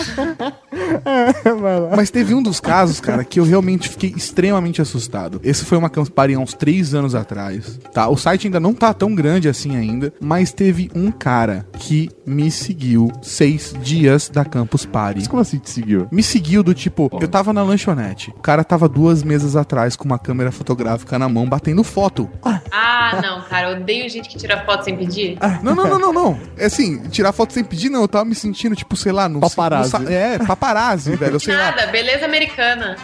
Mas 1.95 2.10
teve 2.10 2.34
um 2.34 2.41
dos 2.41 2.60
casos, 2.60 2.99
cara, 2.99 3.24
que 3.24 3.39
eu 3.39 3.43
realmente 3.43 3.89
fiquei 3.89 4.14
extremamente 4.16 4.82
assustado. 4.82 5.39
Esse 5.43 5.66
foi 5.66 5.78
uma 5.78 5.89
Campus 5.89 6.10
Party 6.10 6.34
há 6.34 6.39
uns 6.39 6.53
três 6.53 6.93
anos 6.93 7.16
atrás, 7.16 7.80
tá? 7.93 8.07
O 8.07 8.18
site 8.18 8.47
ainda 8.47 8.60
não 8.60 8.74
tá 8.74 8.93
tão 8.93 9.14
grande 9.14 9.47
assim 9.47 9.76
ainda, 9.76 10.14
mas 10.20 10.51
teve 10.51 10.89
um 10.95 11.12
cara 11.12 11.66
que 11.78 12.10
me 12.26 12.49
seguiu 12.51 13.12
seis 13.22 13.74
dias 13.82 14.30
da 14.30 14.45
Campus 14.45 14.86
Party. 14.86 15.28
Como 15.28 15.41
assim 15.41 15.57
te 15.60 15.70
seguiu? 15.70 16.07
Me 16.12 16.24
seguiu 16.24 16.64
do 16.64 16.74
tipo, 16.74 17.10
eu 17.20 17.28
tava 17.28 17.53
na 17.53 17.64
lanchonete, 17.64 18.32
o 18.32 18.41
cara 18.41 18.64
tava 18.64 18.88
duas 18.88 19.24
mesas 19.24 19.55
atrás 19.55 19.95
com 19.95 20.05
uma 20.05 20.20
câmera 20.20 20.51
fotográfica 20.51 21.18
na 21.20 21.30
mão, 21.30 21.47
batendo 21.47 21.84
foto. 21.84 22.30
Ah, 22.72 23.20
não, 23.22 23.41
cara, 23.43 23.72
eu 23.72 23.82
odeio 23.82 24.10
gente 24.10 24.30
que 24.30 24.38
tira 24.38 24.64
foto 24.66 24.84
sem 24.84 24.95
pedir. 24.95 25.38
Não, 25.64 25.76
não, 25.76 25.88
não, 25.88 25.99
não, 25.99 26.14
não. 26.14 26.39
É 26.57 26.66
assim, 26.66 26.99
tirar 27.10 27.32
foto 27.32 27.53
sem 27.53 27.64
pedir, 27.64 27.89
não. 27.89 27.98
Eu 28.01 28.07
tava 28.07 28.25
me 28.25 28.35
sentindo, 28.35 28.75
tipo, 28.75 28.95
sei 28.95 29.11
lá, 29.11 29.27
no. 29.29 29.39
Paparazzi. 29.39 29.97
no 29.99 30.09
é, 30.09 30.39
paparazzi, 30.39 31.15
velho. 31.15 31.35
Eu 31.35 31.39
sei 31.39 31.55
lá. 31.55 31.71
Nada, 31.71 31.87
beleza 31.87 32.25
americana. 32.25 32.95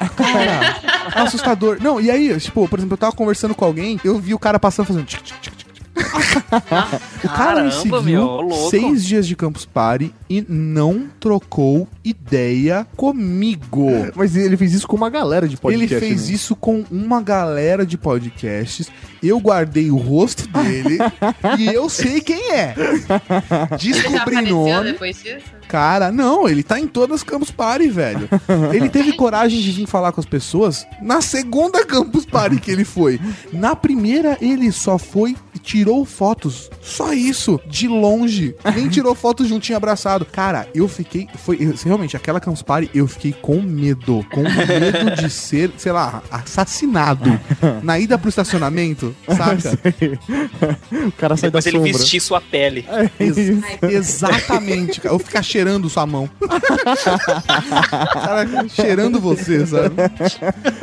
É 1.15 1.19
assustador. 1.19 1.77
Não, 1.81 1.99
e 1.99 2.09
aí, 2.09 2.37
tipo, 2.39 2.67
por 2.67 2.79
exemplo, 2.79 2.93
eu 2.93 2.97
tava 2.97 3.15
conversando 3.15 3.55
com 3.55 3.65
alguém, 3.65 3.99
eu 4.03 4.17
vi 4.17 4.33
o 4.33 4.39
cara 4.39 4.59
passando 4.59 4.87
fazendo. 4.87 5.05
tic, 5.05 5.21
tic, 5.21 5.39
tic, 5.39 5.54
tic, 5.54 5.54
tic. 5.54 5.54
o 7.23 7.29
cara 7.29 7.63
me 7.63 7.71
Caramba, 7.71 7.71
seguiu 7.71 8.03
meu, 8.03 8.51
seis 8.69 9.05
dias 9.05 9.25
de 9.25 9.35
Campus 9.35 9.65
Party 9.65 10.13
e 10.29 10.45
não 10.47 11.07
trocou 11.19 11.87
ideia 12.03 12.85
comigo. 12.95 13.89
Mas 14.15 14.35
ele 14.35 14.57
fez 14.57 14.73
isso 14.73 14.87
com 14.87 14.95
uma 14.95 15.09
galera 15.09 15.47
de 15.47 15.57
podcast. 15.57 15.93
Ele 15.93 15.99
fez 15.99 16.27
né? 16.27 16.35
isso 16.35 16.55
com 16.55 16.83
uma 16.91 17.21
galera 17.21 17.85
de 17.85 17.97
podcasts. 17.97 18.89
Eu 19.23 19.39
guardei 19.39 19.89
o 19.89 19.95
rosto 19.95 20.47
dele 20.47 20.97
e 21.57 21.67
eu 21.67 21.89
sei 21.89 22.19
quem 22.21 22.51
é. 22.51 22.75
Ele 22.77 22.99
já 22.99 23.67
Descobri 23.77 24.41
nome. 24.41 24.91
depois 24.91 25.23
disso? 25.23 25.54
Cara, 25.67 26.11
não, 26.11 26.47
ele 26.47 26.63
tá 26.63 26.79
em 26.79 26.87
todas 26.87 27.17
as 27.17 27.23
Campus 27.23 27.51
Party, 27.51 27.87
velho. 27.89 28.29
Ele 28.73 28.89
teve 28.89 29.13
coragem 29.17 29.59
de 29.61 29.71
vir 29.71 29.87
falar 29.87 30.11
com 30.11 30.19
as 30.21 30.25
pessoas 30.25 30.85
na 31.01 31.21
segunda 31.21 31.85
Campus 31.85 32.25
Party 32.25 32.59
que 32.59 32.71
ele 32.71 32.83
foi. 32.85 33.19
Na 33.51 33.75
primeira, 33.75 34.37
ele 34.41 34.71
só 34.71 34.97
foi 34.97 35.35
e 35.53 35.59
tirou 35.59 36.05
fotos. 36.05 36.69
Só 36.81 37.13
isso, 37.13 37.59
de 37.67 37.87
longe. 37.87 38.55
Nem 38.75 38.87
tirou 38.89 39.15
fotos 39.15 39.47
juntinho 39.47 39.77
abraçado. 39.77 40.25
Cara, 40.25 40.67
eu 40.73 40.87
fiquei. 40.87 41.27
Foi 41.43 41.57
eu- 41.59 41.73
realmente, 41.83 42.15
aquela 42.15 42.39
Campus 42.39 42.61
Party, 42.61 42.89
eu 42.93 43.07
fiquei 43.07 43.33
com 43.33 43.61
medo. 43.61 44.25
Com 44.31 44.41
medo 44.43 45.15
de 45.21 45.29
ser, 45.29 45.71
sei 45.77 45.91
lá, 45.91 46.21
assassinado. 46.31 47.39
Na 47.83 47.99
ida 47.99 48.17
pro 48.17 48.29
estacionamento, 48.29 49.15
saca? 49.27 49.77
o 51.07 51.11
cara 51.13 51.35
sai 51.37 51.49
Depois 51.49 51.63
da 51.65 51.69
ele 51.71 51.77
sombra. 51.79 51.93
vestir 51.97 52.19
sua 52.21 52.41
pele. 52.41 52.85
Ex- 53.19 53.37
exatamente, 53.91 55.01
cara. 55.01 55.13
Eu 55.15 55.19
ficar 55.19 55.43
cheirando 55.55 55.89
sua 55.89 56.05
mão. 56.05 56.29
cara 58.13 58.45
cheirando 58.67 59.21
você, 59.21 59.65
sabe? 59.65 59.95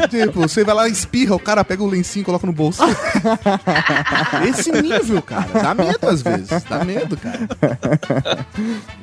Tipo, 0.09 0.41
você 0.41 0.65
vai 0.65 0.75
lá, 0.75 0.89
espirra, 0.89 1.35
o 1.35 1.39
cara 1.39 1.63
pega 1.63 1.83
o 1.83 1.87
lencinho 1.87 2.23
e 2.23 2.25
coloca 2.25 2.47
no 2.47 2.55
bolso. 2.55 2.83
Esse 4.49 4.73
nível, 4.73 5.21
cara. 5.21 5.47
Dá 5.53 5.75
medo 5.75 6.09
às 6.09 6.23
vezes. 6.23 6.49
Dá 6.69 6.83
medo, 6.85 7.19
cara. 7.19 7.39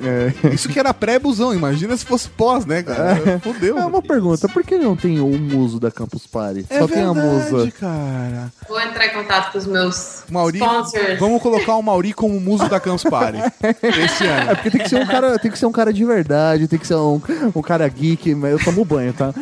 É. 0.04 0.54
Isso 0.54 0.70
que 0.70 0.80
era 0.80 0.92
pré-busão. 0.92 1.54
Imagina 1.54 1.96
se 1.96 2.04
fosse 2.04 2.28
pós, 2.30 2.66
né, 2.66 2.82
cara? 2.82 3.40
Fudeu. 3.44 3.78
É 3.78 3.86
uma 3.86 4.02
pergunta, 4.02 4.50
por 4.50 4.64
que 4.64 4.76
não 4.78 4.96
tem 4.96 5.20
o 5.20 5.38
muso 5.38 5.80
da 5.80 5.92
Campus 5.92 6.26
Party? 6.26 6.66
É 6.68 6.80
Só 6.80 6.88
tem 6.88 7.04
a 7.04 7.14
verdade, 7.14 7.52
musa. 7.52 7.72
cara. 7.80 8.52
Vou 8.68 8.82
entrar 8.82 9.06
em 9.06 9.14
contato 9.14 9.52
com 9.52 9.58
os 9.60 9.68
meus 9.68 10.24
Mauri, 10.32 10.58
sponsors. 10.58 11.20
vamos 11.20 11.42
colocar 11.42 11.76
o 11.76 11.82
Mauri 11.84 12.14
como 12.14 12.40
muso 12.40 12.68
da 12.68 12.80
Campus 12.80 13.04
Party. 13.04 13.38
Esse 13.84 14.26
ano. 14.26 14.52
É 14.52 14.56
porque 14.56 14.72
tem 14.72 14.82
que 14.82 14.90
ser 14.90 14.96
um 14.96 15.06
cara, 15.06 15.38
tem 15.38 15.52
que 15.52 15.59
ser 15.60 15.66
um 15.66 15.72
cara 15.72 15.92
de 15.94 16.04
verdade, 16.06 16.68
tem 16.68 16.80
que 16.80 16.88
ser 16.88 16.96
um, 16.96 17.22
um 17.56 17.62
cara 17.62 17.88
geek, 17.88 18.34
mas 18.36 18.52
eu 18.54 18.60
tomo 18.60 18.84
banho, 18.86 19.14
tá? 19.14 19.34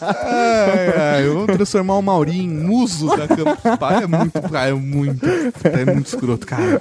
Ai, 0.00 0.94
ai, 0.96 1.28
vamos 1.28 1.46
transformar 1.56 1.94
o 1.96 2.02
Mauri 2.02 2.38
em 2.40 2.48
muso 2.48 3.08
da 3.16 3.26
Campus 3.28 3.76
Party. 3.78 4.04
É 4.04 4.06
muito, 4.06 4.56
é 4.56 4.72
muito, 4.72 5.26
é 5.64 5.84
muito 5.84 6.06
escroto, 6.06 6.46
cara. 6.46 6.78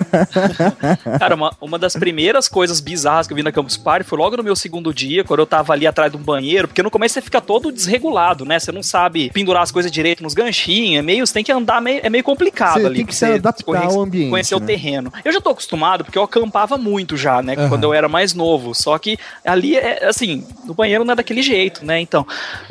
Cara, 1.19 1.35
uma, 1.35 1.51
uma 1.61 1.77
das 1.79 1.93
primeiras 1.93 2.47
coisas 2.47 2.79
bizarras 2.79 3.27
que 3.27 3.33
eu 3.33 3.37
vi 3.37 3.43
na 3.43 3.51
Campus 3.51 3.77
Party 3.77 4.05
foi 4.07 4.17
logo 4.17 4.37
no 4.37 4.43
meu 4.43 4.55
segundo 4.55 4.93
dia, 4.93 5.23
quando 5.23 5.39
eu 5.41 5.45
tava 5.45 5.73
ali 5.73 5.85
atrás 5.87 6.11
de 6.11 6.17
um 6.17 6.21
banheiro, 6.21 6.67
porque 6.67 6.83
no 6.83 6.91
começo 6.91 7.13
você 7.13 7.21
fica 7.21 7.41
todo 7.41 7.71
desregulado, 7.71 8.45
né? 8.45 8.59
Você 8.59 8.71
não 8.71 8.83
sabe 8.83 9.29
pendurar 9.31 9.63
as 9.63 9.71
coisas 9.71 9.91
direito 9.91 10.23
nos 10.23 10.33
ganchinhos, 10.33 10.99
é 10.99 11.01
meio, 11.01 11.25
você 11.25 11.33
tem 11.33 11.43
que 11.43 11.51
andar 11.51 11.81
meio, 11.81 11.99
é 12.03 12.09
meio 12.09 12.23
complicado 12.23 12.79
Você 12.81 12.85
ali. 12.85 12.95
tem 12.97 13.05
que 13.05 13.13
se 13.15 13.25
você 13.25 13.33
adaptar 13.33 13.63
conhecer- 13.63 13.87
ao 13.95 14.01
ambiente, 14.01 14.29
Conhecer 14.29 14.55
o 14.55 14.59
né? 14.59 14.65
terreno. 14.65 15.11
Eu 15.23 15.31
já 15.31 15.41
tô 15.41 15.49
acostumado, 15.49 16.03
porque 16.03 16.17
eu 16.17 16.23
acampava 16.23 16.77
muito 16.77 17.15
já 17.17 17.28
já, 17.29 17.41
né? 17.41 17.53
Aham. 17.57 17.69
Quando 17.69 17.83
eu 17.83 17.93
era 17.93 18.09
mais 18.09 18.33
novo. 18.33 18.73
Só 18.73 18.97
que 18.97 19.17
ali, 19.45 19.77
é, 19.77 20.05
assim, 20.07 20.45
no 20.65 20.73
banheiro 20.73 21.03
não 21.05 21.13
é 21.13 21.15
daquele 21.15 21.41
jeito, 21.41 21.85
né? 21.85 21.99
Então. 21.99 22.25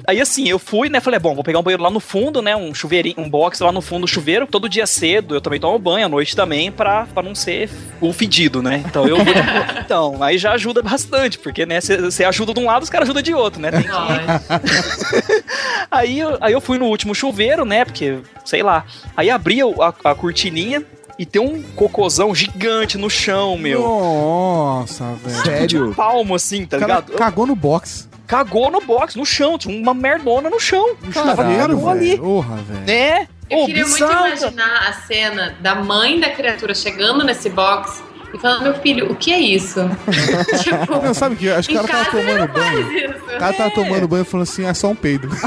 Aí 0.07 0.21
assim, 0.21 0.49
eu 0.49 0.59
fui, 0.59 0.89
né? 0.89 1.01
Falei, 1.01 1.21
bom, 1.21 1.35
vou 1.35 1.45
pegar 1.45 1.59
um 1.59 1.63
banheiro 1.63 1.83
lá 1.83 1.91
no 1.91 2.01
fundo, 2.01 2.43
né? 2.43 2.57
Um 2.57 2.75
chuveirinho, 2.75 3.17
um 3.19 3.29
box 3.31 3.61
lá 3.61 3.71
no 3.73 3.81
fundo 3.81 4.03
do 4.03 4.09
chuveiro. 4.09 4.47
Todo 4.47 4.69
dia 4.69 4.87
cedo 4.87 5.35
eu 5.35 5.41
também 5.41 5.61
tomo 5.61 5.79
banho, 5.79 6.07
à 6.07 6.09
noite 6.09 6.35
também, 6.35 6.71
pra, 6.73 7.07
pra 7.07 7.23
não 7.23 7.35
ser 7.35 7.71
o 8.01 8.13
fedido, 8.13 8.63
né? 8.63 8.83
Então 8.87 9.07
eu 9.07 9.17
vou. 9.17 9.25
então, 9.85 10.23
aí 10.23 10.39
já 10.39 10.53
ajuda 10.53 10.83
bastante, 10.83 11.39
porque, 11.39 11.65
né? 11.65 11.81
Você 11.81 12.25
ajuda 12.25 12.53
de 12.53 12.61
um 12.61 12.67
lado, 12.67 12.83
os 12.83 12.91
caras 12.91 13.07
ajudam 13.07 13.23
de 13.23 13.35
outro, 13.35 13.61
né? 13.61 13.71
Tem 13.71 13.83
que- 13.83 13.89
Aí, 15.91 16.19
eu- 16.19 16.37
aí 16.41 16.53
eu 16.53 16.61
fui 16.61 16.79
no 16.79 16.87
último 16.87 17.15
chuveiro, 17.15 17.65
né? 17.65 17.85
Porque, 17.85 18.19
sei 18.45 18.63
lá. 18.63 18.85
Aí 19.17 19.31
abri 19.31 19.61
a, 19.63 20.11
a 20.11 20.15
cortininha 20.15 20.83
e 21.19 21.27
tem 21.27 21.43
um 21.43 21.61
cocôzão 21.75 22.35
gigante 22.35 22.97
no 22.97 23.11
chão, 23.11 23.59
meu. 23.59 23.81
Nossa, 23.81 25.15
velho. 25.15 25.43
Tipo 25.67 25.67
de 25.67 25.95
palmo, 25.95 26.35
assim, 26.35 26.65
tá 26.65 26.79
cara 26.79 27.01
ligado? 27.01 27.13
cagou 27.15 27.47
no 27.47 27.57
box. 27.57 28.09
Cagou 28.27 28.71
no 28.71 28.81
box, 28.81 29.17
no 29.17 29.27
chão. 29.27 29.59
Tinha 29.59 29.77
uma 29.77 29.93
merdona 29.95 30.49
no 30.49 30.61
chão. 30.61 30.95
Caralho, 31.13 31.89
ali. 31.89 32.11
velho. 32.11 32.23
Porra, 32.23 32.57
velho. 32.57 32.87
Né? 32.87 33.27
Eu 33.51 33.61
Ô, 33.61 33.67
queria 33.67 33.85
bizarro, 33.85 34.21
muito 34.29 34.43
imaginar 34.43 34.89
a 34.89 34.93
cena 34.93 35.57
da 35.61 35.75
mãe 35.75 36.21
da 36.21 36.29
criatura 36.31 36.75
chegando 36.75 37.25
nesse 37.25 37.49
box 37.49 38.03
e 38.33 38.39
falando, 38.39 38.63
meu 38.63 38.75
filho, 38.75 39.11
o 39.11 39.17
que 39.17 39.33
é 39.33 39.41
isso? 39.41 39.81
tipo, 40.63 41.03
Não, 41.03 41.15
sabe 41.15 41.35
o 41.35 41.39
que? 41.39 41.49
Acho 41.49 41.67
que 41.69 41.75
cara 41.75 41.89
tava 41.89 42.11
tomando 42.11 42.53
banho. 42.53 42.93
isso. 42.93 43.25
O 43.25 43.39
cara 43.39 43.53
tava 43.55 43.71
tomando 43.71 44.07
banho 44.07 44.23
e 44.23 44.25
falando 44.27 44.43
assim, 44.43 44.67
é 44.67 44.75
só 44.75 44.89
um 44.89 44.95
peido. 44.95 45.31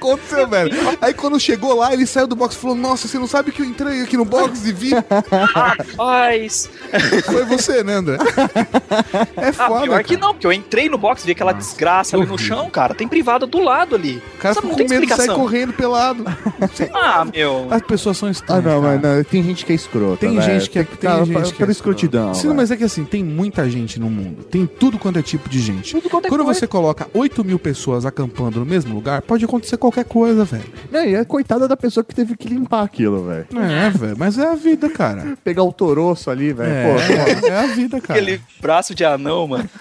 Aconteceu, 0.00 0.46
velho. 0.48 0.72
Aí 1.00 1.12
quando 1.14 1.38
chegou 1.38 1.74
lá, 1.74 1.92
ele 1.92 2.06
saiu 2.06 2.26
do 2.26 2.34
box 2.36 2.54
e 2.54 2.58
falou: 2.58 2.76
Nossa, 2.76 3.06
você 3.06 3.18
não 3.18 3.26
sabe 3.26 3.52
que 3.52 3.60
eu 3.62 3.66
entrei 3.66 4.02
aqui 4.02 4.16
no 4.16 4.24
box 4.24 4.66
e 4.66 4.72
vi? 4.72 4.90
Rapaz. 5.54 6.68
Foi 7.24 7.44
você, 7.44 7.82
né, 7.84 7.94
André? 7.94 8.16
É 9.36 9.48
Ah, 9.58 9.68
foda. 9.68 9.82
pior 9.82 10.02
que 10.04 10.16
não, 10.16 10.32
porque 10.32 10.46
eu 10.46 10.52
entrei 10.52 10.88
no 10.88 10.98
box, 10.98 11.24
vi 11.24 11.32
aquela 11.32 11.52
desgraça 11.52 12.16
ali 12.16 12.26
no 12.26 12.38
chão, 12.38 12.68
cara. 12.70 12.94
Tem 12.94 13.06
privada 13.08 13.46
do 13.46 13.60
lado 13.60 13.94
ali. 13.94 14.22
O 14.36 14.38
cara 14.38 14.54
ficou 14.54 14.70
não 14.70 14.76
com 14.76 14.84
tem 14.84 14.88
medo 14.88 15.06
de 15.06 15.14
sair 15.14 15.28
correndo 15.34 15.72
pelado. 15.72 16.24
Ah, 16.94 17.24
meu. 17.24 17.68
As 17.70 17.82
pessoas 17.82 18.16
são 18.16 18.28
Ah, 18.28 18.32
estranhas. 18.32 18.64
não, 18.64 18.80
cara. 18.82 19.00
mas 19.02 19.16
não, 19.16 19.24
tem 19.24 19.42
gente 19.42 19.64
que 19.64 19.72
é 19.72 19.74
escrota. 19.74 20.16
Tem 20.18 20.36
velho. 20.38 20.42
gente 20.42 20.70
que 20.70 20.78
é, 20.78 20.84
tem 20.84 20.96
Cara, 21.10 21.24
gente 21.24 21.34
pela- 21.34 21.52
que 21.52 21.62
é 21.64 21.70
escrotidão. 21.70 22.34
Sim, 22.34 22.42
velho. 22.42 22.54
mas 22.54 22.70
é 22.70 22.76
que 22.76 22.84
assim, 22.84 23.04
tem 23.04 23.22
muita 23.24 23.68
gente 23.68 23.98
no 24.00 24.10
mundo. 24.10 24.44
Tem 24.44 24.66
tudo 24.66 24.98
quanto 24.98 25.18
é 25.18 25.22
tipo 25.22 25.48
de 25.48 25.60
gente. 25.60 25.96
Quando 26.28 26.44
você 26.44 26.66
coloca 26.66 27.08
8 27.14 27.44
mil 27.44 27.58
pessoas 27.58 28.04
acampando 28.06 28.60
no 28.60 28.66
mesmo 28.66 28.94
lugar, 28.94 29.22
pode 29.22 29.44
acontecer 29.44 29.76
qualquer 29.76 29.89
coisa, 30.04 30.44
velho. 30.44 30.64
Não, 30.90 31.04
e 31.04 31.14
é 31.14 31.24
coitada 31.24 31.66
da 31.68 31.76
pessoa 31.76 32.04
que 32.04 32.14
teve 32.14 32.36
que 32.36 32.48
limpar 32.48 32.82
aquilo, 32.82 33.26
velho. 33.26 33.46
É, 33.56 33.90
velho. 33.90 34.16
Mas 34.18 34.38
é 34.38 34.46
a 34.46 34.54
vida, 34.54 34.88
cara. 34.88 35.36
Pegar 35.42 35.62
o 35.62 35.72
toroço 35.72 36.30
ali, 36.30 36.52
velho. 36.52 36.72
É, 36.72 36.94
Pô, 36.94 37.46
é, 37.46 37.50
é 37.50 37.56
a 37.58 37.66
vida, 37.66 38.00
cara. 38.00 38.20
Aquele 38.20 38.40
braço 38.60 38.94
de 38.94 39.04
anão, 39.04 39.48
mano. 39.48 39.68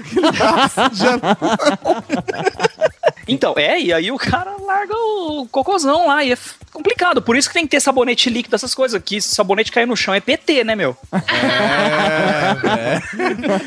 Então, 3.30 3.54
é, 3.58 3.80
e 3.80 3.94
aí 3.94 4.12
o 4.12 4.18
cara 4.18 4.56
larga 4.60 4.96
o 4.96 5.48
cocôzão 5.52 6.08
lá 6.08 6.24
e 6.24 6.32
é 6.32 6.38
complicado. 6.72 7.22
Por 7.22 7.36
isso 7.36 7.48
que 7.48 7.54
tem 7.54 7.64
que 7.66 7.72
ter 7.72 7.80
sabonete 7.80 8.30
líquido, 8.30 8.56
essas 8.56 8.74
coisas 8.76 8.96
aqui. 8.96 9.22
Se 9.22 9.32
o 9.32 9.36
sabonete 9.36 9.72
cair 9.72 9.86
no 9.88 9.96
chão 9.96 10.14
é 10.14 10.20
PT, 10.20 10.64
né, 10.64 10.76
meu? 10.76 10.96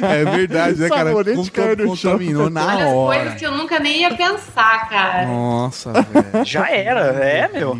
É 0.02 0.24
verdade, 0.24 0.78
né, 0.80 0.88
cara? 0.88 1.10
Sabonete 1.10 1.50
caiu 1.50 1.76
no 1.86 1.96
chão. 1.96 2.18
Na 2.50 2.66
Olha 2.66 2.84
as 2.84 2.92
hora. 2.92 3.18
coisas 3.20 3.38
que 3.38 3.46
eu 3.46 3.52
nunca 3.52 3.78
nem 3.78 4.00
ia 4.02 4.14
pensar, 4.14 4.88
cara. 4.88 5.26
Nossa, 5.26 5.92
velho. 6.02 6.44
Já 6.44 6.68
era, 6.70 7.00
é, 7.24 7.48
meu. 7.48 7.78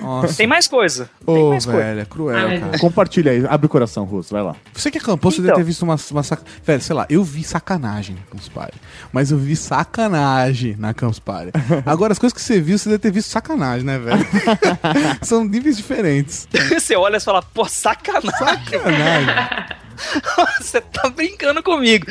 Nossa. 0.00 0.34
Tem 0.34 0.46
mais 0.46 0.66
coisa. 0.66 1.08
Tem 1.24 1.34
Ô, 1.36 1.50
mais 1.50 1.64
coisa. 1.64 1.80
velho, 1.80 2.00
é 2.00 2.04
cruel, 2.04 2.36
Ai, 2.48 2.60
cara. 2.60 2.78
Compartilha 2.78 3.32
aí, 3.32 3.44
abre 3.48 3.66
o 3.66 3.68
coração, 3.68 4.04
Russo, 4.04 4.32
vai 4.32 4.42
lá. 4.42 4.54
Você 4.72 4.90
que 4.90 4.98
acampou, 4.98 5.30
você 5.30 5.40
Então. 5.40 5.48
deve 5.52 5.58
ter 5.60 5.64
visto 5.66 5.82
uma, 5.82 5.96
uma 6.10 6.22
saca... 6.22 6.42
Velho, 6.64 6.80
sei 6.82 6.94
lá, 6.96 7.06
eu 7.08 7.22
vi 7.24 7.42
sacanagem 7.42 8.16
na 8.16 8.22
Campus 8.30 8.48
Party. 8.48 8.78
Mas 9.12 9.30
eu 9.30 9.38
vi 9.38 9.56
sacanagem 9.56 10.76
na 10.78 10.94
Campus 10.94 11.18
Party. 11.18 11.50
Agora, 11.86 12.12
as 12.12 12.18
coisas 12.18 12.34
que 12.36 12.40
você 12.42 12.60
viu, 12.60 12.78
você 12.78 12.88
deve 12.88 12.98
ter 13.00 13.10
visto 13.10 13.28
sacanagem, 13.28 13.49
né, 13.56 13.98
velho? 13.98 14.26
São 15.22 15.44
níveis 15.44 15.76
diferentes. 15.76 16.48
Você 16.72 16.96
olha 16.96 17.16
e 17.16 17.20
fala, 17.20 17.42
pô, 17.42 17.64
sacanagem. 17.66 18.30
Sacanagem. 18.30 19.76
Você 20.60 20.80
tá 20.80 21.10
brincando 21.10 21.62
comigo. 21.62 22.06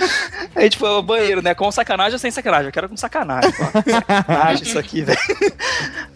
Aí, 0.56 0.70
tipo, 0.70 0.86
o 0.86 1.02
banheiro, 1.02 1.42
né? 1.42 1.56
Com 1.56 1.72
sacanagem 1.72 2.14
ou 2.14 2.20
sem 2.20 2.30
sacanagem? 2.30 2.68
Eu 2.68 2.72
quero 2.72 2.88
com 2.88 2.96
sacanagem. 2.96 3.52
Sacanagem 3.52 4.64
isso 4.64 4.78
aqui, 4.78 5.02
velho. 5.02 5.20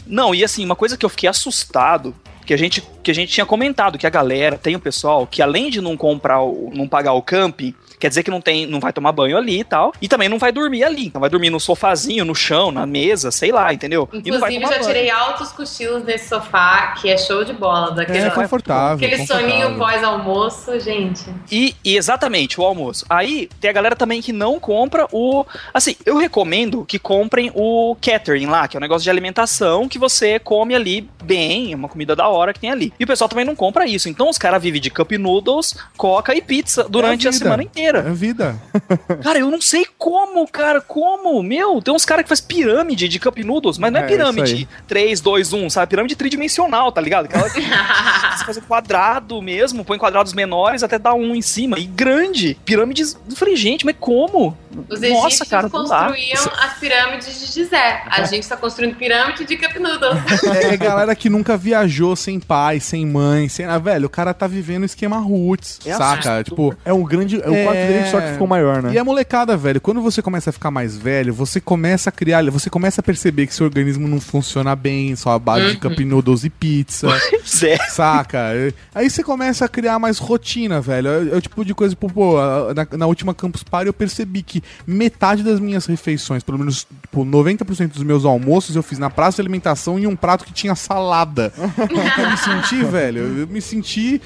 Não, 0.05 0.35
e 0.35 0.43
assim, 0.43 0.63
uma 0.63 0.75
coisa 0.75 0.95
que 0.95 1.05
eu 1.05 1.09
fiquei 1.09 1.27
assustado, 1.27 2.15
que 2.45 2.53
a 2.53 2.57
gente, 2.57 2.83
que 3.03 3.11
a 3.11 3.13
gente 3.13 3.31
tinha 3.31 3.45
comentado, 3.45 3.97
que 3.97 4.07
a 4.07 4.09
galera, 4.09 4.57
tem 4.57 4.75
o 4.75 4.79
pessoal 4.79 5.27
que 5.27 5.41
além 5.41 5.69
de 5.69 5.81
não 5.81 5.97
comprar, 5.97 6.41
o, 6.41 6.71
não 6.73 6.87
pagar 6.87 7.13
o 7.13 7.21
camping, 7.21 7.73
quer 7.99 8.09
dizer 8.09 8.23
que 8.23 8.31
não 8.31 8.41
tem, 8.41 8.65
não 8.65 8.79
vai 8.79 8.91
tomar 8.93 9.11
banho 9.11 9.37
ali 9.37 9.59
e 9.59 9.63
tal, 9.63 9.93
e 10.01 10.07
também 10.07 10.27
não 10.29 10.39
vai 10.39 10.51
dormir 10.51 10.83
ali. 10.83 11.07
Então 11.07 11.21
vai 11.21 11.29
dormir 11.29 11.49
no 11.49 11.59
sofazinho, 11.59 12.25
no 12.25 12.33
chão, 12.33 12.71
na 12.71 12.85
mesa, 12.85 13.31
sei 13.31 13.51
lá, 13.51 13.73
entendeu? 13.73 14.09
e 14.13 14.31
não 14.31 14.39
vai 14.39 14.53
Inclusive, 14.55 14.61
tomar 14.61 14.83
já 14.83 14.87
tirei 14.87 15.09
altos 15.09 15.51
cochilos 15.51 16.03
nesse 16.03 16.29
sofá, 16.29 16.95
que 16.99 17.09
é 17.09 17.17
show 17.17 17.43
de 17.43 17.53
bola. 17.53 17.91
Daquele, 17.91 18.19
É 18.19 18.29
confortável. 18.29 18.95
aquele 19.05 19.17
confortável. 19.21 19.49
soninho 19.49 19.77
pós-almoço, 19.77 20.79
gente. 20.79 21.25
E, 21.51 21.75
e 21.83 21.95
exatamente, 21.97 22.59
o 22.59 22.63
almoço. 22.63 23.05
Aí 23.09 23.49
tem 23.59 23.69
a 23.69 23.73
galera 23.73 23.95
também 23.95 24.21
que 24.21 24.31
não 24.31 24.59
compra 24.59 25.07
o. 25.11 25.45
Assim, 25.73 25.95
eu 26.05 26.17
recomendo 26.17 26.85
que 26.85 26.97
comprem 26.99 27.51
o 27.53 27.95
catering 28.01 28.45
lá, 28.45 28.67
que 28.67 28.77
é 28.77 28.79
um 28.79 28.81
negócio 28.81 29.03
de 29.03 29.09
alimentação 29.09 29.87
que 29.87 29.97
você 29.99 30.39
come 30.39 30.75
ali 30.75 31.09
bem, 31.23 31.73
é 31.73 31.75
uma 31.75 31.89
comida 31.89 32.15
da 32.15 32.27
hora 32.27 32.53
que 32.53 32.59
tem 32.59 32.71
ali. 32.71 32.92
E 32.99 33.03
o 33.03 33.07
pessoal 33.07 33.27
também 33.29 33.45
não 33.45 33.55
compra 33.55 33.85
isso. 33.85 34.07
Então 34.09 34.29
os 34.29 34.37
caras 34.37 34.61
vivem 34.61 34.79
de 34.81 34.89
cup 34.89 35.11
noodles, 35.13 35.75
coca 35.97 36.33
e 36.35 36.41
pizza 36.41 36.85
durante 36.89 37.25
É 37.25 37.29
a, 37.29 37.31
vida. 37.31 37.43
semana 37.43 37.63
inteira. 37.63 37.99
É 37.99 38.11
vida. 38.11 38.55
Cara, 39.23 39.39
eu 39.39 39.49
não 39.49 39.61
sei 39.61 39.85
como, 39.97 40.47
cara, 40.47 40.81
como? 40.81 41.41
Meu, 41.41 41.81
tem 41.81 41.93
uns 41.93 42.05
caras 42.05 42.23
que 42.23 42.29
faz 42.29 42.41
pirâmide 42.41 43.07
de 43.07 43.19
cup 43.19 43.37
noodles, 43.39 43.77
mas 43.77 43.91
não 43.91 43.99
é, 43.99 44.03
É, 44.03 44.07
pirâmide 44.07 44.53
aí. 44.53 44.67
3, 44.87 45.21
2, 45.21 45.53
1, 45.53 45.69
sabe? 45.69 45.89
Pirâmide 45.89 46.15
tridimensional, 46.15 46.91
tá 46.91 46.99
ligado? 47.01 47.25
Aquela 47.25 47.49
que 47.49 47.61
você 47.61 48.43
faz 48.45 48.57
um 48.57 48.61
quadrado 48.61 49.41
mesmo, 49.41 49.83
põe 49.85 49.97
quadrados 49.97 50.33
menores 50.33 50.83
até 50.83 50.97
dar 50.99 51.13
um 51.13 51.33
em 51.35 51.41
cima. 51.41 51.79
E 51.79 51.85
grande. 51.85 52.57
Pirâmides. 52.65 53.17
Eu 53.29 53.35
falei, 53.35 53.55
gente, 53.55 53.85
mas 53.85 53.95
como? 53.99 54.57
Os 54.89 54.99
Nossa, 55.01 55.05
egípcios 55.05 55.49
cara, 55.49 55.69
construíam 55.69 56.51
as 56.59 56.73
pirâmides 56.79 57.39
de 57.39 57.45
Gizé. 57.53 58.03
A 58.07 58.23
gente 58.23 58.47
tá 58.47 58.57
construindo 58.57 58.95
pirâmide 58.95 59.45
de 59.45 59.57
Cup 59.57 59.75
Noodles. 59.75 60.21
É 60.63 60.77
galera 60.77 61.15
que 61.15 61.29
nunca 61.29 61.55
viajou 61.57 62.15
sem 62.15 62.39
pai, 62.39 62.79
sem 62.83 63.05
mãe, 63.05 63.49
sem. 63.49 63.65
Ah, 63.65 63.77
velho, 63.77 64.05
o 64.07 64.09
cara 64.09 64.33
tá 64.33 64.45
vivendo 64.47 64.83
o 64.83 64.85
esquema 64.85 65.17
roots, 65.17 65.79
É 65.85 65.93
saca? 65.93 66.13
assustador. 66.13 66.43
Tipo. 66.43 66.75
É 66.85 66.93
um 66.93 67.03
grande. 67.03 67.35
É 67.41 67.49
o 67.49 67.63
quarto 67.63 67.87
dele 67.87 68.05
só 68.09 68.21
que 68.21 68.31
ficou 68.33 68.47
maior, 68.47 68.81
né? 68.81 68.93
E 68.93 68.97
a 68.97 69.03
molecada, 69.03 69.55
velho, 69.57 69.81
quando 69.81 70.01
você 70.01 70.21
começa 70.21 70.49
a 70.49 70.53
ficar 70.53 70.71
mais 70.71 70.97
velho, 70.97 71.33
você 71.33 71.59
começa 71.59 72.09
a 72.09 72.11
criar, 72.11 72.43
você 72.51 72.69
começa 72.69 73.01
a 73.01 73.03
perceber 73.03 73.47
que 73.47 73.53
seu 73.53 73.65
organismo 73.65 74.07
não 74.07 74.19
funciona 74.19 74.75
bem, 74.75 75.15
só 75.15 75.31
a 75.31 75.39
base 75.39 75.71
de 75.71 75.77
cup 75.77 75.99
noodles 75.99 76.43
e 76.43 76.49
pizza. 76.49 77.07
É. 77.63 77.77
Saca? 77.89 78.49
Aí 78.93 79.09
você 79.09 79.23
começa 79.23 79.65
a 79.65 79.67
criar 79.69 79.97
mais 79.99 80.17
rotina, 80.17 80.81
velho. 80.81 81.07
É, 81.07 81.33
é 81.33 81.37
o 81.37 81.41
tipo 81.41 81.63
de 81.63 81.73
coisa, 81.73 81.93
tipo, 81.93 82.11
pô, 82.11 82.35
na, 82.73 82.97
na 82.97 83.05
última 83.05 83.33
Campus 83.33 83.63
Party 83.63 83.87
eu 83.87 83.93
percebi 83.93 84.43
que 84.43 84.61
metade 84.85 85.43
das 85.43 85.59
minhas 85.59 85.85
refeições, 85.85 86.43
pelo 86.43 86.57
menos 86.57 86.85
tipo, 87.01 87.25
90% 87.25 87.93
dos 87.93 88.03
meus 88.03 88.25
almoços, 88.25 88.75
eu 88.75 88.83
fiz 88.83 88.99
na 88.99 89.09
praça 89.09 89.35
de 89.37 89.41
alimentação 89.41 89.97
em 89.97 90.07
um 90.07 90.15
prato 90.15 90.45
que 90.45 90.51
tinha 90.53 90.75
salada. 90.75 91.53
eu 91.57 92.29
me 92.29 92.37
senti, 92.37 92.72
velho, 92.83 93.39
eu 93.39 93.47
me 93.47 93.61
senti. 93.61 94.21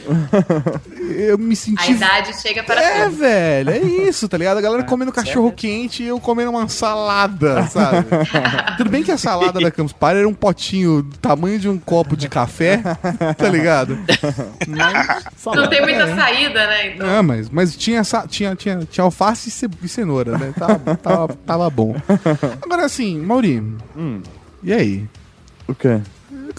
Eu 1.16 1.38
me 1.38 1.54
A 1.54 1.56
senti. 1.56 1.92
idade 1.92 2.40
chega 2.42 2.64
para 2.64 2.82
É, 2.82 3.04
todos. 3.04 3.18
velho, 3.18 3.70
é 3.72 3.80
isso, 3.80 4.28
tá 4.30 4.38
ligado? 4.38 4.58
A 4.58 4.62
galera 4.62 4.84
comendo 4.84 5.12
cachorro 5.12 5.52
quente 5.52 6.04
e 6.04 6.08
eu 6.08 6.20
comendo 6.20 6.52
uma 6.52 6.68
salada, 6.70 7.64
sabe? 7.68 8.06
Tudo 8.78 8.90
bem 8.90 9.04
que 9.04 9.12
a 9.12 9.18
salada 9.18 9.60
da 9.60 9.72
Campus 9.72 9.94
Party 9.94 10.20
era 10.20 10.28
um 10.30 10.34
potinho 10.34 11.02
do 11.02 11.18
tamanho 11.18 11.60
de 11.60 11.68
um 11.70 11.78
copo 11.78 12.16
de 12.16 12.30
café, 12.30 12.82
tá 13.38 13.50
ligado? 13.50 13.98
Mas, 14.68 15.24
Não 15.56 15.68
tem 15.70 15.82
muita 15.82 16.04
é. 16.04 16.16
saída, 16.16 16.68
né? 16.68 16.94
Então. 16.94 17.10
Ah, 17.10 17.24
mas, 17.24 17.50
mas 17.50 17.76
tinha, 17.76 18.02
tinha, 18.30 18.56
tinha, 18.56 18.80
tinha 18.90 19.04
alface 19.04 19.50
e 19.50 19.52
ce- 19.52 19.70
cenoura, 19.88 20.38
né? 20.38 20.54
Tava, 20.58 20.96
tava, 20.96 21.28
tava 21.46 21.70
bom. 21.70 21.96
Agora, 22.62 22.86
assim, 22.86 23.18
Mauri, 23.20 23.64
e 24.64 24.74
aí? 24.74 25.06
O 25.68 25.74
quê? 25.76 26.00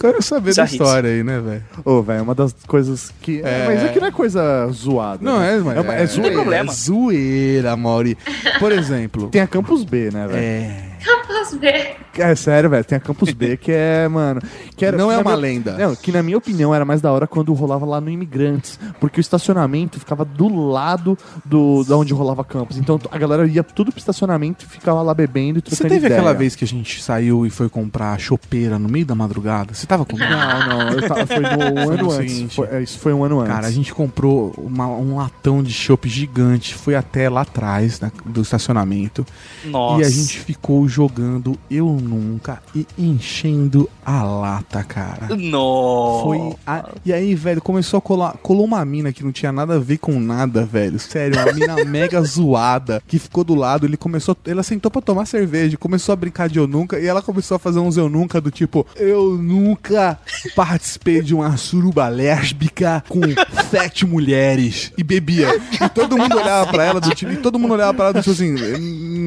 Eu 0.01 0.11
quero 0.11 0.23
saber 0.23 0.55
da 0.55 0.63
história 0.63 1.09
aí, 1.09 1.23
né, 1.23 1.39
velho? 1.41 1.63
Ô, 1.83 2.01
velho, 2.01 2.19
é 2.19 2.21
uma 2.21 2.33
das 2.33 2.53
coisas 2.65 3.11
que. 3.21 3.41
É. 3.43 3.63
É... 3.63 3.65
Mas 3.67 3.83
aqui 3.83 3.99
não 3.99 4.07
é 4.07 4.11
coisa 4.11 4.67
zoada. 4.71 5.19
Não, 5.21 5.39
né? 5.39 5.55
é, 5.55 5.59
mas 5.59 5.77
é, 5.77 5.81
uma- 5.81 5.95
é 5.95 6.03
é, 6.03 6.05
zoeira. 6.05 6.35
problema. 6.35 6.71
É 6.71 6.73
zoeira, 6.75 7.75
Mauri. 7.75 8.17
Por 8.59 8.71
exemplo, 8.71 9.27
Tem 9.29 9.41
a 9.41 9.47
Campus 9.47 9.83
B, 9.83 10.09
né, 10.11 10.25
velho? 10.27 10.39
é, 10.41 10.89
Campus 11.03 11.53
B. 11.59 11.95
É 12.21 12.35
sério, 12.35 12.69
velho. 12.69 12.83
Tem 12.83 12.97
a 12.97 12.99
Campus 12.99 13.31
B 13.33 13.57
que 13.57 13.71
é, 13.71 14.07
mano. 14.07 14.41
Que 14.75 14.85
era, 14.85 14.97
Não 14.97 15.07
que 15.09 15.13
é 15.13 15.17
uma 15.17 15.23
minha- 15.23 15.35
lenda. 15.35 15.77
Não, 15.77 15.95
que 15.95 16.11
na 16.11 16.21
minha 16.23 16.37
opinião 16.37 16.73
era 16.73 16.83
mais 16.85 17.01
da 17.01 17.11
hora 17.11 17.25
quando 17.27 17.53
rolava 17.53 17.85
lá 17.85 17.99
no 18.01 18.09
Imigrantes. 18.09 18.79
Porque 18.99 19.19
o 19.19 19.21
estacionamento 19.21 19.99
ficava 19.99 20.23
do 20.25 20.47
lado 20.67 21.17
do, 21.45 21.83
da 21.83 21.97
onde 21.97 22.13
rolava 22.13 22.43
campus. 22.43 22.77
Então 22.77 22.99
a 23.11 23.17
galera 23.17 23.45
ia 23.47 23.63
tudo 23.63 23.91
pro 23.91 23.99
estacionamento 23.99 24.65
e 24.65 24.67
ficava 24.67 25.01
lá 25.01 25.13
bebendo 25.13 25.59
e 25.59 25.61
Você 25.61 25.75
trocando 25.77 25.89
teve 25.93 26.05
ideia. 26.07 26.19
aquela 26.19 26.33
vez 26.33 26.55
que 26.55 26.63
a 26.63 26.67
gente 26.67 27.01
saiu 27.01 27.45
e 27.45 27.49
foi 27.49 27.69
comprar 27.69 28.19
chopeira 28.19 28.77
no 28.79 28.89
meio 28.89 29.05
da 29.05 29.15
madrugada? 29.15 29.73
Você 29.73 29.85
tava 29.87 30.05
comigo? 30.05 30.29
Não, 30.29 30.67
não. 30.69 30.89
Eu 30.93 31.07
tava, 31.07 31.25
foi 31.27 31.39
no 31.39 31.49
Foi 31.49 31.93
ano 31.95 31.97
no 32.03 32.11
antes. 32.11 32.53
Foi- 32.55 32.67
é, 32.71 32.81
isso 32.81 32.99
foi 32.99 33.13
um 33.13 33.23
ano 33.23 33.39
antes. 33.39 33.53
Cara, 33.53 33.67
a 33.67 33.71
gente 33.71 33.93
comprou 33.93 34.53
uma- 34.57 34.87
um 34.87 35.15
latão 35.17 35.61
de 35.63 35.71
chopp 35.71 36.07
gigante, 36.09 36.73
foi 36.75 36.95
até 36.95 37.29
lá 37.29 37.41
atrás 37.41 37.99
na- 37.99 38.11
do 38.25 38.41
estacionamento. 38.41 39.25
Nossa. 39.65 40.01
E 40.01 40.05
a 40.05 40.09
gente 40.09 40.39
ficou 40.39 40.87
jogando 40.87 41.57
Eu 41.69 41.87
Nunca 42.09 42.59
e 42.75 42.87
enchendo 42.97 43.87
a 44.03 44.23
lata, 44.23 44.83
cara. 44.83 45.35
Nossa. 45.35 46.23
Foi 46.23 46.55
a- 46.65 46.89
E 47.05 47.13
aí, 47.13 47.35
velho, 47.35 47.61
começou 47.61 47.97
a 47.99 48.01
colar. 48.01 48.33
Colou 48.41 48.65
uma 48.65 48.83
mina 48.83 49.11
que 49.13 49.23
não 49.23 49.31
tinha 49.31 49.51
nada 49.51 49.75
a 49.75 49.79
ver 49.79 49.97
com 49.99 50.19
nada, 50.19 50.65
velho. 50.65 50.97
Sério, 50.99 51.37
uma 51.39 51.53
mina 51.53 51.75
mega 51.85 52.21
zoada 52.23 53.01
que 53.07 53.19
ficou 53.19 53.43
do 53.43 53.53
lado. 53.53 53.85
Ele 53.85 53.95
começou. 53.97 54.35
Ela 54.45 54.63
sentou 54.63 54.89
pra 54.89 55.01
tomar 55.01 55.25
cerveja, 55.25 55.77
começou 55.77 56.13
a 56.13 56.15
brincar 56.15 56.49
de 56.49 56.57
eu 56.57 56.67
nunca. 56.67 56.99
E 56.99 57.05
ela 57.05 57.21
começou 57.21 57.55
a 57.55 57.59
fazer 57.59 57.79
uns 57.79 57.95
eu 57.97 58.09
nunca 58.09 58.41
do 58.41 58.49
tipo: 58.49 58.85
Eu 58.95 59.37
nunca 59.37 60.17
participei 60.55 61.21
de 61.21 61.35
uma 61.35 61.55
suruba 61.57 62.07
lésbica 62.07 63.03
com 63.07 63.21
sete 63.69 64.05
mulheres 64.05 64.91
e 64.97 65.03
bebia. 65.03 65.49
E 65.79 65.89
todo 65.89 66.17
mundo 66.17 66.37
olhava 66.37 66.71
pra 66.71 66.83
ela 66.85 66.99
do 66.99 67.13
tipo. 67.13 67.31
E 67.31 67.37
todo 67.37 67.59
mundo 67.59 67.73
olhava 67.73 67.93
pra 67.93 68.05
ela 68.05 68.13
do 68.13 68.19
tipo 68.21 68.31
assim: 68.31 68.55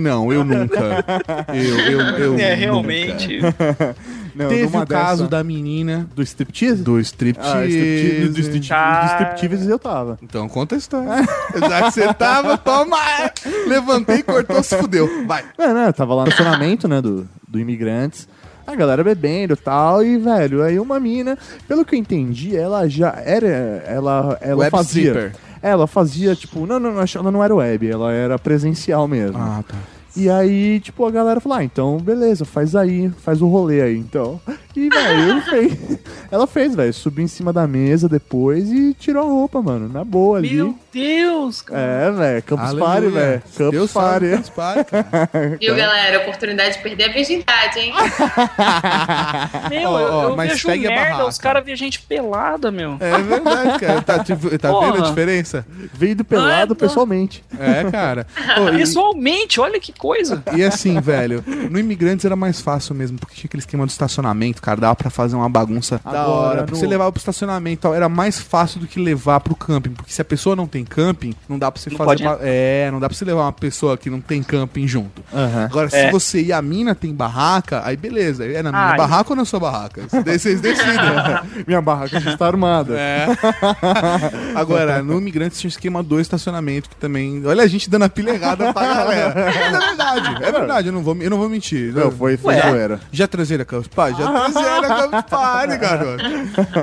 Não, 0.03 0.33
eu 0.33 0.45
nunca. 0.45 1.05
Eu, 1.55 1.78
eu, 1.78 2.01
eu. 2.18 2.39
É, 2.39 2.57
nunca." 2.57 2.72
Realmente. 2.73 3.39
Não, 4.35 4.49
Teve 4.51 4.64
numa 4.64 4.83
o 4.83 4.87
caso 4.87 5.25
dessa- 5.25 5.31
da 5.31 5.45
menina 5.45 6.09
Do 6.14 6.23
striptease? 6.23 6.83
do 6.83 6.99
striptease. 7.01 7.57
Ah, 7.57 7.66
striptease, 7.66 8.29
do 8.29 8.41
striptease, 8.41 8.73
Ah. 8.73 9.01
do 9.07 9.35
striptease 9.35 9.70
eu 9.70 9.79
tava. 9.79 10.18
Então 10.23 10.49
conta 10.49 10.75
a 10.75 10.79
história. 10.79 11.09
Já 11.68 11.83
que 11.83 11.91
você 11.93 12.14
tava, 12.14 12.57
toma! 12.59 12.97
Levantei 13.66 14.16
e 14.18 14.23
cortou, 14.23 14.62
se 14.62 14.77
fudeu. 14.77 15.27
Vai. 15.27 15.45
É, 15.59 15.73
né? 15.73 15.89
Eu 15.89 15.93
tava 15.93 16.14
lá 16.14 16.23
no 16.25 16.29
estacionamento, 16.31 16.89
né, 16.89 17.01
do, 17.01 17.29
do 17.47 17.59
Imigrantes. 17.59 18.29
A 18.66 18.77
galera 18.77 19.03
bebendo 19.03 19.55
e 19.55 19.57
tal, 19.57 20.05
e, 20.05 20.16
velho, 20.18 20.62
aí 20.62 20.79
uma 20.79 21.01
mina, 21.01 21.37
pelo 21.66 21.85
que 21.85 21.97
eu 21.97 21.99
entendi, 21.99 22.57
ela 22.57 22.89
já 22.89 23.12
era. 23.25 23.47
Ela, 23.87 24.39
ela 24.41 24.61
Web 24.61 24.70
fazia. 24.70 25.03
stripper. 25.11 25.33
Ela 25.61 25.87
fazia, 25.89 26.35
tipo, 26.37 26.64
não, 26.66 26.79
não, 26.79 26.93
não, 26.93 27.05
ela 27.14 27.31
não 27.33 27.43
era 27.45 27.55
web, 27.55 27.89
ela 27.91 28.12
era 28.12 28.39
presencial 28.39 29.07
mesmo. 29.09 29.37
Ah, 29.39 29.62
tá. 29.66 29.75
E 30.15 30.29
aí, 30.29 30.79
tipo, 30.81 31.07
a 31.07 31.11
galera 31.11 31.41
falou, 31.41 31.59
ah, 31.59 31.65
então 31.65 31.97
beleza, 31.97 32.45
faz 32.45 32.77
aí, 32.77 33.11
faz 33.19 33.41
o 33.41 33.47
rolê 33.47 33.81
aí, 33.81 33.97
então. 33.97 34.41
E, 34.77 34.89
velho, 34.89 35.41
fez. 35.49 35.99
Ela 36.31 36.47
fez, 36.47 36.75
velho, 36.75 36.93
subiu 36.93 37.25
em 37.25 37.29
cima 37.29 37.53
da 37.53 37.67
mesa 37.67 38.09
depois 38.09 38.71
e 38.71 38.95
tirou 38.95 39.23
a 39.23 39.31
roupa, 39.31 39.63
mano, 39.63 39.89
na 39.89 40.05
boa 40.05 40.39
ali. 40.39 40.57
Meu 40.57 40.75
Deus, 40.93 41.62
cara. 41.62 41.80
É, 41.80 42.11
velho, 42.11 42.43
Campus 42.43 42.64
Aleluia. 42.68 42.86
Party, 42.86 43.09
velho. 43.09 43.43
Campus 43.57 43.70
Deus 43.70 43.93
Party. 43.93 44.30
Campus 44.30 44.51
Party, 44.51 44.84
cara. 44.90 45.57
Viu, 45.61 45.74
galera? 45.74 46.18
Oportunidade 46.22 46.76
de 46.76 46.82
perder 46.82 47.05
a 47.05 47.12
virgindade, 47.12 47.78
hein? 47.78 47.93
Meu, 49.70 49.90
Ó, 49.90 50.01
eu, 50.01 50.12
ó, 50.12 50.22
eu 50.30 50.36
mas 50.36 50.51
vejo 50.53 50.68
merda, 50.68 50.95
barraca. 50.95 51.26
os 51.26 51.38
caras 51.38 51.64
vêem 51.64 51.76
gente 51.76 52.01
pelada, 52.01 52.70
meu. 52.70 52.97
É 53.01 53.18
verdade, 53.22 53.78
cara. 53.78 54.03
Tá, 54.03 54.22
tipo, 54.24 54.59
tá 54.59 54.68
vendo 54.80 55.05
a 55.05 55.09
diferença? 55.09 55.66
Veio 55.95 56.16
do 56.16 56.24
pelado 56.24 56.72
é, 56.72 56.76
pessoalmente. 56.76 57.45
É, 57.59 57.90
cara. 57.90 58.26
E- 58.72 58.82
Pessoalmente, 58.82 59.61
olha 59.61 59.78
que 59.80 59.93
coisa. 59.93 60.43
E 60.55 60.62
assim, 60.64 61.01
velho, 61.01 61.43
no 61.70 61.78
Imigrantes 61.78 62.24
era 62.24 62.34
mais 62.36 62.61
fácil 62.61 62.95
mesmo, 62.95 63.18
porque 63.18 63.34
tinha 63.36 63.47
aquele 63.47 63.61
esquema 63.61 63.86
do 63.86 63.90
estacionamento, 63.90 64.61
cara, 64.61 64.80
dava 64.80 64.95
pra 64.97 65.09
fazer 65.11 65.36
uma 65.36 65.49
bagunça 65.49 66.01
da 66.05 66.22
Agora, 66.22 66.26
hora. 66.61 66.66
no- 66.68 66.76
você 66.76 66.86
levava 66.86 67.11
pro 67.12 67.18
estacionamento 67.20 67.74
e 67.74 67.76
tal, 67.82 67.95
era 67.95 68.09
mais 68.09 68.38
fácil 68.40 68.80
do 68.80 68.86
que 68.86 68.99
levar 69.01 69.40
pro 69.40 69.55
camping, 69.55 69.90
porque 69.90 70.12
se 70.12 70.20
a 70.20 70.24
pessoa 70.24 70.57
não 70.57 70.66
tem 70.66 70.82
camping, 70.85 71.35
não 71.49 71.59
dá 71.59 71.70
pra 71.70 71.80
você 71.80 71.91
Não 71.91 71.97
fazer 71.97 72.22
uma- 72.26 72.39
É, 72.43 72.91
não 72.91 73.01
dá 73.01 73.09
pra 73.09 73.16
você 73.16 73.24
levar 73.24 73.43
uma 73.43 73.53
pessoa 73.53 73.97
que 73.97 74.09
não 74.11 74.20
tem 74.20 74.43
camping 74.43 74.87
junto. 74.87 75.22
Aham. 75.33 75.64
Agora, 75.64 75.89
se 75.91 75.97
É. 75.97 76.11
você 76.11 76.43
e 76.43 76.53
a 76.53 76.61
mina 76.62 76.95
tem 76.95 77.14
barraca, 77.14 77.83
aí 77.85 77.97
beleza. 77.97 78.45
É 78.47 78.62
na 78.62 78.70
minha 78.72 78.97
barraca 78.97 79.30
ou 79.30 79.37
na 79.37 79.45
sua 79.45 79.61
barraca? 79.61 80.03
Vocês 80.11 80.61
decidem. 80.61 80.93
Minha 81.66 81.80
barraca 81.80 82.18
já 82.20 82.33
está 82.33 82.47
armada. 82.47 82.95
É. 82.99 83.26
Agora, 84.55 85.03
no 85.03 85.18
Imigrantes 85.18 85.59
tinha 85.61 85.68
um 85.68 85.70
esquema 85.72 86.03
do 86.03 86.20
estacionamento 86.20 86.89
que 86.89 86.97
também. 86.97 87.45
Olha 87.47 87.62
a 87.62 87.66
gente 87.66 87.89
dando 87.89 88.05
a 88.05 88.09
pilha 88.09 88.30
errada 88.30 88.72
pra 88.72 88.87
galera. 88.95 89.35
Mas 89.35 89.57
é 89.57 89.70
verdade, 89.87 90.45
é 90.45 90.53
verdade, 90.53 90.89
eu 90.89 90.93
não 90.93 91.03
vou, 91.03 91.16
eu 91.20 91.30
não 91.30 91.39
vou 91.39 91.49
mentir. 91.49 91.93
Não, 91.93 92.11
foi, 92.11 92.37
foi 92.37 92.55
Ué. 92.55 92.70
zoeira. 92.70 93.01
Já 93.11 93.26
traseira 93.26 93.64
Campus 93.64 93.89
Party? 93.89 94.18
Já 94.20 94.28
traseira 94.33 94.89
Campus 94.89 95.22
Party, 95.30 95.76
garoto. 95.78 96.24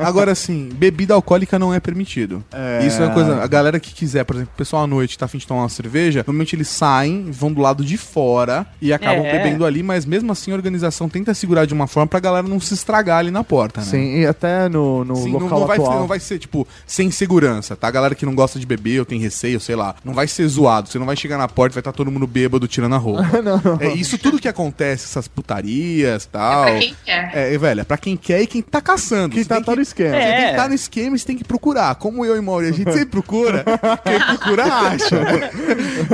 Agora, 0.06 0.32
assim, 0.32 0.70
bebida 0.74 1.14
alcoólica 1.14 1.58
não 1.60 1.74
é 1.74 1.80
permitido. 1.80 2.44
É. 2.52 2.86
Isso 2.86 3.02
é 3.02 3.06
uma 3.06 3.14
coisa. 3.14 3.42
A 3.44 3.48
galera 3.48 3.80
que 3.80 3.89
quiser, 3.94 4.24
por 4.24 4.36
exemplo, 4.36 4.52
o 4.54 4.58
pessoal 4.58 4.84
à 4.84 4.88
noite 4.88 5.18
tá 5.18 5.26
afim 5.26 5.38
de 5.38 5.48
tomar 5.48 5.62
uma 5.64 5.70
cerveja, 5.70 6.20
normalmente 6.26 6.56
eles 6.56 6.68
saem, 6.68 7.30
vão 7.32 7.52
do 7.52 7.62
lado 7.62 7.84
de 7.84 7.98
fora 7.98 8.66
e 8.82 8.92
acabam 8.94 9.26
É. 9.26 9.32
bebendo 9.38 9.66
ali, 9.66 9.82
mas 9.84 10.06
mesmo 10.06 10.32
assim 10.32 10.52
a 10.52 10.56
organização 10.56 11.08
tenta 11.10 11.34
segurar 11.34 11.66
de 11.66 11.74
uma 11.74 11.88
forma 11.88 12.08
pra 12.08 12.20
galera 12.20 12.48
não 12.48 12.60
se 12.60 12.74
estragar 12.74 13.20
ali 13.20 13.32
na 13.32 13.44
porta, 13.44 13.82
né? 13.82 13.88
Sim, 13.88 14.20
e 14.22 14.26
até 14.26 14.68
no, 14.70 15.04
no 15.06 15.16
Sim, 15.16 15.32
não, 15.32 15.40
local 15.40 15.60
não 15.60 15.68
vai, 15.68 15.78
atual. 15.78 16.00
não 16.00 16.08
vai 16.08 16.20
ser, 16.20 16.40
tipo, 16.40 16.68
sem 16.88 17.12
segurança, 17.12 17.76
tá? 17.76 17.88
A 17.88 17.92
galera 17.92 18.16
que 18.16 18.26
não 18.26 18.36
gosta 18.36 18.60
de 18.60 18.66
beber 18.66 19.00
ou 19.00 19.06
tem 19.06 19.20
receio, 19.20 19.60
sei 19.60 19.76
lá, 19.76 19.96
não 20.04 20.14
vai 20.14 20.28
ser 20.28 20.48
zoado. 20.48 20.90
Você 20.90 20.98
não 21.00 21.06
vai 21.06 21.16
chegar 21.16 21.38
na 21.38 21.48
porta 21.48 21.74
e 21.74 21.76
vai 21.76 21.82
estar 21.82 21.92
todo 21.92 22.12
mundo 22.12 22.26
bêbado 22.28 22.68
tirando 22.68 22.96
a 22.96 22.98
roupa. 22.98 23.20
É 23.80 23.94
isso 23.94 24.18
tudo 24.18 24.40
que 24.40 24.48
acontece, 24.48 25.06
essas 25.06 25.28
putarias 25.28 26.24
e 26.24 26.28
tal. 26.30 26.64
Pra 26.66 26.80
quem 26.80 26.96
quer. 27.06 27.32
É, 27.34 27.58
velho, 27.58 27.82
é 27.82 27.84
pra 27.84 27.98
quem 27.98 28.16
quer 28.18 28.42
e 28.42 28.48
quem 28.48 28.62
tá 28.62 28.82
caçando. 28.82 29.36
Que 29.36 29.44
Você 29.44 29.50
tá 29.50 29.62
todo 29.62 29.76
que, 29.78 29.82
esquema. 29.84 30.12
você 30.12 30.18
tem 30.22 30.28
É. 30.46 30.50
que 30.52 30.56
tá 30.56 30.68
no 30.68 30.74
esquema 30.76 31.16
e 31.16 31.20
você 31.20 31.26
tem 31.26 31.38
que 31.38 31.44
procurar. 31.44 31.96
Como 31.96 32.26
eu 32.26 32.36
e 32.36 32.42
Mauri, 32.42 32.68
a 32.68 32.72
gente 32.72 32.92
sempre 32.92 33.06
procura. 33.08 33.64
Quem 34.04 34.20
procura, 34.20 34.64
acha. 34.66 35.18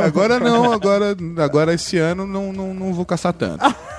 Agora 0.06 0.40
não, 0.40 0.72
agora, 0.72 1.16
agora 1.38 1.74
esse 1.74 1.98
ano 1.98 2.26
não, 2.26 2.52
não, 2.54 2.74
não 2.74 2.94
vou 2.94 3.06
caçar 3.06 3.34
tanto. 3.34 3.64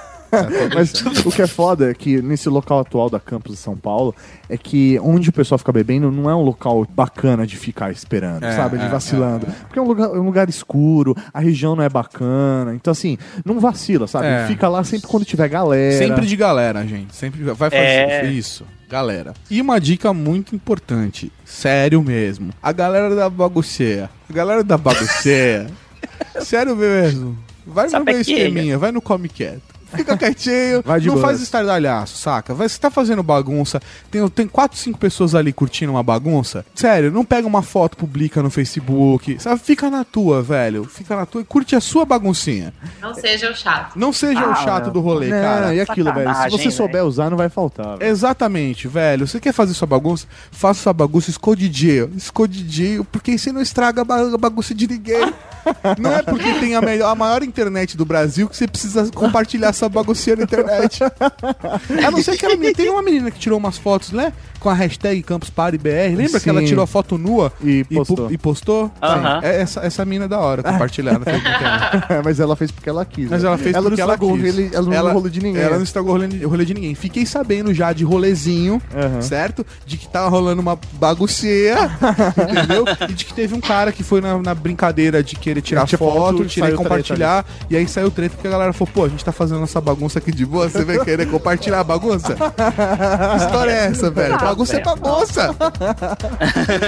Mas 0.74 0.92
o 1.24 1.30
que 1.30 1.40
é 1.40 1.46
foda 1.46 1.90
é 1.90 1.94
que 1.94 2.20
nesse 2.20 2.48
local 2.48 2.80
atual 2.80 3.08
da 3.08 3.18
campus 3.20 3.52
de 3.52 3.58
São 3.58 3.76
Paulo 3.76 4.14
é 4.50 4.56
que 4.58 4.98
onde 5.00 5.30
o 5.30 5.32
pessoal 5.32 5.56
fica 5.56 5.72
bebendo 5.72 6.10
não 6.10 6.28
é 6.28 6.34
um 6.34 6.42
local 6.42 6.84
bacana 6.90 7.46
de 7.46 7.56
ficar 7.56 7.92
esperando, 7.92 8.44
É, 8.44 8.52
sabe? 8.52 8.76
De 8.76 8.84
é, 8.84 8.88
vacilando. 8.88 9.46
Porque 9.62 9.78
é 9.78 9.82
um, 9.82 9.86
lugar, 9.86 10.08
é 10.08 10.18
um 10.18 10.24
lugar 10.24 10.48
escuro, 10.48 11.16
a 11.32 11.40
região 11.40 11.76
não 11.76 11.84
é 11.84 11.88
bacana. 11.88 12.74
Então, 12.74 12.90
assim, 12.90 13.16
não 13.44 13.60
vacila, 13.60 14.06
sabe? 14.08 14.26
É. 14.26 14.46
Fica 14.48 14.68
lá 14.68 14.82
sempre 14.82 15.06
quando 15.08 15.24
tiver 15.24 15.48
galera. 15.48 15.96
Sempre 15.96 16.26
de 16.26 16.36
galera, 16.36 16.84
gente. 16.86 17.14
Sempre 17.14 17.42
vai 17.44 17.70
fazer 17.70 17.76
É. 17.76 18.26
isso. 18.26 18.64
Galera. 18.88 19.34
E 19.50 19.60
uma 19.60 19.80
dica 19.80 20.12
muito 20.12 20.54
importante. 20.54 21.32
Sério 21.44 22.02
mesmo. 22.02 22.52
A 22.62 22.72
galera 22.72 23.14
da 23.14 23.28
bagunceia. 23.28 24.08
A 24.28 24.32
galera 24.32 24.62
da 24.62 24.78
bagunceia. 24.78 25.66
sério 26.40 26.76
mesmo. 26.76 27.36
Vai 27.66 27.88
no 27.88 28.04
meu 28.04 28.20
esqueminha. 28.20 28.78
Vai 28.78 28.92
no 28.92 29.02
come 29.02 29.28
quieto. 29.28 29.75
Fica 29.96 30.16
quietinho, 30.16 30.82
Vai 30.84 31.00
de 31.00 31.06
não 31.08 31.14
boas. 31.14 31.26
faz 31.26 31.40
estardalhaço, 31.42 32.16
saca? 32.18 32.54
Vai, 32.54 32.68
você 32.68 32.78
tá 32.78 32.90
fazendo 32.90 33.22
bagunça, 33.22 33.80
tem, 34.10 34.26
tem 34.28 34.46
4, 34.46 34.78
5 34.78 34.98
pessoas 34.98 35.34
ali 35.34 35.52
curtindo 35.52 35.92
uma 35.92 36.02
bagunça. 36.02 36.64
Sério, 36.74 37.10
não 37.10 37.24
pega 37.24 37.46
uma 37.46 37.62
foto, 37.62 37.96
publica 37.96 38.42
no 38.42 38.50
Facebook, 38.50 39.36
sabe? 39.40 39.60
Fica 39.60 39.90
na 39.90 40.04
tua, 40.04 40.42
velho. 40.42 40.84
Fica 40.84 41.16
na 41.16 41.26
tua 41.26 41.40
e 41.40 41.44
curte 41.44 41.74
a 41.76 41.80
sua 41.80 42.04
baguncinha. 42.04 42.72
Não 43.00 43.14
seja 43.14 43.50
o 43.50 43.54
chato. 43.54 43.96
Não 43.98 44.12
seja 44.12 44.46
o 44.46 44.50
Ah, 44.50 44.54
chato 44.56 44.86
não. 44.86 44.92
do 44.92 45.00
rolê, 45.00 45.28
Não, 45.28 45.40
cara. 45.40 45.74
e 45.74 45.80
aquilo, 45.80 46.12
velho. 46.12 46.34
Se 46.34 46.50
você 46.50 46.70
souber 46.70 47.04
usar, 47.04 47.30
não 47.30 47.36
vai 47.36 47.48
faltar. 47.48 47.96
velho. 47.98 48.10
Exatamente, 48.10 48.88
velho. 48.88 49.26
Você 49.26 49.40
quer 49.40 49.52
fazer 49.52 49.74
sua 49.74 49.86
bagunça? 49.86 50.26
Faça 50.50 50.82
sua 50.82 50.92
bagunça 50.92 51.30
escondidinho. 51.30 52.10
Escondidinho, 52.16 53.04
porque 53.04 53.36
você 53.38 53.52
não 53.52 53.60
estraga 53.60 54.02
a 54.02 54.38
bagunça 54.38 54.74
de 54.74 54.86
ninguém. 54.86 55.32
Não 55.98 56.12
é 56.12 56.22
porque 56.22 56.52
tem 56.60 56.76
a, 56.76 56.80
melhor, 56.80 57.10
a 57.10 57.14
maior 57.16 57.42
internet 57.42 57.96
do 57.96 58.04
Brasil 58.04 58.48
que 58.48 58.56
você 58.56 58.68
precisa 58.68 59.10
compartilhar 59.12 59.68
essa 59.70 59.85
baguncinha 59.88 60.36
na 60.36 60.42
internet. 60.42 61.00
A 62.06 62.10
não 62.10 62.22
ser 62.22 62.36
que 62.36 62.44
ela 62.44 62.56
teve 62.56 62.88
uma 62.88 63.02
menina 63.02 63.30
que 63.30 63.38
tirou 63.38 63.58
umas 63.58 63.78
fotos, 63.78 64.12
né? 64.12 64.32
Com 64.60 64.68
a 64.70 64.74
hashtag 64.74 65.22
Campus 65.22 65.50
Party 65.50 65.78
BR. 65.78 66.16
Lembra 66.16 66.40
que 66.40 66.48
ela 66.48 66.60
Sim. 66.60 66.66
tirou 66.66 66.82
a 66.82 66.86
foto 66.86 67.18
nua 67.18 67.52
E 67.62 67.84
postou. 67.84 68.30
E 68.30 68.38
postou? 68.38 68.90
Aham. 69.02 69.40
É, 69.42 69.60
essa, 69.60 69.80
essa 69.80 70.04
mina 70.04 70.24
é 70.24 70.28
da 70.28 70.38
hora 70.38 70.62
compartilhar 70.62 71.12
na 71.12 71.20
internet. 71.20 72.22
Mas 72.24 72.40
ela 72.40 72.56
fez 72.56 72.70
porque 72.70 72.88
ela 72.88 73.04
quis. 73.04 73.30
Mas 73.30 73.42
velho. 73.42 73.48
ela 73.48 73.58
fez 73.58 73.74
ela 73.74 73.88
porque 73.88 74.02
não 74.02 74.08
ela 74.08 74.18
quis. 74.18 74.72
ela 74.72 74.86
não 74.86 74.92
ela, 74.92 75.12
rolê 75.12 75.30
de 75.30 75.42
ninguém. 75.42 75.62
Ela 75.62 75.76
não 75.76 75.84
estragou 75.84 76.14
o 76.14 76.48
rolê, 76.48 76.64
de 76.64 76.74
ninguém. 76.74 76.94
Fiquei 76.94 77.26
sabendo 77.26 77.72
já 77.72 77.92
de 77.92 78.04
rolezinho, 78.04 78.80
Aham. 78.94 79.20
certo? 79.20 79.64
De 79.84 79.96
que 79.96 80.08
tava 80.08 80.28
rolando 80.28 80.60
uma 80.60 80.78
bagunceia, 80.94 81.90
entendeu? 82.50 82.84
E 83.08 83.12
de 83.12 83.24
que 83.24 83.34
teve 83.34 83.54
um 83.54 83.60
cara 83.60 83.92
que 83.92 84.02
foi 84.02 84.20
na, 84.20 84.38
na 84.38 84.54
brincadeira 84.54 85.22
de 85.22 85.36
querer 85.36 85.60
tirar 85.60 85.86
Tinha 85.86 85.98
foto, 85.98 86.38
foto, 86.38 86.44
tirar 86.46 86.66
e 86.66 86.70
treta 86.70 86.82
compartilhar. 86.82 87.44
E 87.70 87.76
aí 87.76 87.86
saiu 87.88 88.10
treta 88.10 88.34
porque 88.34 88.48
a 88.48 88.50
galera 88.50 88.72
falou, 88.72 88.92
pô, 88.92 89.04
a 89.04 89.08
gente 89.08 89.24
tá 89.24 89.32
fazendo 89.32 89.60
essa 89.76 89.80
bagunça 89.80 90.18
aqui 90.18 90.32
de 90.32 90.46
boa, 90.46 90.68
você 90.68 90.84
vai 90.84 90.98
querer 91.04 91.26
compartilhar 91.26 91.80
a 91.80 91.84
bagunça? 91.84 92.34
que 92.34 93.44
história 93.44 93.70
é 93.70 93.86
essa, 93.86 94.10
velho? 94.10 94.38
Bagunça 94.38 94.76
é 94.76 94.80
bagunça! 94.82 95.54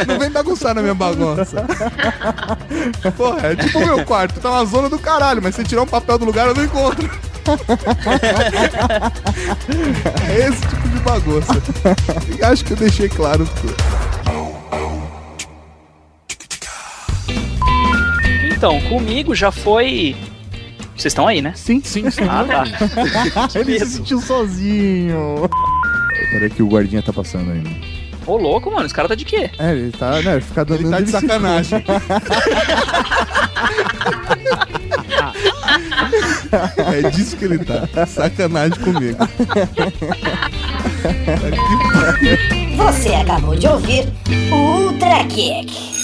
Não 0.07 0.19
vem 0.19 0.31
bagunçar 0.31 0.75
na 0.75 0.81
minha 0.81 0.95
bagunça. 0.95 1.67
Porra, 3.17 3.49
é 3.49 3.57
tipo 3.57 3.79
o 3.79 3.87
meu 3.87 4.05
quarto, 4.05 4.41
tá 4.41 4.51
na 4.51 4.65
zona 4.65 4.89
do 4.89 4.99
caralho, 4.99 5.43
mas 5.43 5.55
se 5.55 5.65
tirar 5.65 5.83
um 5.83 5.87
papel 5.87 6.19
do 6.19 6.25
lugar 6.25 6.49
eu 6.49 6.55
não 6.55 6.65
encontro. 6.65 7.11
É 10.29 10.49
esse 10.49 10.61
tipo 10.61 10.89
de 10.89 10.99
bagunça. 11.01 11.63
E 12.39 12.45
acho 12.45 12.65
que 12.65 12.73
eu 12.73 12.77
deixei 12.77 13.09
claro 13.09 13.49
tudo. 13.61 13.75
Então, 18.51 18.81
comigo 18.89 19.35
já 19.35 19.51
foi. 19.51 20.17
Vocês 20.99 21.13
estão 21.13 21.29
aí, 21.29 21.41
né? 21.41 21.53
Sim, 21.55 21.81
sim, 21.85 22.11
sim. 22.11 22.25
Ah, 22.29 22.45
tá. 22.45 22.65
Ele 23.55 23.79
se 23.79 23.87
sentiu 23.87 24.21
sozinho. 24.21 25.49
Peraí 26.33 26.51
que 26.51 26.61
o 26.61 26.67
guardinha 26.67 27.01
tá 27.01 27.13
passando 27.13 27.53
ainda. 27.53 27.71
Ô, 28.27 28.37
louco, 28.37 28.69
mano, 28.71 28.85
esse 28.85 28.95
cara 28.95 29.07
tá 29.07 29.15
de 29.15 29.25
quê? 29.25 29.49
É, 29.59 29.73
ele 29.73 29.93
tá, 29.93 30.21
né, 30.21 30.33
ele 30.33 30.41
fica 30.43 30.63
dando 30.63 30.81
Ele 30.83 30.91
tá 30.91 31.01
de 31.01 31.11
sacanagem. 31.11 31.85
É 36.77 37.11
disso 37.11 37.37
que 37.37 37.45
ele 37.45 37.59
tá. 37.59 38.07
Sacanagem 38.07 38.79
comigo. 38.81 39.19
Você 42.77 43.15
acabou 43.15 43.55
de 43.55 43.67
ouvir 43.67 44.09
o 44.51 44.55
Ultra 44.55 45.25
Kick. 45.25 45.98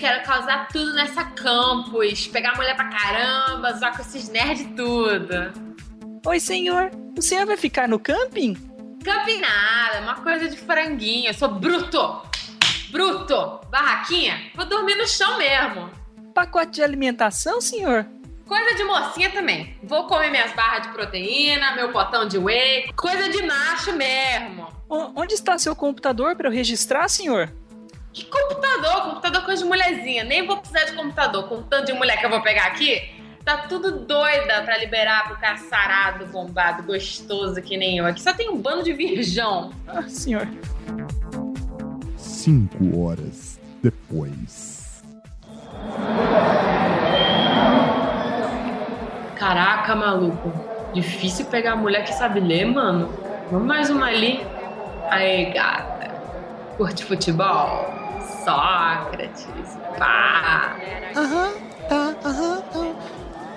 Quero 0.00 0.22
causar 0.24 0.66
tudo 0.68 0.94
nessa 0.94 1.22
campus. 1.24 2.26
Pegar 2.26 2.56
mulher 2.56 2.74
pra 2.74 2.86
caramba, 2.88 3.72
zoar 3.74 3.94
com 3.94 4.00
esses 4.02 4.28
nerds 4.30 4.66
tudo. 4.74 5.52
Oi, 6.26 6.40
senhor. 6.40 6.90
O 7.18 7.20
senhor 7.22 7.44
vai 7.46 7.56
ficar 7.58 7.86
no 7.86 7.98
camping? 7.98 8.54
Camping 9.04 9.40
nada, 9.40 9.96
é 9.98 10.00
uma 10.00 10.14
coisa 10.16 10.48
de 10.48 10.56
franguinho. 10.56 11.28
Eu 11.28 11.34
sou 11.34 11.48
bruto. 11.50 12.22
Bruto. 12.90 13.60
Barraquinha, 13.70 14.50
vou 14.54 14.64
dormir 14.64 14.94
no 14.96 15.06
chão 15.06 15.36
mesmo. 15.36 15.90
Pacote 16.34 16.72
de 16.72 16.82
alimentação, 16.82 17.60
senhor? 17.60 18.06
Coisa 18.46 18.74
de 18.74 18.82
mocinha 18.82 19.30
também. 19.30 19.76
Vou 19.82 20.06
comer 20.06 20.30
minhas 20.30 20.52
barras 20.52 20.82
de 20.82 20.88
proteína, 20.92 21.76
meu 21.76 21.92
potão 21.92 22.26
de 22.26 22.36
whey. 22.38 22.90
Coisa 22.96 23.28
de 23.28 23.42
macho 23.46 23.92
mesmo. 23.92 24.66
O- 24.88 25.12
onde 25.20 25.34
está 25.34 25.56
seu 25.58 25.76
computador 25.76 26.34
para 26.34 26.48
eu 26.48 26.52
registrar, 26.52 27.06
senhor? 27.08 27.52
Que 28.12 28.24
computador? 28.24 29.02
Computador 29.02 29.44
coisa 29.44 29.62
de 29.62 29.68
mulherzinha. 29.68 30.24
Nem 30.24 30.46
vou 30.46 30.56
precisar 30.56 30.84
de 30.84 30.92
computador. 30.92 31.48
Com 31.48 31.56
o 31.56 31.62
tanto 31.62 31.86
de 31.86 31.92
mulher 31.92 32.18
que 32.18 32.26
eu 32.26 32.30
vou 32.30 32.42
pegar 32.42 32.66
aqui, 32.66 33.08
tá 33.44 33.58
tudo 33.68 34.00
doida 34.00 34.62
pra 34.62 34.78
liberar 34.78 35.28
pro 35.28 35.36
cara 35.36 35.56
sarado, 35.56 36.26
bombado, 36.26 36.82
gostoso 36.82 37.60
que 37.62 37.76
nem 37.76 37.98
eu. 37.98 38.06
Aqui 38.06 38.20
só 38.20 38.32
tem 38.32 38.48
um 38.48 38.56
bando 38.56 38.82
de 38.82 38.92
virgão. 38.92 39.72
Ah, 39.86 40.02
senhor. 40.08 40.48
Cinco 42.16 43.00
horas 43.00 43.60
depois. 43.82 45.02
Caraca, 49.36 49.94
maluco. 49.94 50.52
Difícil 50.92 51.46
pegar 51.46 51.76
mulher 51.76 52.04
que 52.04 52.12
sabe 52.12 52.40
ler, 52.40 52.66
mano. 52.66 53.08
Vamos 53.50 53.66
mais 53.66 53.88
uma 53.88 54.06
ali. 54.06 54.44
Aí, 55.08 55.52
gata. 55.52 56.10
Curte 56.76 57.04
futebol? 57.04 57.99
Sócrates. 58.44 59.48
Pá. 59.98 60.76
Aham, 61.16 61.52
tá, 61.88 62.14
aham. 62.24 62.62
então, 62.68 62.96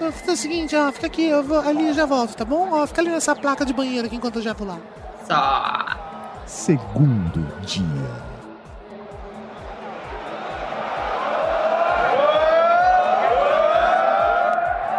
ó, 0.02 0.12
Faz 0.12 0.28
o 0.28 0.36
seguinte, 0.36 0.76
ó, 0.76 0.92
fica 0.92 1.08
aqui, 1.08 1.26
eu 1.26 1.44
vou 1.44 1.60
ali 1.60 1.90
e 1.90 1.94
já 1.94 2.06
volto, 2.06 2.36
tá 2.36 2.44
bom? 2.44 2.70
Ó, 2.72 2.86
fica 2.88 3.02
ali 3.02 3.10
nessa 3.10 3.36
placa 3.36 3.66
de 3.66 3.74
banheiro 3.74 4.08
aqui 4.08 4.16
enquanto 4.16 4.38
eu 4.38 4.42
já 4.42 4.54
vou 4.54 4.68
lá. 4.68 4.78
Só. 5.26 5.86
Segundo 6.46 7.42
dia. 7.62 8.34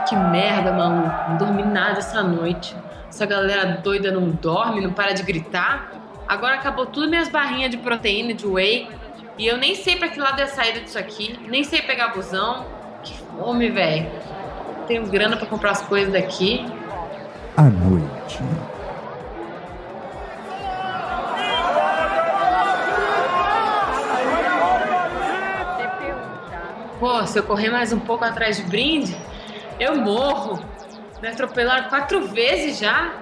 Que 0.09 0.17
merda, 0.17 0.73
maluco. 0.73 1.31
Não 1.31 1.37
dormi 1.37 1.63
nada 1.65 1.99
essa 1.99 2.23
noite. 2.23 2.77
Essa 3.09 3.27
galera 3.27 3.81
doida 3.83 4.11
não 4.11 4.31
dorme, 4.31 4.81
não 4.81 4.93
para 4.93 5.13
de 5.13 5.23
gritar. 5.23 5.93
Agora 6.27 6.55
acabou 6.55 6.87
tudo 6.87 7.09
minhas 7.09 7.29
barrinhas 7.29 7.71
de 7.71 7.77
proteína, 7.77 8.31
e 8.31 8.35
de 8.35 8.47
whey. 8.47 8.89
E 9.37 9.47
eu 9.47 9.57
nem 9.57 9.75
sei 9.75 9.97
pra 9.97 10.09
que 10.09 10.21
lado 10.21 10.41
é 10.41 10.45
a 10.45 10.47
saída 10.47 10.81
disso 10.81 10.99
aqui. 10.99 11.39
Nem 11.49 11.65
sei 11.65 11.83
pegar 11.83 12.09
busão. 12.09 12.67
Que 13.03 13.15
fome, 13.19 13.69
velho. 13.71 14.11
Tenho 14.87 15.07
grana 15.07 15.37
pra 15.37 15.47
comprar 15.47 15.73
as 15.73 15.83
coisas 15.83 16.13
daqui. 16.13 16.65
À 17.57 17.63
noite. 17.63 18.39
Pô, 27.01 27.27
se 27.27 27.39
eu 27.39 27.43
correr 27.43 27.71
mais 27.71 27.93
um 27.93 27.99
pouco 27.99 28.25
atrás 28.25 28.57
de 28.57 28.63
brinde, 28.63 29.17
eu 29.81 29.97
morro. 29.97 30.59
Me 31.21 31.29
atropelaram 31.29 31.89
quatro 31.89 32.29
vezes 32.29 32.79
já. 32.79 33.13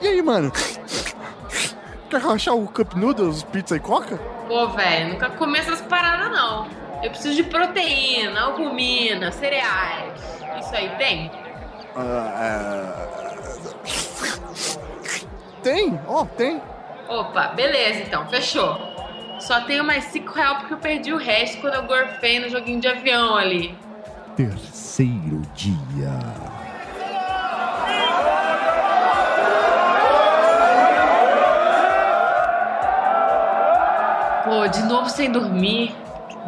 E 0.00 0.06
aí, 0.06 0.22
mano? 0.22 0.52
Quer 2.10 2.20
rachar 2.20 2.56
o 2.56 2.66
Cup 2.66 2.94
Noodles, 2.94 3.44
pizza 3.44 3.76
e 3.76 3.80
coca? 3.80 4.16
Pô, 4.48 4.66
velho, 4.70 5.12
nunca 5.12 5.30
comi 5.30 5.60
essas 5.60 5.80
paradas, 5.80 6.32
não. 6.32 6.66
Eu 7.04 7.10
preciso 7.10 7.36
de 7.36 7.44
proteína, 7.44 8.40
albumina, 8.40 9.30
cereais. 9.30 10.20
Isso 10.58 10.74
aí 10.74 10.88
tem? 10.98 11.30
Tem, 15.62 16.00
ó, 16.08 16.24
tem. 16.24 16.60
Opa, 17.08 17.46
beleza 17.48 18.00
então, 18.00 18.26
fechou. 18.26 18.76
Só 19.38 19.60
tenho 19.60 19.84
mais 19.84 20.02
5 20.06 20.32
reais 20.32 20.58
porque 20.58 20.74
eu 20.74 20.78
perdi 20.78 21.12
o 21.12 21.16
resto 21.16 21.60
quando 21.60 21.74
eu 21.74 21.84
gorfei 21.84 22.40
no 22.40 22.48
joguinho 22.48 22.80
de 22.80 22.88
avião 22.88 23.36
ali. 23.36 23.78
Terceiro 24.36 24.69
de 34.70 34.82
novo 34.82 35.08
sem 35.08 35.30
dormir, 35.30 35.94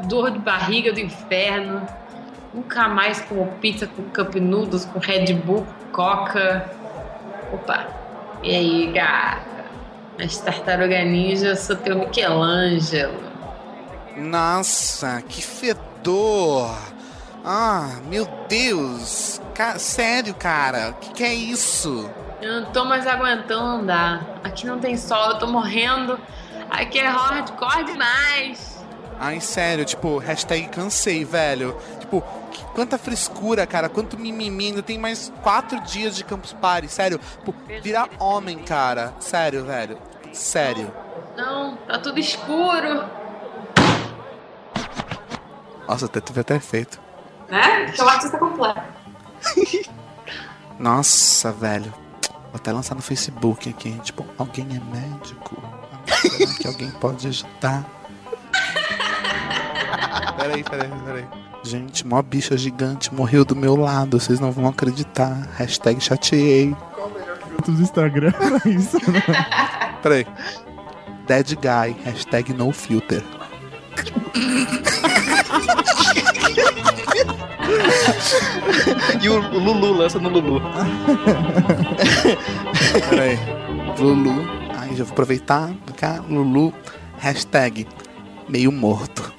dor 0.06 0.30
de 0.30 0.38
barriga 0.38 0.92
do 0.92 1.00
inferno. 1.00 1.86
Nunca 2.54 2.88
mais 2.88 3.20
como 3.20 3.46
pizza 3.60 3.86
com 3.86 4.02
cup 4.10 4.34
noodles, 4.36 4.84
com 4.84 4.98
Red 4.98 5.32
Bull, 5.34 5.66
Coca. 5.92 6.70
Opa, 7.52 7.86
e 8.42 8.54
aí, 8.54 8.92
gata? 8.92 9.52
As 10.22 10.36
tartaruga 10.38 11.02
ninja, 11.04 11.48
eu 11.48 11.56
sou 11.56 11.74
teu 11.76 11.98
Michelangelo. 11.98 13.18
Nossa, 14.16 15.22
que 15.26 15.40
fedor! 15.42 16.76
Ah, 17.44 17.96
meu 18.08 18.28
Deus! 18.48 19.40
Ca- 19.54 19.78
sério, 19.78 20.34
cara? 20.34 20.90
O 20.90 20.94
que, 20.94 21.12
que 21.14 21.24
é 21.24 21.32
isso? 21.34 22.08
Eu 22.40 22.60
não 22.60 22.72
tô 22.72 22.84
mais 22.84 23.06
aguentando 23.06 23.82
andar. 23.82 24.26
Aqui 24.44 24.66
não 24.66 24.78
tem 24.78 24.96
sol, 24.96 25.30
eu 25.30 25.38
tô 25.38 25.46
morrendo. 25.46 26.18
Aqui 26.72 26.98
é 26.98 27.06
hardcore 27.08 27.84
demais. 27.84 28.78
Ai, 29.20 29.40
sério, 29.40 29.84
tipo, 29.84 30.18
hashtag 30.18 30.68
cansei, 30.68 31.24
velho. 31.24 31.76
Tipo, 32.00 32.22
que- 32.50 32.64
quanta 32.74 32.98
frescura, 32.98 33.66
cara, 33.66 33.88
quanto 33.88 34.18
mimimi. 34.18 34.66
Ainda 34.68 34.82
tem 34.82 34.98
mais 34.98 35.32
quatro 35.42 35.80
dias 35.82 36.16
de 36.16 36.24
Campus 36.24 36.52
Party, 36.54 36.88
sério. 36.88 37.18
Tipo, 37.38 37.54
virar 37.82 38.08
homem, 38.18 38.58
cara. 38.58 39.14
Sério, 39.20 39.64
velho. 39.64 39.98
Sério. 40.32 40.92
Não, 41.36 41.76
tá 41.76 41.98
tudo 41.98 42.18
escuro. 42.18 43.04
Nossa, 45.86 46.06
até 46.06 46.20
teve 46.20 46.40
até 46.40 46.56
efeito. 46.56 47.00
Né? 47.48 47.92
Sou 47.94 48.08
artista 48.08 48.38
completa. 48.38 48.82
Nossa, 50.78 51.52
velho. 51.52 51.92
Vou 52.44 52.56
até 52.56 52.72
lançar 52.72 52.94
no 52.94 53.02
Facebook 53.02 53.68
aqui. 53.68 53.92
Tipo, 54.00 54.26
alguém 54.38 54.66
é 54.70 54.96
médico? 54.96 55.56
Será 56.06 56.54
que 56.54 56.66
alguém 56.66 56.90
pode 56.92 57.28
ajudar? 57.28 57.84
peraí, 60.36 60.64
peraí, 60.64 60.90
peraí. 61.04 61.24
Gente, 61.64 62.04
mó 62.06 62.20
bicha 62.22 62.56
gigante 62.56 63.14
morreu 63.14 63.44
do 63.44 63.54
meu 63.54 63.76
lado. 63.76 64.18
Vocês 64.18 64.40
não 64.40 64.50
vão 64.50 64.66
acreditar. 64.66 65.48
Hashtag 65.56 66.00
chateei. 66.00 66.76
Outros 67.56 67.78
Instagram 67.78 68.32
era 68.40 68.60
isso, 68.68 68.98
né? 69.10 69.22
Peraí. 70.02 70.26
Dead 71.26 71.54
Guy, 71.54 71.96
hashtag 72.04 72.52
no 72.52 72.72
filter. 72.72 73.22
e 79.22 79.28
o 79.28 79.38
Lulu 79.38 79.92
lança 79.92 80.18
no 80.18 80.28
Lulu. 80.28 80.60
Peraí. 83.08 83.38
Lulu. 83.98 84.44
Aí 84.92 84.98
já 84.98 85.04
vou 85.04 85.12
aproveitar. 85.14 85.72
Cá, 85.96 86.22
Lulu. 86.28 86.70
Hashtag 87.16 87.88
meio 88.46 88.70
morto. 88.70 89.32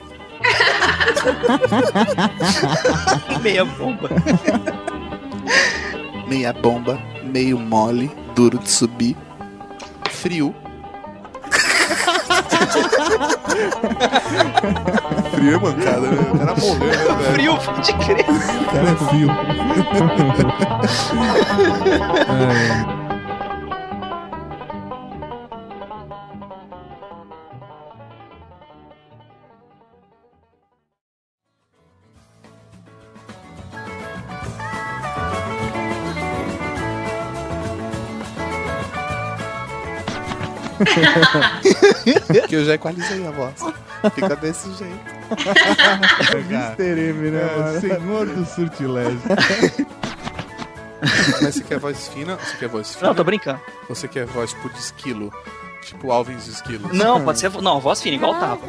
Meia 3.44 3.64
bomba. 3.64 4.10
Meia 6.28 6.52
bomba, 6.54 7.00
meio 7.24 7.60
mole, 7.60 8.10
duro 8.34 8.58
de 8.58 8.72
subir. 8.72 9.16
Frio. 10.10 10.56
frio 15.36 15.54
é 15.54 15.58
mancada, 15.60 16.10
né? 16.10 16.32
O 16.34 16.38
cara 16.40 16.56
morreu, 16.56 16.80
né, 16.80 16.96
velho? 16.96 17.34
Frio, 17.34 17.60
de 17.84 17.94
crer. 17.94 18.26
O 18.26 18.66
cara 18.72 18.90
é 18.90 18.96
frio. 18.96 19.28
que 42.48 42.56
eu 42.56 42.66
já 42.66 42.76
equalizei 42.76 43.26
a 43.28 43.32
voz. 43.32 43.54
Fica 44.16 44.36
desse 44.36 44.72
jeito. 44.74 45.00
Mr. 46.50 47.00
M, 47.10 47.32
né, 47.32 47.42
É, 47.42 47.58
mano? 47.60 47.82
senhor 47.82 48.26
do 48.28 48.46
surtilégio. 48.46 49.20
Mas 51.42 51.56
você 51.56 51.64
quer 51.64 51.80
voz 51.80 52.08
fina? 52.08 52.38
Você 52.38 52.58
quer 52.58 52.70
voz 52.70 52.96
fina? 52.96 53.08
Não, 53.08 53.16
tô 53.16 53.24
brincando. 53.24 53.60
Você 53.90 54.08
quer 54.08 54.26
voz 54.26 54.52
tipo 54.52 54.70
de 54.70 54.78
esquilo? 54.80 55.34
Tipo 55.82 56.12
Alvins 56.12 56.46
de 56.46 56.52
esquilo? 56.52 56.90
Não, 56.94 57.22
pode 57.24 57.40
ser. 57.40 57.52
Não, 57.62 57.80
voz 57.80 58.02
fina, 58.02 58.16
igual 58.16 58.36
tava. 58.40 58.60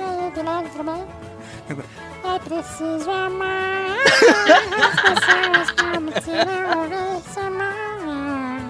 É 2.24 2.38
preciso 2.40 3.10
amar 3.10 3.98
as 4.04 5.00
pessoas 5.00 5.70
como 5.80 6.10
se 6.22 6.30
não 6.44 6.80
houvesse 6.82 7.38
amar. 7.40 8.60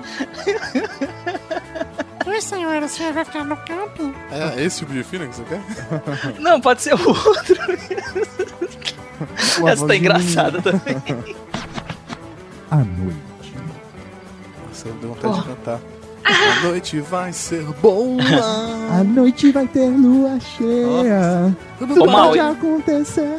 Oi, 2.34 2.40
senhor, 2.40 2.82
o 2.82 2.88
senhor 2.88 3.12
vai 3.12 3.24
ficar 3.24 3.44
no 3.44 3.56
camping? 3.58 4.12
É 4.32 4.60
esse 4.60 4.80
tipo 4.80 4.92
de 4.92 5.04
fina 5.04 5.24
que 5.28 5.36
você 5.36 5.44
quer? 5.44 5.62
Não, 6.42 6.60
pode 6.60 6.82
ser 6.82 6.92
o 6.94 7.08
outro. 7.08 7.56
Uma 9.58 9.70
Essa 9.70 9.86
tá 9.86 9.94
engraçada 9.94 10.60
também. 10.60 11.00
À 12.72 12.78
noite. 12.78 13.54
Nossa, 14.66 14.88
eu 14.88 14.94
dei 14.94 15.08
vontade 15.10 15.40
de 15.42 15.46
cantar. 15.46 15.80
A 16.24 16.64
noite 16.64 16.98
vai 17.02 17.32
ser 17.32 17.62
boa. 17.80 18.20
A 18.90 19.04
noite 19.04 19.52
vai 19.52 19.68
ter 19.68 19.88
lua 19.88 20.40
cheia. 20.40 21.56
Tudo 21.78 22.02
Ô, 22.02 22.06
Maui. 22.06 22.36
pode 22.36 22.40
acontecer. 22.40 23.38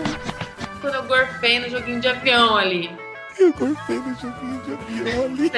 Quando 0.80 0.94
eu 0.94 1.04
gorfei 1.04 1.60
no 1.60 1.70
joguinho 1.70 2.00
de 2.00 2.08
avião 2.08 2.56
ali. 2.56 2.90
Eu 3.38 3.52
gorfei 3.60 3.98
no 3.98 4.16
joguinho 4.16 4.62
de 4.62 4.74
avião 4.74 5.26
ali. 5.26 5.52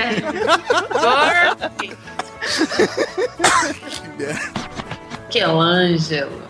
Gorfe. 0.92 1.98
Que 3.90 4.08
merda. 4.18 4.68
Que 5.30 5.42
Ângelo. 5.42 6.42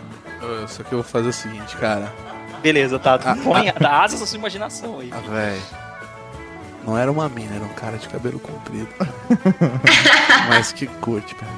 Ô, 0.41 0.67
Só 0.67 0.83
que 0.83 0.93
eu 0.93 1.01
vou 1.01 1.03
fazer 1.03 1.29
o 1.29 1.33
seguinte, 1.33 1.75
cara. 1.77 2.13
Beleza, 2.61 2.99
tá. 2.99 3.19
Ah, 3.23 3.35
Põe, 3.35 3.69
ah. 3.69 3.75
dá 3.79 4.03
asas 4.03 4.21
à 4.21 4.25
sua 4.25 4.37
imaginação 4.37 4.99
aí. 4.99 5.11
Ah, 5.11 5.21
véi. 5.29 5.61
Não 6.85 6.97
era 6.97 7.11
uma 7.11 7.27
mina, 7.27 7.55
era 7.55 7.65
um 7.65 7.73
cara 7.73 7.97
de 7.97 8.07
cabelo 8.07 8.39
comprido. 8.39 8.87
Mas 10.47 10.71
que 10.71 10.87
curte, 10.87 11.35
cara. 11.35 11.51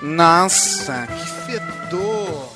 Nossa, 0.00 1.06
que 1.06 1.26
fedor! 1.52 2.53